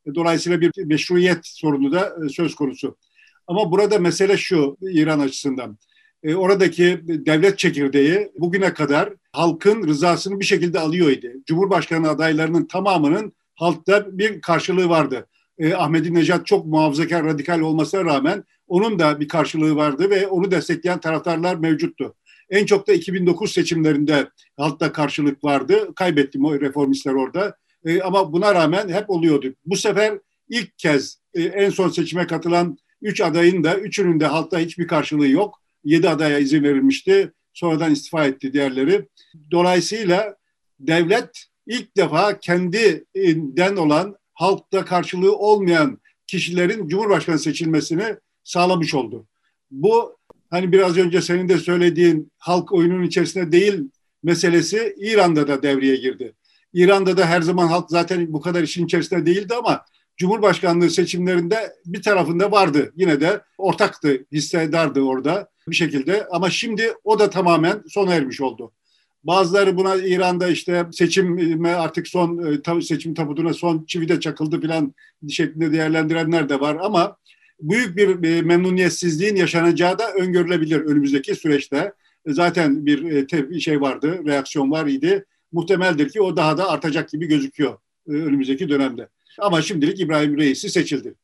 E, 0.06 0.14
dolayısıyla 0.14 0.60
bir 0.60 0.72
meşruiyet 0.84 1.38
sorunu 1.42 1.92
da 1.92 2.16
söz 2.30 2.54
konusu. 2.54 2.96
Ama 3.46 3.72
burada 3.72 3.98
mesele 3.98 4.36
şu 4.36 4.76
İran 4.80 5.20
açısından. 5.20 5.78
Oradaki 6.24 7.00
devlet 7.06 7.58
çekirdeği 7.58 8.30
bugüne 8.38 8.74
kadar 8.74 9.12
halkın 9.32 9.86
rızasını 9.86 10.40
bir 10.40 10.44
şekilde 10.44 10.80
alıyor 10.80 11.10
idi. 11.10 11.36
Cumhurbaşkanı 11.46 12.08
adaylarının 12.08 12.64
tamamının 12.66 13.32
halkta 13.54 14.18
bir 14.18 14.40
karşılığı 14.40 14.88
vardı. 14.88 15.26
E, 15.58 15.74
Ahmedinejad 15.74 16.44
çok 16.44 16.66
muhafazakar, 16.66 17.24
radikal 17.24 17.60
olmasına 17.60 18.04
rağmen 18.04 18.44
onun 18.68 18.98
da 18.98 19.20
bir 19.20 19.28
karşılığı 19.28 19.76
vardı 19.76 20.10
ve 20.10 20.26
onu 20.26 20.50
destekleyen 20.50 21.00
taraftarlar 21.00 21.54
mevcuttu. 21.54 22.14
En 22.50 22.66
çok 22.66 22.88
da 22.88 22.92
2009 22.92 23.52
seçimlerinde 23.52 24.28
halkta 24.56 24.92
karşılık 24.92 25.44
vardı. 25.44 25.94
Kaybettim 25.96 26.44
o 26.44 26.60
reformistler 26.60 27.12
orada. 27.12 27.56
E, 27.84 28.00
ama 28.00 28.32
buna 28.32 28.54
rağmen 28.54 28.88
hep 28.88 29.10
oluyordu. 29.10 29.54
Bu 29.66 29.76
sefer 29.76 30.18
ilk 30.48 30.78
kez 30.78 31.18
e, 31.34 31.42
en 31.42 31.70
son 31.70 31.88
seçime 31.88 32.26
katılan 32.26 32.78
üç 33.02 33.20
adayın 33.20 33.64
da 33.64 33.78
üçünün 33.78 34.20
de 34.20 34.26
halkta 34.26 34.58
hiçbir 34.58 34.86
karşılığı 34.86 35.28
yok. 35.28 35.63
Yedi 35.84 36.08
adaya 36.08 36.38
izin 36.38 36.62
verilmişti. 36.62 37.32
Sonradan 37.52 37.92
istifa 37.92 38.24
etti 38.24 38.52
diğerleri. 38.52 39.08
Dolayısıyla 39.50 40.36
devlet 40.80 41.44
ilk 41.66 41.96
defa 41.96 42.40
kendinden 42.40 43.76
olan 43.76 44.16
halkta 44.32 44.84
karşılığı 44.84 45.36
olmayan 45.36 45.98
kişilerin 46.26 46.88
Cumhurbaşkanı 46.88 47.38
seçilmesini 47.38 48.16
sağlamış 48.44 48.94
oldu. 48.94 49.26
Bu 49.70 50.16
hani 50.50 50.72
biraz 50.72 50.98
önce 50.98 51.22
senin 51.22 51.48
de 51.48 51.58
söylediğin 51.58 52.32
halk 52.38 52.72
oyunun 52.72 53.02
içerisinde 53.02 53.52
değil 53.52 53.90
meselesi 54.22 54.94
İran'da 54.98 55.48
da 55.48 55.62
devreye 55.62 55.96
girdi. 55.96 56.34
İran'da 56.72 57.16
da 57.16 57.26
her 57.26 57.42
zaman 57.42 57.66
halk 57.66 57.90
zaten 57.90 58.32
bu 58.32 58.40
kadar 58.40 58.62
işin 58.62 58.84
içerisinde 58.84 59.26
değildi 59.26 59.54
ama 59.54 59.84
Cumhurbaşkanlığı 60.16 60.90
seçimlerinde 60.90 61.72
bir 61.86 62.02
tarafında 62.02 62.52
vardı. 62.52 62.92
Yine 62.96 63.20
de 63.20 63.40
ortaktı, 63.58 64.26
hissedardı 64.32 65.00
orada 65.00 65.48
bir 65.68 65.74
şekilde. 65.74 66.26
Ama 66.30 66.50
şimdi 66.50 66.92
o 67.04 67.18
da 67.18 67.30
tamamen 67.30 67.82
sona 67.88 68.14
ermiş 68.14 68.40
oldu. 68.40 68.72
Bazıları 69.24 69.76
buna 69.76 69.96
İran'da 69.96 70.48
işte 70.48 70.86
seçime 70.92 71.70
artık 71.70 72.08
son 72.08 72.60
e, 72.78 72.82
seçim 72.82 73.14
tabutuna 73.14 73.54
son 73.54 73.84
çivi 73.84 74.08
de 74.08 74.20
çakıldı 74.20 74.60
falan 74.60 74.94
şeklinde 75.28 75.72
değerlendirenler 75.72 76.48
de 76.48 76.60
var 76.60 76.76
ama 76.80 77.16
büyük 77.60 77.96
bir 77.96 78.28
e, 78.28 78.42
memnuniyetsizliğin 78.42 79.36
yaşanacağı 79.36 79.98
da 79.98 80.12
öngörülebilir 80.12 80.80
önümüzdeki 80.80 81.34
süreçte. 81.34 81.92
Zaten 82.26 82.86
bir 82.86 83.04
e, 83.54 83.60
şey 83.60 83.80
vardı, 83.80 84.22
reaksiyon 84.26 84.70
var 84.70 84.86
idi. 84.86 85.24
Muhtemeldir 85.52 86.08
ki 86.08 86.20
o 86.22 86.36
daha 86.36 86.58
da 86.58 86.68
artacak 86.68 87.08
gibi 87.08 87.26
gözüküyor 87.26 87.78
önümüzdeki 88.06 88.68
dönemde. 88.68 89.08
Ama 89.38 89.62
şimdilik 89.62 90.00
İbrahim 90.00 90.38
Reis'i 90.38 90.70
seçildi. 90.70 91.14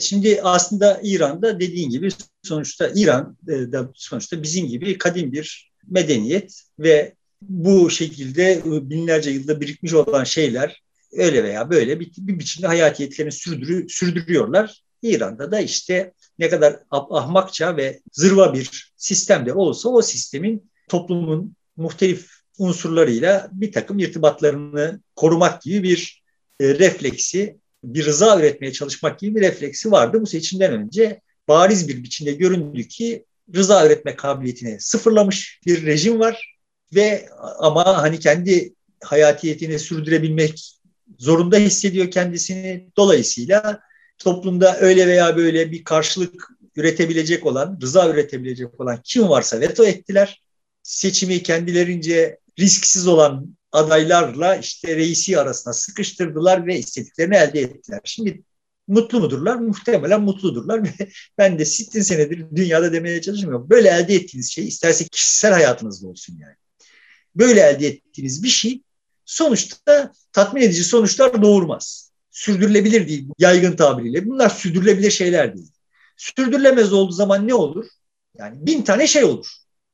Şimdi 0.00 0.40
aslında 0.42 1.00
İran'da 1.02 1.60
dediğin 1.60 1.90
gibi 1.90 2.08
sonuçta 2.42 2.90
İran 2.94 3.36
da 3.46 3.90
sonuçta 3.94 4.42
bizim 4.42 4.66
gibi 4.66 4.98
kadim 4.98 5.32
bir 5.32 5.72
medeniyet 5.86 6.62
ve 6.78 7.14
bu 7.42 7.90
şekilde 7.90 8.62
ıı, 8.66 8.90
binlerce 8.90 9.30
yılda 9.30 9.60
birikmiş 9.60 9.94
olan 9.94 10.24
şeyler 10.24 10.82
öyle 11.12 11.44
veya 11.44 11.70
böyle 11.70 12.00
bir, 12.00 12.12
bir 12.18 12.38
biçimde 12.38 12.66
hayatiyetlerini 12.66 13.32
sürdürü, 13.32 13.88
sürdürüyorlar. 13.88 14.82
İran'da 15.02 15.52
da 15.52 15.60
işte 15.60 16.12
ne 16.38 16.48
kadar 16.48 16.76
ahmakça 16.90 17.76
ve 17.76 18.00
zırva 18.12 18.54
bir 18.54 18.92
sistemde 18.96 19.52
olsa 19.52 19.88
o 19.88 20.02
sistemin 20.02 20.70
toplumun 20.88 21.56
muhtelif 21.76 22.30
unsurlarıyla 22.58 23.48
bir 23.52 23.72
takım 23.72 23.98
irtibatlarını 23.98 25.00
korumak 25.16 25.62
gibi 25.62 25.82
bir 25.82 26.22
e, 26.60 26.74
refleksi, 26.74 27.58
bir 27.84 28.04
rıza 28.04 28.40
üretmeye 28.40 28.72
çalışmak 28.72 29.18
gibi 29.18 29.34
bir 29.34 29.40
refleksi 29.40 29.90
vardı. 29.90 30.20
Bu 30.20 30.26
seçimden 30.26 30.72
önce 30.72 31.20
bariz 31.48 31.88
bir 31.88 32.02
biçimde 32.02 32.32
göründü 32.32 32.88
ki 32.88 33.24
rıza 33.54 33.86
üretme 33.86 34.16
kabiliyetini 34.16 34.80
sıfırlamış 34.80 35.60
bir 35.66 35.86
rejim 35.86 36.20
var 36.20 36.56
ve 36.94 37.28
ama 37.58 38.02
hani 38.02 38.18
kendi 38.18 38.74
hayatiyetini 39.02 39.78
sürdürebilmek 39.78 40.80
zorunda 41.18 41.56
hissediyor 41.56 42.10
kendisini. 42.10 42.88
Dolayısıyla 42.96 43.80
toplumda 44.18 44.80
öyle 44.80 45.06
veya 45.06 45.36
böyle 45.36 45.70
bir 45.70 45.84
karşılık 45.84 46.48
üretebilecek 46.76 47.46
olan, 47.46 47.78
rıza 47.82 48.08
üretebilecek 48.08 48.80
olan 48.80 49.00
kim 49.04 49.28
varsa 49.28 49.60
veto 49.60 49.84
ettiler. 49.84 50.42
Seçimi 50.82 51.42
kendilerince 51.42 52.38
risksiz 52.58 53.06
olan 53.06 53.56
adaylarla 53.72 54.56
işte 54.56 54.96
reisi 54.96 55.40
arasına 55.40 55.72
sıkıştırdılar 55.72 56.66
ve 56.66 56.78
istediklerini 56.78 57.36
elde 57.36 57.60
ettiler. 57.60 58.00
Şimdi 58.04 58.42
mutlu 58.88 59.20
mudurlar? 59.20 59.56
Muhtemelen 59.56 60.22
mutludurlar 60.22 60.84
ve 60.84 60.90
ben 61.38 61.58
de 61.58 61.64
sittin 61.64 62.00
senedir 62.02 62.46
dünyada 62.56 62.92
demeye 62.92 63.20
çalışmıyorum. 63.20 63.70
Böyle 63.70 63.88
elde 63.88 64.14
ettiğiniz 64.14 64.52
şey 64.52 64.68
isterse 64.68 65.04
kişisel 65.04 65.52
hayatınızda 65.52 66.08
olsun 66.08 66.38
yani. 66.40 66.54
Böyle 67.34 67.60
elde 67.60 67.86
ettiğiniz 67.86 68.42
bir 68.42 68.48
şey 68.48 68.82
sonuçta 69.24 70.12
tatmin 70.32 70.62
edici 70.62 70.84
sonuçlar 70.84 71.42
doğurmaz. 71.42 72.10
Sürdürülebilir 72.30 73.08
değil 73.08 73.28
yaygın 73.38 73.76
tabiriyle. 73.76 74.26
Bunlar 74.26 74.48
sürdürülebilir 74.48 75.10
şeyler 75.10 75.56
değil. 75.56 75.72
Sürdürülemez 76.16 76.92
olduğu 76.92 77.12
zaman 77.12 77.48
ne 77.48 77.54
olur? 77.54 77.86
Yani 78.38 78.66
bin 78.66 78.82
tane 78.82 79.06
şey 79.06 79.24
olur. 79.24 79.46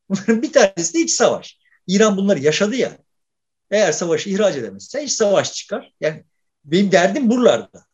Bunların 0.08 0.42
bir 0.42 0.52
tanesi 0.52 0.94
de 0.94 1.00
iç 1.00 1.10
savaş. 1.10 1.58
İran 1.86 2.16
bunları 2.16 2.40
yaşadı 2.40 2.76
ya. 2.76 2.98
Eğer 3.70 3.92
savaşı 3.92 4.30
ihraç 4.30 4.56
edemezse 4.56 5.04
iç 5.04 5.12
savaş 5.12 5.52
çıkar. 5.52 5.92
Yani 6.00 6.24
benim 6.64 6.92
derdim 6.92 7.30
buralarda. 7.30 7.84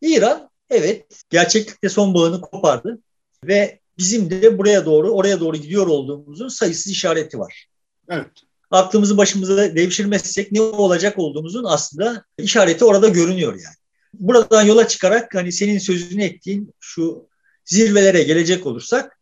İran 0.00 0.50
evet 0.70 1.06
gerçeklikte 1.30 1.88
son 1.88 2.14
bağını 2.14 2.40
kopardı 2.40 2.98
ve 3.44 3.80
bizim 3.98 4.30
de 4.30 4.58
buraya 4.58 4.86
doğru 4.86 5.10
oraya 5.10 5.40
doğru 5.40 5.56
gidiyor 5.56 5.86
olduğumuzun 5.86 6.48
sayısız 6.48 6.92
işareti 6.92 7.38
var. 7.38 7.66
Evet. 8.08 8.30
Aklımızı 8.70 9.16
başımıza 9.16 9.76
devşirmezsek 9.76 10.52
ne 10.52 10.60
olacak 10.60 11.18
olduğumuzun 11.18 11.64
aslında 11.64 12.24
işareti 12.38 12.84
orada 12.84 13.08
görünüyor 13.08 13.52
yani. 13.52 13.76
Buradan 14.14 14.62
yola 14.62 14.88
çıkarak 14.88 15.34
hani 15.34 15.52
senin 15.52 15.78
sözünü 15.78 16.22
ettiğin 16.22 16.74
şu 16.80 17.28
zirvelere 17.64 18.22
gelecek 18.22 18.66
olursak 18.66 19.18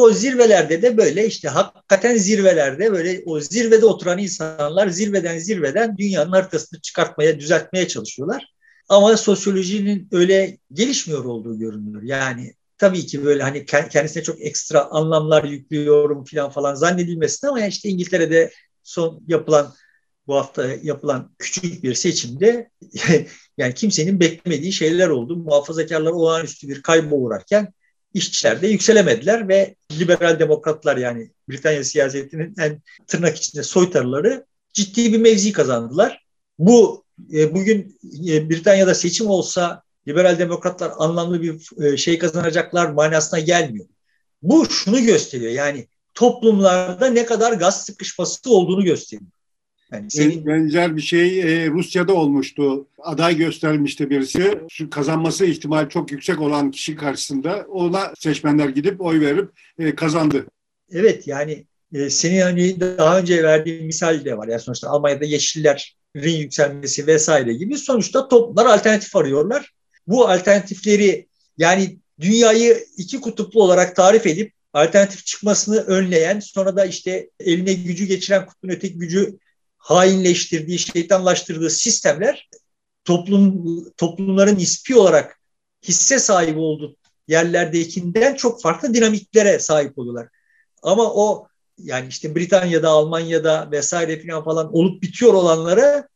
o 0.00 0.12
zirvelerde 0.12 0.82
de 0.82 0.96
böyle 0.96 1.26
işte 1.26 1.48
hakikaten 1.48 2.16
zirvelerde 2.16 2.92
böyle 2.92 3.22
o 3.26 3.40
zirvede 3.40 3.86
oturan 3.86 4.18
insanlar 4.18 4.88
zirveden 4.88 5.38
zirveden 5.38 5.96
dünyanın 5.98 6.30
haritasını 6.30 6.80
çıkartmaya, 6.80 7.40
düzeltmeye 7.40 7.88
çalışıyorlar. 7.88 8.54
Ama 8.88 9.16
sosyolojinin 9.16 10.08
öyle 10.12 10.58
gelişmiyor 10.72 11.24
olduğu 11.24 11.58
görünüyor. 11.58 12.02
Yani 12.02 12.54
tabii 12.78 13.06
ki 13.06 13.24
böyle 13.24 13.42
hani 13.42 13.66
kendisine 13.66 14.22
çok 14.22 14.40
ekstra 14.40 14.84
anlamlar 14.84 15.44
yüklüyorum 15.44 16.24
falan 16.24 16.50
falan 16.50 16.74
zannedilmesin 16.74 17.46
ama 17.46 17.66
işte 17.66 17.88
İngiltere'de 17.88 18.50
son 18.82 19.22
yapılan 19.28 19.74
bu 20.26 20.36
hafta 20.36 20.66
yapılan 20.82 21.34
küçük 21.38 21.82
bir 21.82 21.94
seçimde 21.94 22.70
yani 23.58 23.74
kimsenin 23.74 24.20
beklemediği 24.20 24.72
şeyler 24.72 25.08
oldu. 25.08 25.36
Muhafazakarlar 25.36 26.10
olağanüstü 26.10 26.68
bir 26.68 26.82
kayba 26.82 27.14
uğrarken 27.14 27.72
işçiler 28.14 28.62
de 28.62 28.68
yükselemediler 28.68 29.48
ve 29.48 29.74
liberal 29.92 30.38
demokratlar 30.38 30.96
yani 30.96 31.30
Britanya 31.48 31.84
siyasetinin 31.84 32.54
en 32.58 32.82
tırnak 33.06 33.36
içinde 33.36 33.62
soytarıları 33.62 34.46
ciddi 34.72 35.12
bir 35.12 35.18
mevzi 35.18 35.52
kazandılar. 35.52 36.24
Bu 36.58 37.04
e, 37.32 37.54
bugün 37.54 37.98
e, 38.28 38.50
Britanya'da 38.50 38.94
seçim 38.94 39.26
olsa 39.26 39.82
liberal 40.08 40.38
demokratlar 40.38 40.92
anlamlı 40.98 41.42
bir 41.42 41.84
e, 41.84 41.96
şey 41.96 42.18
kazanacaklar 42.18 42.90
manasına 42.90 43.40
gelmiyor. 43.40 43.86
Bu 44.42 44.70
şunu 44.70 45.02
gösteriyor 45.02 45.52
yani 45.52 45.86
toplumlarda 46.14 47.06
ne 47.06 47.26
kadar 47.26 47.52
gaz 47.52 47.84
sıkışması 47.84 48.50
olduğunu 48.50 48.84
gösteriyor. 48.84 49.30
Yani 49.92 50.10
senin... 50.10 50.46
Benzer 50.46 50.96
bir 50.96 51.00
şey 51.00 51.40
e, 51.40 51.70
Rusya'da 51.70 52.14
olmuştu. 52.14 52.86
Aday 52.98 53.36
göstermişti 53.36 54.10
birisi. 54.10 54.58
Şu 54.68 54.90
kazanması 54.90 55.46
ihtimali 55.46 55.88
çok 55.88 56.12
yüksek 56.12 56.40
olan 56.40 56.70
kişi 56.70 56.96
karşısında 56.96 57.66
ona 57.68 58.12
seçmenler 58.18 58.68
gidip 58.68 59.00
oy 59.00 59.20
verip 59.20 59.50
e, 59.78 59.94
kazandı. 59.94 60.46
Evet 60.92 61.26
yani 61.26 61.64
e, 61.94 62.10
senin 62.10 62.40
hani 62.40 62.80
daha 62.80 63.18
önce 63.18 63.42
verdiğin 63.42 63.86
misal 63.86 64.24
de 64.24 64.38
var. 64.38 64.48
Yani 64.48 64.60
sonuçta 64.60 64.88
Almanya'da 64.88 65.24
Yeşillerin 65.24 66.36
yükselmesi 66.38 67.06
vesaire 67.06 67.52
gibi 67.52 67.78
sonuçta 67.78 68.28
toplumlar 68.28 68.66
alternatif 68.66 69.16
arıyorlar. 69.16 69.72
Bu 70.06 70.28
alternatifleri 70.28 71.26
yani 71.58 71.98
dünyayı 72.20 72.84
iki 72.96 73.20
kutuplu 73.20 73.62
olarak 73.62 73.96
tarif 73.96 74.26
edip 74.26 74.52
alternatif 74.72 75.26
çıkmasını 75.26 75.76
önleyen 75.76 76.40
sonra 76.40 76.76
da 76.76 76.84
işte 76.84 77.30
eline 77.40 77.72
gücü 77.72 78.04
geçiren 78.04 78.46
kutbun 78.46 78.68
öteki 78.68 78.98
gücü 78.98 79.38
hainleştirdiği, 79.80 80.78
şeytanlaştırdığı 80.78 81.70
sistemler 81.70 82.48
toplum 83.04 83.64
toplumların 83.96 84.56
ispi 84.56 84.96
olarak 84.96 85.40
hisse 85.88 86.18
sahibi 86.18 86.58
olduğu 86.58 86.96
yerlerdekinden 87.28 88.34
çok 88.34 88.62
farklı 88.62 88.94
dinamiklere 88.94 89.58
sahip 89.58 89.98
oluyorlar. 89.98 90.28
Ama 90.82 91.14
o 91.14 91.46
yani 91.78 92.08
işte 92.08 92.34
Britanya'da, 92.36 92.88
Almanya'da 92.88 93.68
vesaire 93.70 94.26
falan 94.26 94.44
falan 94.44 94.76
olup 94.76 95.02
bitiyor 95.02 95.34
olanlara 95.34 96.08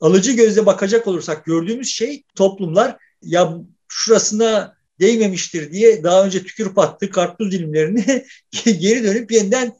alıcı 0.00 0.32
gözle 0.32 0.66
bakacak 0.66 1.06
olursak 1.06 1.44
gördüğümüz 1.44 1.88
şey 1.88 2.24
toplumlar 2.34 2.96
ya 3.22 3.54
şurasına 3.88 4.76
değmemiştir 5.00 5.72
diye 5.72 6.02
daha 6.02 6.24
önce 6.24 6.42
tükürüp 6.42 6.78
attığı 6.78 7.10
karpuz 7.10 7.52
dilimlerini 7.52 8.24
geri 8.64 9.04
dönüp 9.04 9.32
yeniden 9.32 9.76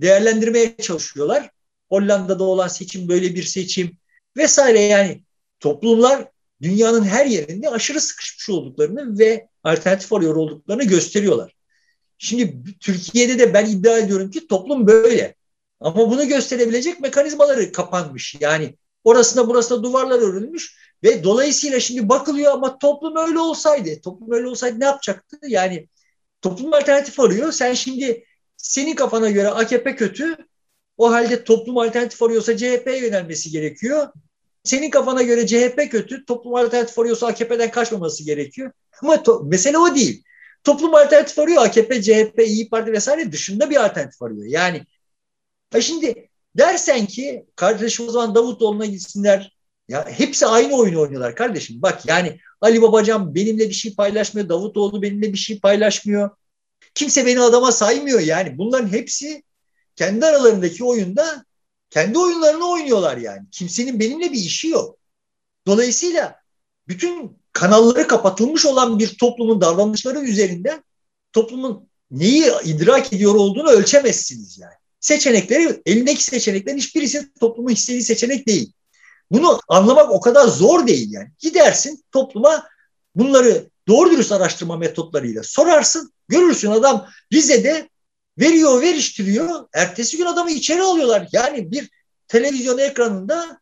değerlendirmeye 0.00 0.76
çalışıyorlar. 0.76 1.50
Hollanda'da 1.90 2.44
olan 2.44 2.68
seçim 2.68 3.08
böyle 3.08 3.34
bir 3.34 3.42
seçim 3.42 3.96
vesaire 4.36 4.80
yani 4.80 5.22
toplumlar 5.60 6.28
dünyanın 6.62 7.04
her 7.04 7.26
yerinde 7.26 7.70
aşırı 7.70 8.00
sıkışmış 8.00 8.50
olduklarını 8.50 9.18
ve 9.18 9.48
alternatif 9.64 10.12
arıyor 10.12 10.36
olduklarını 10.36 10.84
gösteriyorlar. 10.84 11.54
Şimdi 12.18 12.62
Türkiye'de 12.80 13.38
de 13.38 13.54
ben 13.54 13.66
iddia 13.66 13.98
ediyorum 13.98 14.30
ki 14.30 14.46
toplum 14.46 14.86
böyle. 14.86 15.34
Ama 15.80 16.10
bunu 16.10 16.28
gösterebilecek 16.28 17.00
mekanizmaları 17.00 17.72
kapanmış. 17.72 18.36
Yani 18.40 18.74
orasına 19.04 19.48
burasına 19.48 19.82
duvarlar 19.82 20.18
örülmüş 20.18 20.76
ve 21.02 21.24
dolayısıyla 21.24 21.80
şimdi 21.80 22.08
bakılıyor 22.08 22.52
ama 22.52 22.78
toplum 22.78 23.16
öyle 23.16 23.38
olsaydı, 23.38 24.00
toplum 24.00 24.32
öyle 24.32 24.46
olsaydı 24.46 24.80
ne 24.80 24.84
yapacaktı? 24.84 25.38
Yani 25.46 25.88
toplum 26.42 26.74
alternatif 26.74 27.20
arıyor. 27.20 27.52
Sen 27.52 27.74
şimdi 27.74 28.24
senin 28.56 28.94
kafana 28.94 29.30
göre 29.30 29.48
AKP 29.48 29.96
kötü, 29.96 30.36
o 31.00 31.10
halde 31.12 31.44
toplum 31.44 31.78
alternatif 31.78 32.22
arıyorsa 32.22 32.56
CHP'ye 32.56 32.98
yönelmesi 32.98 33.50
gerekiyor. 33.50 34.08
Senin 34.64 34.90
kafana 34.90 35.22
göre 35.22 35.46
CHP 35.46 35.90
kötü, 35.90 36.24
toplum 36.24 36.54
alternatif 36.54 36.98
arıyorsa 36.98 37.26
AKP'den 37.26 37.70
kaçmaması 37.70 38.24
gerekiyor. 38.24 38.72
Ama 39.02 39.14
to- 39.14 39.48
mesele 39.48 39.78
o 39.78 39.94
değil. 39.94 40.24
Toplum 40.64 40.94
alternatif 40.94 41.38
arıyor, 41.38 41.62
AKP, 41.62 42.02
CHP, 42.02 42.38
İyi 42.46 42.68
Parti 42.68 42.92
vesaire 42.92 43.32
dışında 43.32 43.70
bir 43.70 43.84
alternatif 43.84 44.22
arıyor. 44.22 44.46
Yani 44.46 44.86
ha 45.72 45.80
şimdi 45.80 46.28
dersen 46.56 47.06
ki 47.06 47.46
kardeşim 47.56 48.08
o 48.08 48.10
zaman 48.10 48.34
Davutoğlu'na 48.34 48.86
gitsinler. 48.86 49.56
Ya 49.88 50.08
hepsi 50.08 50.46
aynı 50.46 50.76
oyunu 50.76 51.00
oynuyorlar 51.00 51.36
kardeşim. 51.36 51.82
Bak 51.82 52.06
yani 52.06 52.38
Ali 52.60 52.82
Babacan 52.82 53.34
benimle 53.34 53.68
bir 53.68 53.74
şey 53.74 53.94
paylaşmıyor, 53.94 54.48
Davutoğlu 54.48 55.02
benimle 55.02 55.32
bir 55.32 55.38
şey 55.38 55.60
paylaşmıyor. 55.60 56.30
Kimse 56.94 57.26
beni 57.26 57.40
adama 57.40 57.72
saymıyor 57.72 58.20
yani. 58.20 58.58
Bunların 58.58 58.88
hepsi 58.88 59.42
kendi 60.00 60.26
aralarındaki 60.26 60.84
oyunda 60.84 61.44
kendi 61.90 62.18
oyunlarını 62.18 62.70
oynuyorlar 62.70 63.16
yani. 63.16 63.40
Kimsenin 63.52 64.00
benimle 64.00 64.32
bir 64.32 64.38
işi 64.38 64.68
yok. 64.68 64.98
Dolayısıyla 65.66 66.36
bütün 66.88 67.38
kanalları 67.52 68.06
kapatılmış 68.06 68.66
olan 68.66 68.98
bir 68.98 69.18
toplumun 69.18 69.60
davranışları 69.60 70.20
üzerinden 70.20 70.84
toplumun 71.32 71.88
neyi 72.10 72.44
idrak 72.64 73.12
ediyor 73.12 73.34
olduğunu 73.34 73.68
ölçemezsiniz 73.68 74.58
yani. 74.58 74.72
Seçenekleri, 75.00 75.82
elindeki 75.86 76.24
seçeneklerin 76.24 76.78
hiçbirisi 76.78 77.32
toplumun 77.40 77.70
istediği 77.70 78.02
seçenek 78.02 78.46
değil. 78.46 78.72
Bunu 79.30 79.60
anlamak 79.68 80.10
o 80.10 80.20
kadar 80.20 80.48
zor 80.48 80.86
değil 80.86 81.12
yani. 81.12 81.28
Gidersin 81.38 82.04
topluma 82.12 82.68
bunları 83.14 83.68
doğru 83.88 84.10
dürüst 84.10 84.32
araştırma 84.32 84.76
metotlarıyla 84.76 85.42
sorarsın. 85.42 86.12
Görürsün 86.28 86.70
adam 86.70 87.06
Rize'de 87.32 87.90
veriyor, 88.38 88.82
veriştiriyor. 88.82 89.68
Ertesi 89.74 90.16
gün 90.16 90.26
adamı 90.26 90.50
içeri 90.50 90.82
alıyorlar. 90.82 91.28
Yani 91.32 91.70
bir 91.70 91.90
televizyon 92.28 92.78
ekranında 92.78 93.60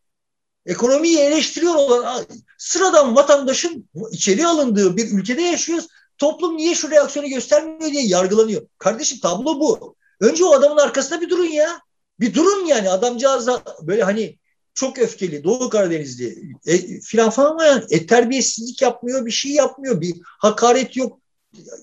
ekonomiyi 0.67 1.19
eleştiriyor 1.19 1.75
olan 1.75 2.27
sıradan 2.59 3.17
vatandaşın 3.17 3.89
içeri 4.11 4.47
alındığı 4.47 4.97
bir 4.97 5.13
ülkede 5.13 5.43
yaşıyoruz. 5.43 5.87
Toplum 6.19 6.57
niye 6.57 6.75
şu 6.75 6.91
reaksiyonu 6.91 7.29
göstermiyor 7.29 7.93
diye 7.93 8.07
yargılanıyor. 8.07 8.67
Kardeşim 8.79 9.19
tablo 9.21 9.61
bu. 9.61 9.97
Önce 10.21 10.45
o 10.45 10.55
adamın 10.55 10.77
arkasında 10.77 11.21
bir 11.21 11.31
durun 11.31 11.47
ya. 11.47 11.81
Bir 12.21 12.35
durun 12.35 12.67
yani 12.67 12.91
adamcağıza 12.91 13.63
böyle 13.83 14.03
hani 14.03 14.39
çok 14.75 14.99
öfkeli 14.99 15.45
Doğu 15.45 15.69
Karadenizli 15.69 16.55
e, 16.67 17.01
filan 17.01 17.31
falan 17.31 17.51
ama 17.51 17.65
yani 17.65 17.85
et 17.91 18.09
terbiyesizlik 18.09 18.83
yapmıyor 18.83 19.27
bir 19.27 19.31
şey 19.31 19.53
yapmıyor 19.53 20.01
bir 20.01 20.15
hakaret 20.25 20.97
yok 20.97 21.21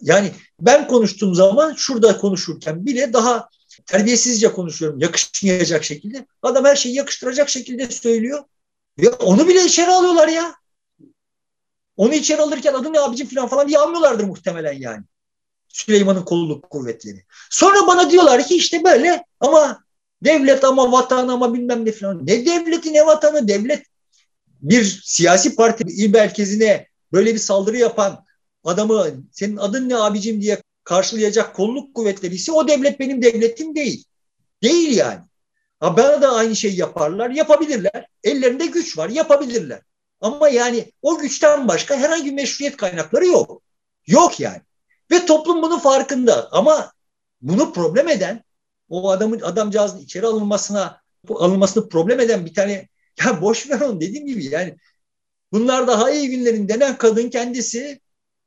yani 0.01 0.31
ben 0.59 0.87
konuştuğum 0.87 1.35
zaman 1.35 1.73
şurada 1.73 2.17
konuşurken 2.17 2.85
bile 2.85 3.13
daha 3.13 3.49
terbiyesizce 3.85 4.51
konuşuyorum. 4.51 4.99
Yakışmayacak 4.99 5.83
şekilde. 5.83 6.25
Adam 6.41 6.65
her 6.65 6.75
şeyi 6.75 6.95
yakıştıracak 6.95 7.49
şekilde 7.49 7.91
söylüyor. 7.91 8.43
Ve 8.99 9.09
onu 9.09 9.47
bile 9.47 9.65
içeri 9.65 9.91
alıyorlar 9.91 10.27
ya. 10.27 10.55
Onu 11.97 12.13
içeri 12.13 12.41
alırken 12.41 12.73
adı 12.73 12.93
ne 12.93 12.99
abicim 12.99 13.27
falan 13.27 13.47
falan 13.47 13.67
diye 13.67 13.79
almıyorlardır 13.79 14.23
muhtemelen 14.23 14.73
yani. 14.73 15.03
Süleyman'ın 15.67 16.25
kolluk 16.25 16.69
kuvvetleri. 16.69 17.25
Sonra 17.49 17.87
bana 17.87 18.11
diyorlar 18.11 18.47
ki 18.47 18.55
işte 18.55 18.83
böyle 18.83 19.23
ama 19.39 19.85
Devlet 20.25 20.63
ama 20.63 20.91
vatan 20.91 21.27
ama 21.27 21.53
bilmem 21.53 21.85
ne 21.85 21.91
falan. 21.91 22.27
Ne 22.27 22.45
devleti 22.45 22.93
ne 22.93 23.05
vatanı 23.05 23.47
devlet. 23.47 23.85
Bir 24.61 25.01
siyasi 25.03 25.55
parti 25.55 25.83
il 25.83 26.09
merkezine 26.09 26.87
böyle 27.13 27.33
bir 27.33 27.39
saldırı 27.39 27.77
yapan 27.77 28.24
adamı 28.65 29.23
senin 29.31 29.57
adın 29.57 29.89
ne 29.89 29.97
abicim 29.97 30.41
diye 30.41 30.61
karşılayacak 30.83 31.55
kolluk 31.55 31.95
kuvvetleri 31.95 32.35
ise 32.35 32.51
o 32.51 32.67
devlet 32.67 32.99
benim 32.99 33.21
devletim 33.21 33.75
değil. 33.75 34.05
Değil 34.63 34.97
yani. 34.97 35.19
Ha 35.79 35.97
bana 35.97 36.21
da 36.21 36.31
aynı 36.31 36.55
şey 36.55 36.75
yaparlar, 36.75 37.29
yapabilirler. 37.29 38.07
Ellerinde 38.23 38.65
güç 38.65 38.97
var, 38.97 39.09
yapabilirler. 39.09 39.81
Ama 40.21 40.49
yani 40.49 40.91
o 41.01 41.17
güçten 41.17 41.67
başka 41.67 41.95
herhangi 41.97 42.25
bir 42.25 42.33
meşruiyet 42.33 42.77
kaynakları 42.77 43.25
yok. 43.25 43.61
Yok 44.07 44.39
yani. 44.39 44.61
Ve 45.11 45.25
toplum 45.25 45.61
bunun 45.61 45.79
farkında. 45.79 46.49
Ama 46.51 46.91
bunu 47.41 47.73
problem 47.73 48.09
eden, 48.09 48.43
o 48.89 49.09
adamın 49.09 49.39
adamcağızın 49.39 49.99
içeri 49.99 50.25
alınmasına 50.25 51.01
alınmasını 51.29 51.89
problem 51.89 52.19
eden 52.19 52.45
bir 52.45 52.53
tane 52.53 52.87
ya 53.25 53.41
boş 53.41 53.69
ver 53.69 53.81
onu 53.81 54.01
dediğim 54.01 54.27
gibi 54.27 54.45
yani 54.45 54.75
bunlar 55.51 55.87
daha 55.87 56.11
iyi 56.11 56.29
günlerin 56.29 56.69
denen 56.69 56.97
kadın 56.97 57.29
kendisi 57.29 57.99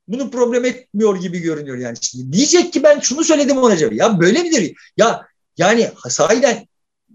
bunu 0.08 0.30
problem 0.30 0.64
etmiyor 0.64 1.16
gibi 1.16 1.38
görünüyor 1.38 1.76
yani. 1.76 1.96
Şimdi 2.00 2.32
diyecek 2.32 2.72
ki 2.72 2.82
ben 2.82 3.00
şunu 3.00 3.24
söyledim 3.24 3.58
ona 3.58 3.72
acaba. 3.72 3.94
Ya 3.94 4.20
böyle 4.20 4.42
midir? 4.42 4.76
Ya 4.96 5.26
yani 5.56 5.90
sahiden 6.08 6.66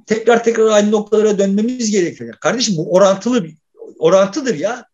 tekrar 0.06 0.44
tekrar 0.44 0.68
aynı 0.68 0.92
noktalara 0.92 1.40
dönmemiz 1.40 1.92
gerekiyor. 1.92 2.30
Yani 2.30 2.40
kardeşim 2.40 2.78
bu 2.78 2.94
orantılı 2.94 3.44
bir 3.44 3.58
orantıdır 4.00 4.56
ya. 4.56 4.86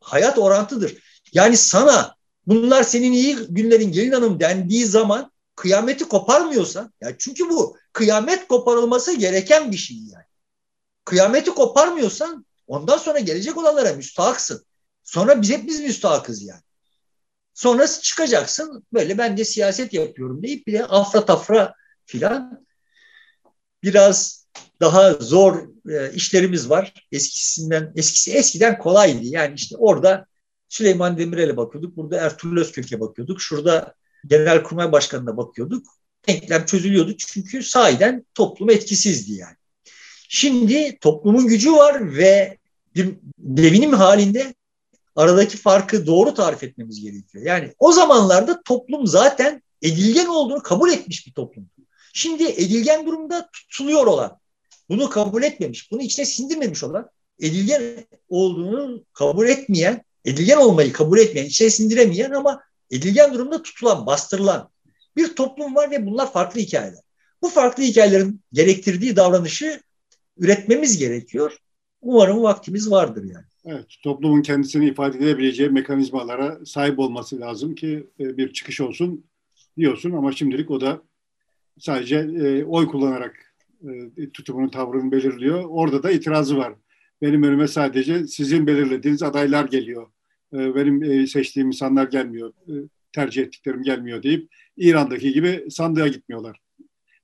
Hayat 0.00 0.38
orantıdır. 0.38 0.96
Yani 1.32 1.56
sana 1.56 2.14
bunlar 2.46 2.82
senin 2.82 3.12
iyi 3.12 3.36
günlerin 3.48 3.92
gelin 3.92 4.12
hanım 4.12 4.40
dendiği 4.40 4.86
zaman 4.86 5.32
kıyameti 5.56 6.04
koparmıyorsan 6.04 6.92
ya 7.00 7.14
çünkü 7.18 7.50
bu 7.50 7.76
kıyamet 7.92 8.48
koparılması 8.48 9.12
gereken 9.14 9.72
bir 9.72 9.76
şey 9.76 9.96
yani. 9.96 10.24
Kıyameti 11.04 11.50
koparmıyorsan 11.50 12.46
ondan 12.66 12.98
sonra 12.98 13.18
gelecek 13.18 13.56
olanlara 13.56 13.92
müstahaksın. 13.92 14.64
Sonra 15.04 15.42
biz 15.42 15.50
hep 15.50 15.66
biz 15.66 15.80
müstahakız 15.80 16.42
yani. 16.42 16.60
Sonrası 17.58 18.02
çıkacaksın 18.02 18.84
böyle 18.92 19.18
ben 19.18 19.36
de 19.36 19.44
siyaset 19.44 19.92
yapıyorum 19.92 20.42
deyip 20.42 20.66
bir 20.66 20.72
de 20.72 20.84
afra 20.84 21.24
tafra 21.24 21.74
filan 22.06 22.66
biraz 23.82 24.46
daha 24.80 25.12
zor 25.12 25.68
e, 25.90 26.12
işlerimiz 26.12 26.70
var. 26.70 27.06
Eskisinden 27.12 27.92
eskisi 27.96 28.32
eskiden 28.32 28.78
kolaydı. 28.78 29.20
Yani 29.22 29.54
işte 29.54 29.76
orada 29.76 30.26
Süleyman 30.68 31.18
Demirel'e 31.18 31.56
bakıyorduk. 31.56 31.96
Burada 31.96 32.16
Ertuğrul 32.16 32.60
Özkök'e 32.60 33.00
bakıyorduk. 33.00 33.40
Şurada 33.40 33.94
Genelkurmay 34.26 34.92
Başkanı'na 34.92 35.36
bakıyorduk. 35.36 35.86
Denklem 36.28 36.66
çözülüyordu 36.66 37.16
çünkü 37.16 37.62
sahiden 37.62 38.26
toplum 38.34 38.70
etkisizdi 38.70 39.32
yani. 39.32 39.56
Şimdi 40.28 40.98
toplumun 41.00 41.46
gücü 41.46 41.72
var 41.72 42.16
ve 42.16 42.58
bir 42.94 43.14
devinim 43.38 43.92
halinde 43.92 44.54
aradaki 45.18 45.56
farkı 45.56 46.06
doğru 46.06 46.34
tarif 46.34 46.62
etmemiz 46.62 47.00
gerekiyor. 47.00 47.44
Yani 47.44 47.74
o 47.78 47.92
zamanlarda 47.92 48.62
toplum 48.62 49.06
zaten 49.06 49.62
edilgen 49.82 50.26
olduğunu 50.26 50.62
kabul 50.62 50.90
etmiş 50.90 51.26
bir 51.26 51.32
toplum. 51.32 51.68
Şimdi 52.12 52.44
edilgen 52.44 53.06
durumda 53.06 53.48
tutuluyor 53.52 54.06
olan, 54.06 54.38
bunu 54.88 55.10
kabul 55.10 55.42
etmemiş, 55.42 55.92
bunu 55.92 56.02
içine 56.02 56.26
sindirmemiş 56.26 56.84
olan, 56.84 57.10
edilgen 57.40 57.82
olduğunu 58.28 59.04
kabul 59.12 59.48
etmeyen, 59.48 60.04
edilgen 60.24 60.56
olmayı 60.56 60.92
kabul 60.92 61.18
etmeyen, 61.18 61.46
içine 61.46 61.70
sindiremeyen 61.70 62.30
ama 62.30 62.62
edilgen 62.90 63.34
durumda 63.34 63.62
tutulan, 63.62 64.06
bastırılan 64.06 64.70
bir 65.16 65.36
toplum 65.36 65.74
var 65.74 65.90
ve 65.90 66.06
bunlar 66.06 66.32
farklı 66.32 66.60
hikayeler. 66.60 67.02
Bu 67.42 67.48
farklı 67.48 67.82
hikayelerin 67.82 68.40
gerektirdiği 68.52 69.16
davranışı 69.16 69.80
üretmemiz 70.38 70.98
gerekiyor. 70.98 71.56
Umarım 72.00 72.42
vaktimiz 72.42 72.90
vardır 72.90 73.24
yani. 73.24 73.47
Evet, 73.64 73.86
toplumun 74.02 74.42
kendisini 74.42 74.88
ifade 74.88 75.18
edebileceği 75.18 75.70
mekanizmalara 75.70 76.64
sahip 76.64 76.98
olması 76.98 77.40
lazım 77.40 77.74
ki 77.74 78.06
e, 78.20 78.36
bir 78.36 78.52
çıkış 78.52 78.80
olsun 78.80 79.24
diyorsun 79.78 80.12
ama 80.12 80.32
şimdilik 80.32 80.70
o 80.70 80.80
da 80.80 81.02
sadece 81.78 82.16
e, 82.16 82.64
oy 82.64 82.86
kullanarak 82.86 83.54
e, 84.16 84.30
tutumunu, 84.30 84.70
tavrını 84.70 85.12
belirliyor. 85.12 85.64
Orada 85.68 86.02
da 86.02 86.10
itirazı 86.10 86.56
var. 86.56 86.74
Benim 87.22 87.42
önüme 87.42 87.68
sadece 87.68 88.26
sizin 88.26 88.66
belirlediğiniz 88.66 89.22
adaylar 89.22 89.64
geliyor. 89.64 90.10
E, 90.52 90.74
benim 90.74 91.26
seçtiğim 91.26 91.68
insanlar 91.68 92.08
gelmiyor, 92.08 92.52
tercih 93.12 93.42
ettiklerim 93.42 93.82
gelmiyor 93.82 94.22
deyip 94.22 94.50
İran'daki 94.76 95.32
gibi 95.32 95.66
sandığa 95.70 96.08
gitmiyorlar. 96.08 96.60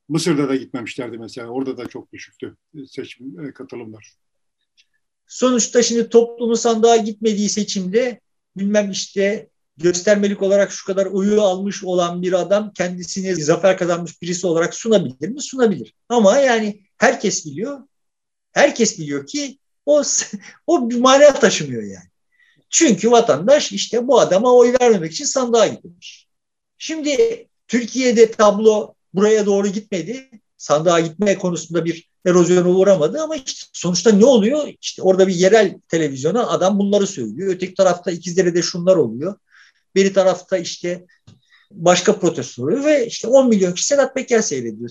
Mısır'da 0.09 0.49
da 0.49 0.57
gitmemişlerdi 0.57 1.19
mesela. 1.19 1.49
Orada 1.49 1.77
da 1.77 1.87
çok 1.87 2.13
düşüktü 2.13 2.57
seçim 2.87 3.53
katılımlar. 3.53 4.24
Sonuçta 5.35 5.83
şimdi 5.83 6.09
toplumun 6.09 6.55
sandığa 6.55 6.97
gitmediği 6.97 7.49
seçimde 7.49 8.21
bilmem 8.57 8.91
işte 8.91 9.49
göstermelik 9.77 10.43
olarak 10.43 10.73
şu 10.73 10.87
kadar 10.87 11.07
oyu 11.07 11.43
almış 11.43 11.85
olan 11.85 12.23
bir 12.23 12.33
adam 12.33 12.73
kendisine 12.73 13.35
zafer 13.35 13.79
kazanmış 13.79 14.23
birisi 14.23 14.47
olarak 14.47 14.75
sunabilir 14.75 15.29
mi? 15.29 15.43
Sunabilir. 15.43 15.95
Ama 16.09 16.39
yani 16.39 16.81
herkes 16.99 17.47
biliyor. 17.47 17.81
Herkes 18.53 18.99
biliyor 18.99 19.27
ki 19.27 19.59
o 19.87 20.03
o 20.67 20.91
bir 20.91 20.99
mana 21.01 21.35
taşımıyor 21.35 21.83
yani. 21.83 22.09
Çünkü 22.71 23.11
vatandaş 23.11 23.73
işte 23.73 24.09
bu 24.09 24.21
adama 24.21 24.55
oy 24.55 24.75
vermemek 24.81 25.13
için 25.13 25.25
sandığa 25.25 25.67
gitmiş. 25.67 26.29
Şimdi 26.79 27.47
Türkiye'de 27.69 28.31
tablo 28.31 28.95
buraya 29.15 29.47
doğru 29.47 29.69
gitmedi. 29.69 30.31
Sandığa 30.57 31.01
gitme 31.01 31.39
konusunda 31.39 31.85
bir 31.85 32.14
erozyona 32.27 32.69
uğramadı 32.69 33.23
ama 33.23 33.37
işte 33.37 33.67
sonuçta 33.73 34.13
ne 34.13 34.25
oluyor? 34.25 34.69
İşte 34.81 35.03
orada 35.03 35.29
bir 35.29 35.35
yerel 35.35 35.75
televizyona 35.89 36.49
adam 36.49 36.79
bunları 36.79 37.07
söylüyor. 37.07 37.55
Öteki 37.55 37.75
tarafta 37.75 38.11
İkizdere'de 38.11 38.63
şunlar 38.63 38.97
oluyor. 38.97 39.35
Bir 39.95 40.15
tarafta 40.15 40.59
işte 40.59 41.05
başka 41.71 42.19
protesto 42.19 42.63
oluyor 42.63 42.85
ve 42.85 43.07
işte 43.07 43.29
10 43.29 43.49
milyon 43.49 43.73
kişi 43.73 43.87
Sedat 43.87 44.15
Peker 44.15 44.41
seyrediyor. 44.41 44.91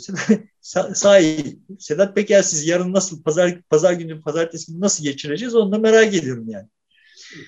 Sahi 0.93 1.59
Sedat 1.79 2.15
Pekersiz 2.15 2.67
yarın 2.67 2.93
nasıl 2.93 3.23
pazar 3.23 3.61
pazar 3.61 3.93
günü 3.93 4.21
pazartesi 4.21 4.71
günü 4.71 4.81
nasıl 4.81 5.03
geçireceğiz 5.03 5.55
onu 5.55 5.71
da 5.71 5.77
merak 5.77 6.13
ediyorum 6.13 6.49
yani. 6.49 6.67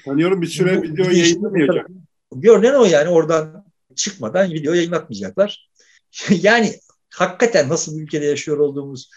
Sanıyorum 0.05 0.41
bir 0.41 0.47
süre 0.47 0.77
Bu, 0.77 0.83
video 0.83 1.11
yayınlamayacak. 1.11 1.87
Görünen 2.35 2.73
o 2.73 2.85
yani 2.85 3.09
oradan 3.09 3.65
çıkmadan 3.95 4.51
video 4.51 4.73
yayınlatmayacaklar. 4.73 5.69
yani 6.29 6.79
hakikaten 7.13 7.69
nasıl 7.69 7.97
bir 7.97 8.03
ülkede 8.03 8.25
yaşıyor 8.25 8.57
olduğumuz 8.57 9.09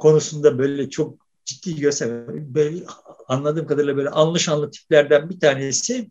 konusunda 0.00 0.58
böyle 0.58 0.90
çok 0.90 1.18
ciddi 1.44 1.80
göstermiyor. 1.80 2.54
Böyle 2.54 2.84
anladığım 3.28 3.66
kadarıyla 3.66 3.96
böyle 3.96 4.08
anlı 4.08 4.70
tiplerden 4.70 5.30
bir 5.30 5.40
tanesi 5.40 6.10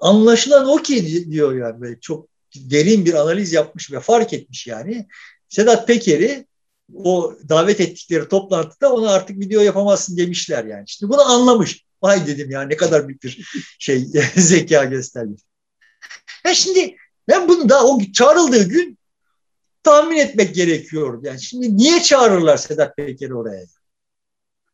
anlaşılan 0.00 0.68
o 0.68 0.76
ki 0.76 1.30
diyor 1.30 1.56
yani 1.56 1.80
böyle 1.80 2.00
çok 2.00 2.28
derin 2.56 3.04
bir 3.04 3.14
analiz 3.14 3.52
yapmış 3.52 3.92
ve 3.92 4.00
fark 4.00 4.32
etmiş 4.32 4.66
yani. 4.66 5.06
Sedat 5.48 5.86
Peker'i 5.86 6.46
o 6.94 7.34
davet 7.48 7.80
ettikleri 7.80 8.28
toplantıda 8.28 8.92
ona 8.92 9.10
artık 9.10 9.38
video 9.38 9.62
yapamazsın 9.62 10.16
demişler 10.16 10.64
yani. 10.64 10.84
İşte 10.86 11.08
bunu 11.08 11.30
anlamış. 11.30 11.84
Vay 12.02 12.26
dedim 12.26 12.50
ya 12.50 12.62
ne 12.62 12.76
kadar 12.76 13.08
büyük 13.08 13.22
bir 13.22 13.46
şey 13.78 14.06
zeka 14.36 14.84
gösterdi. 14.84 15.36
Ya 16.46 16.54
şimdi 16.54 16.96
ben 17.28 17.48
bunu 17.48 17.68
daha 17.68 17.84
o 17.84 18.00
çağrıldığı 18.12 18.68
gün 18.68 18.98
tahmin 19.82 20.16
etmek 20.16 20.54
gerekiyor. 20.54 21.20
Yani 21.24 21.42
şimdi 21.42 21.76
niye 21.76 22.02
çağırırlar 22.02 22.56
Sedat 22.56 22.96
Peker'i 22.96 23.34
oraya? 23.34 23.64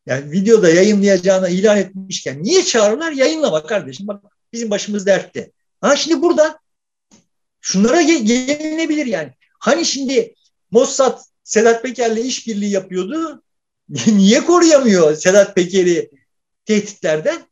Yani 0.07 0.31
videoda 0.31 0.71
yayınlayacağına 0.71 1.49
ilan 1.49 1.79
etmişken 1.79 2.43
niye 2.43 2.65
çağırırlar? 2.65 3.13
Yayınlama 3.13 3.67
kardeşim. 3.67 4.09
Bak 4.09 4.23
bizim 4.53 4.71
başımız 4.71 5.07
dertte. 5.07 5.53
Ha 5.81 5.97
şimdi 5.97 6.23
burada 6.23 6.59
şunlara 7.61 8.03
gelinebilir 8.03 9.07
yani. 9.07 9.33
Hani 9.59 9.85
şimdi 9.85 10.35
Mossad 10.71 11.21
Sedat 11.45 11.83
Peker'le 11.83 12.25
işbirliği 12.25 12.71
yapıyordu. 12.71 13.43
Niye 14.07 14.45
koruyamıyor 14.45 15.17
Sedat 15.17 15.55
Peker'i 15.55 16.11
tehditlerden? 16.65 17.43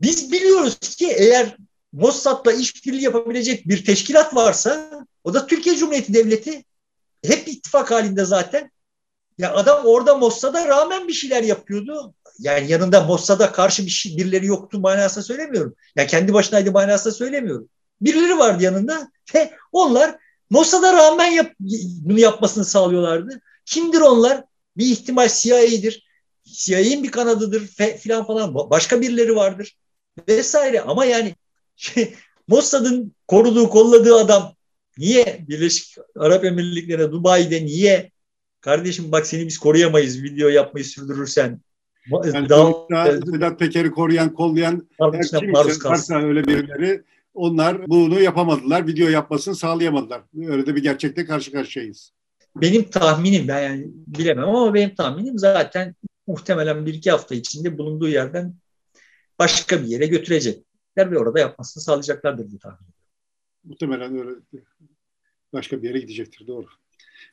Biz 0.00 0.32
biliyoruz 0.32 0.78
ki 0.78 1.06
eğer 1.06 1.56
Mossad'la 1.92 2.52
işbirliği 2.52 3.02
yapabilecek 3.02 3.68
bir 3.68 3.84
teşkilat 3.84 4.34
varsa 4.34 4.90
o 5.24 5.34
da 5.34 5.46
Türkiye 5.46 5.76
Cumhuriyeti 5.76 6.14
Devleti 6.14 6.64
hep 7.26 7.48
ittifak 7.48 7.90
halinde 7.90 8.24
zaten. 8.24 8.70
Ya 9.38 9.54
adam 9.54 9.84
orada 9.84 10.14
Mossad'a 10.14 10.68
rağmen 10.68 11.08
bir 11.08 11.12
şeyler 11.12 11.42
yapıyordu. 11.42 12.14
Yani 12.38 12.70
yanında 12.70 13.00
Mossad'a 13.00 13.52
karşı 13.52 13.86
bir 13.86 13.90
şey, 13.90 14.16
birileri 14.16 14.46
yoktu 14.46 14.80
manasında 14.80 15.24
söylemiyorum. 15.24 15.74
Ya 15.96 16.06
kendi 16.06 16.34
başınaydı 16.34 16.72
manasında 16.72 17.14
söylemiyorum. 17.14 17.68
Birileri 18.00 18.38
vardı 18.38 18.62
yanında 18.64 19.10
ve 19.34 19.50
onlar 19.72 20.18
Mossad'a 20.50 20.92
rağmen 20.92 21.26
yap, 21.26 21.52
bunu 22.00 22.18
yapmasını 22.18 22.64
sağlıyorlardı. 22.64 23.40
Kimdir 23.66 24.00
onlar? 24.00 24.44
Bir 24.76 24.86
ihtimal 24.86 25.28
CIA'dir. 25.28 26.06
CIA'nin 26.44 27.02
bir 27.02 27.10
kanadıdır 27.10 27.66
filan 27.98 28.26
falan. 28.26 28.54
Başka 28.54 29.00
birileri 29.00 29.36
vardır. 29.36 29.76
Vesaire. 30.28 30.80
Ama 30.80 31.04
yani 31.04 31.36
şey, 31.76 32.14
Mossad'ın 32.48 33.14
koruduğu, 33.28 33.68
kolladığı 33.68 34.16
adam 34.16 34.54
Niye 34.98 35.44
Birleşik 35.48 35.96
Arap 36.16 36.44
Emirlikleri'ne, 36.44 37.12
Dubai'de 37.12 37.64
niye 37.64 38.10
kardeşim 38.60 39.12
bak 39.12 39.26
seni 39.26 39.46
biz 39.46 39.58
koruyamayız 39.58 40.22
video 40.22 40.48
yapmayı 40.48 40.84
sürdürürsen. 40.84 41.60
Yani 42.24 42.48
daha, 42.48 42.72
Sedat 43.12 43.58
Peker'i 43.58 43.90
koruyan, 43.90 44.34
kollayan 44.34 44.88
maruz 45.52 45.84
varsa 45.84 46.22
öyle 46.22 46.44
birileri 46.44 47.02
onlar 47.34 47.88
bunu 47.88 48.20
yapamadılar. 48.20 48.86
Video 48.86 49.08
yapmasını 49.08 49.54
sağlayamadılar. 49.54 50.22
Öyle 50.46 50.66
de 50.66 50.74
bir 50.76 50.82
gerçekle 50.82 51.24
karşı 51.24 51.52
karşıyayız. 51.52 52.12
Benim 52.56 52.90
tahminim 52.90 53.48
ben 53.48 53.60
yani 53.60 53.86
bilemem 54.06 54.48
ama 54.48 54.74
benim 54.74 54.94
tahminim 54.94 55.38
zaten 55.38 55.94
muhtemelen 56.26 56.86
bir 56.86 56.94
iki 56.94 57.10
hafta 57.10 57.34
içinde 57.34 57.78
bulunduğu 57.78 58.08
yerden 58.08 58.54
başka 59.38 59.82
bir 59.82 59.86
yere 59.86 60.06
götürecekler 60.06 61.10
ve 61.10 61.18
orada 61.18 61.40
yapmasını 61.40 61.82
sağlayacaklardır 61.82 62.50
diye 62.50 62.58
tahmin. 62.58 62.88
Muhtemelen 63.64 64.18
öyle 64.18 64.30
başka 65.52 65.82
bir 65.82 65.88
yere 65.88 65.98
gidecektir 65.98 66.46
doğru. 66.46 66.66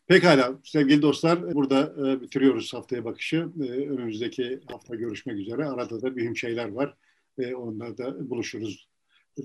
Pekala 0.07 0.59
sevgili 0.63 1.01
dostlar 1.01 1.55
burada 1.55 2.11
e, 2.11 2.21
bitiriyoruz 2.21 2.73
haftaya 2.73 3.05
bakışı. 3.05 3.49
E, 3.59 3.63
önümüzdeki 3.63 4.59
hafta 4.67 4.95
görüşmek 4.95 5.37
üzere. 5.37 5.65
Arada 5.65 6.01
da 6.01 6.09
mühim 6.09 6.37
şeyler 6.37 6.69
var. 6.69 6.93
E, 7.37 7.55
onlarda 7.55 8.29
buluşuruz 8.29 8.89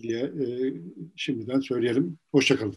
diye 0.02 0.20
e, 0.20 0.74
şimdiden 1.16 1.60
söyleyelim. 1.60 2.18
Hoşçakalın. 2.32 2.76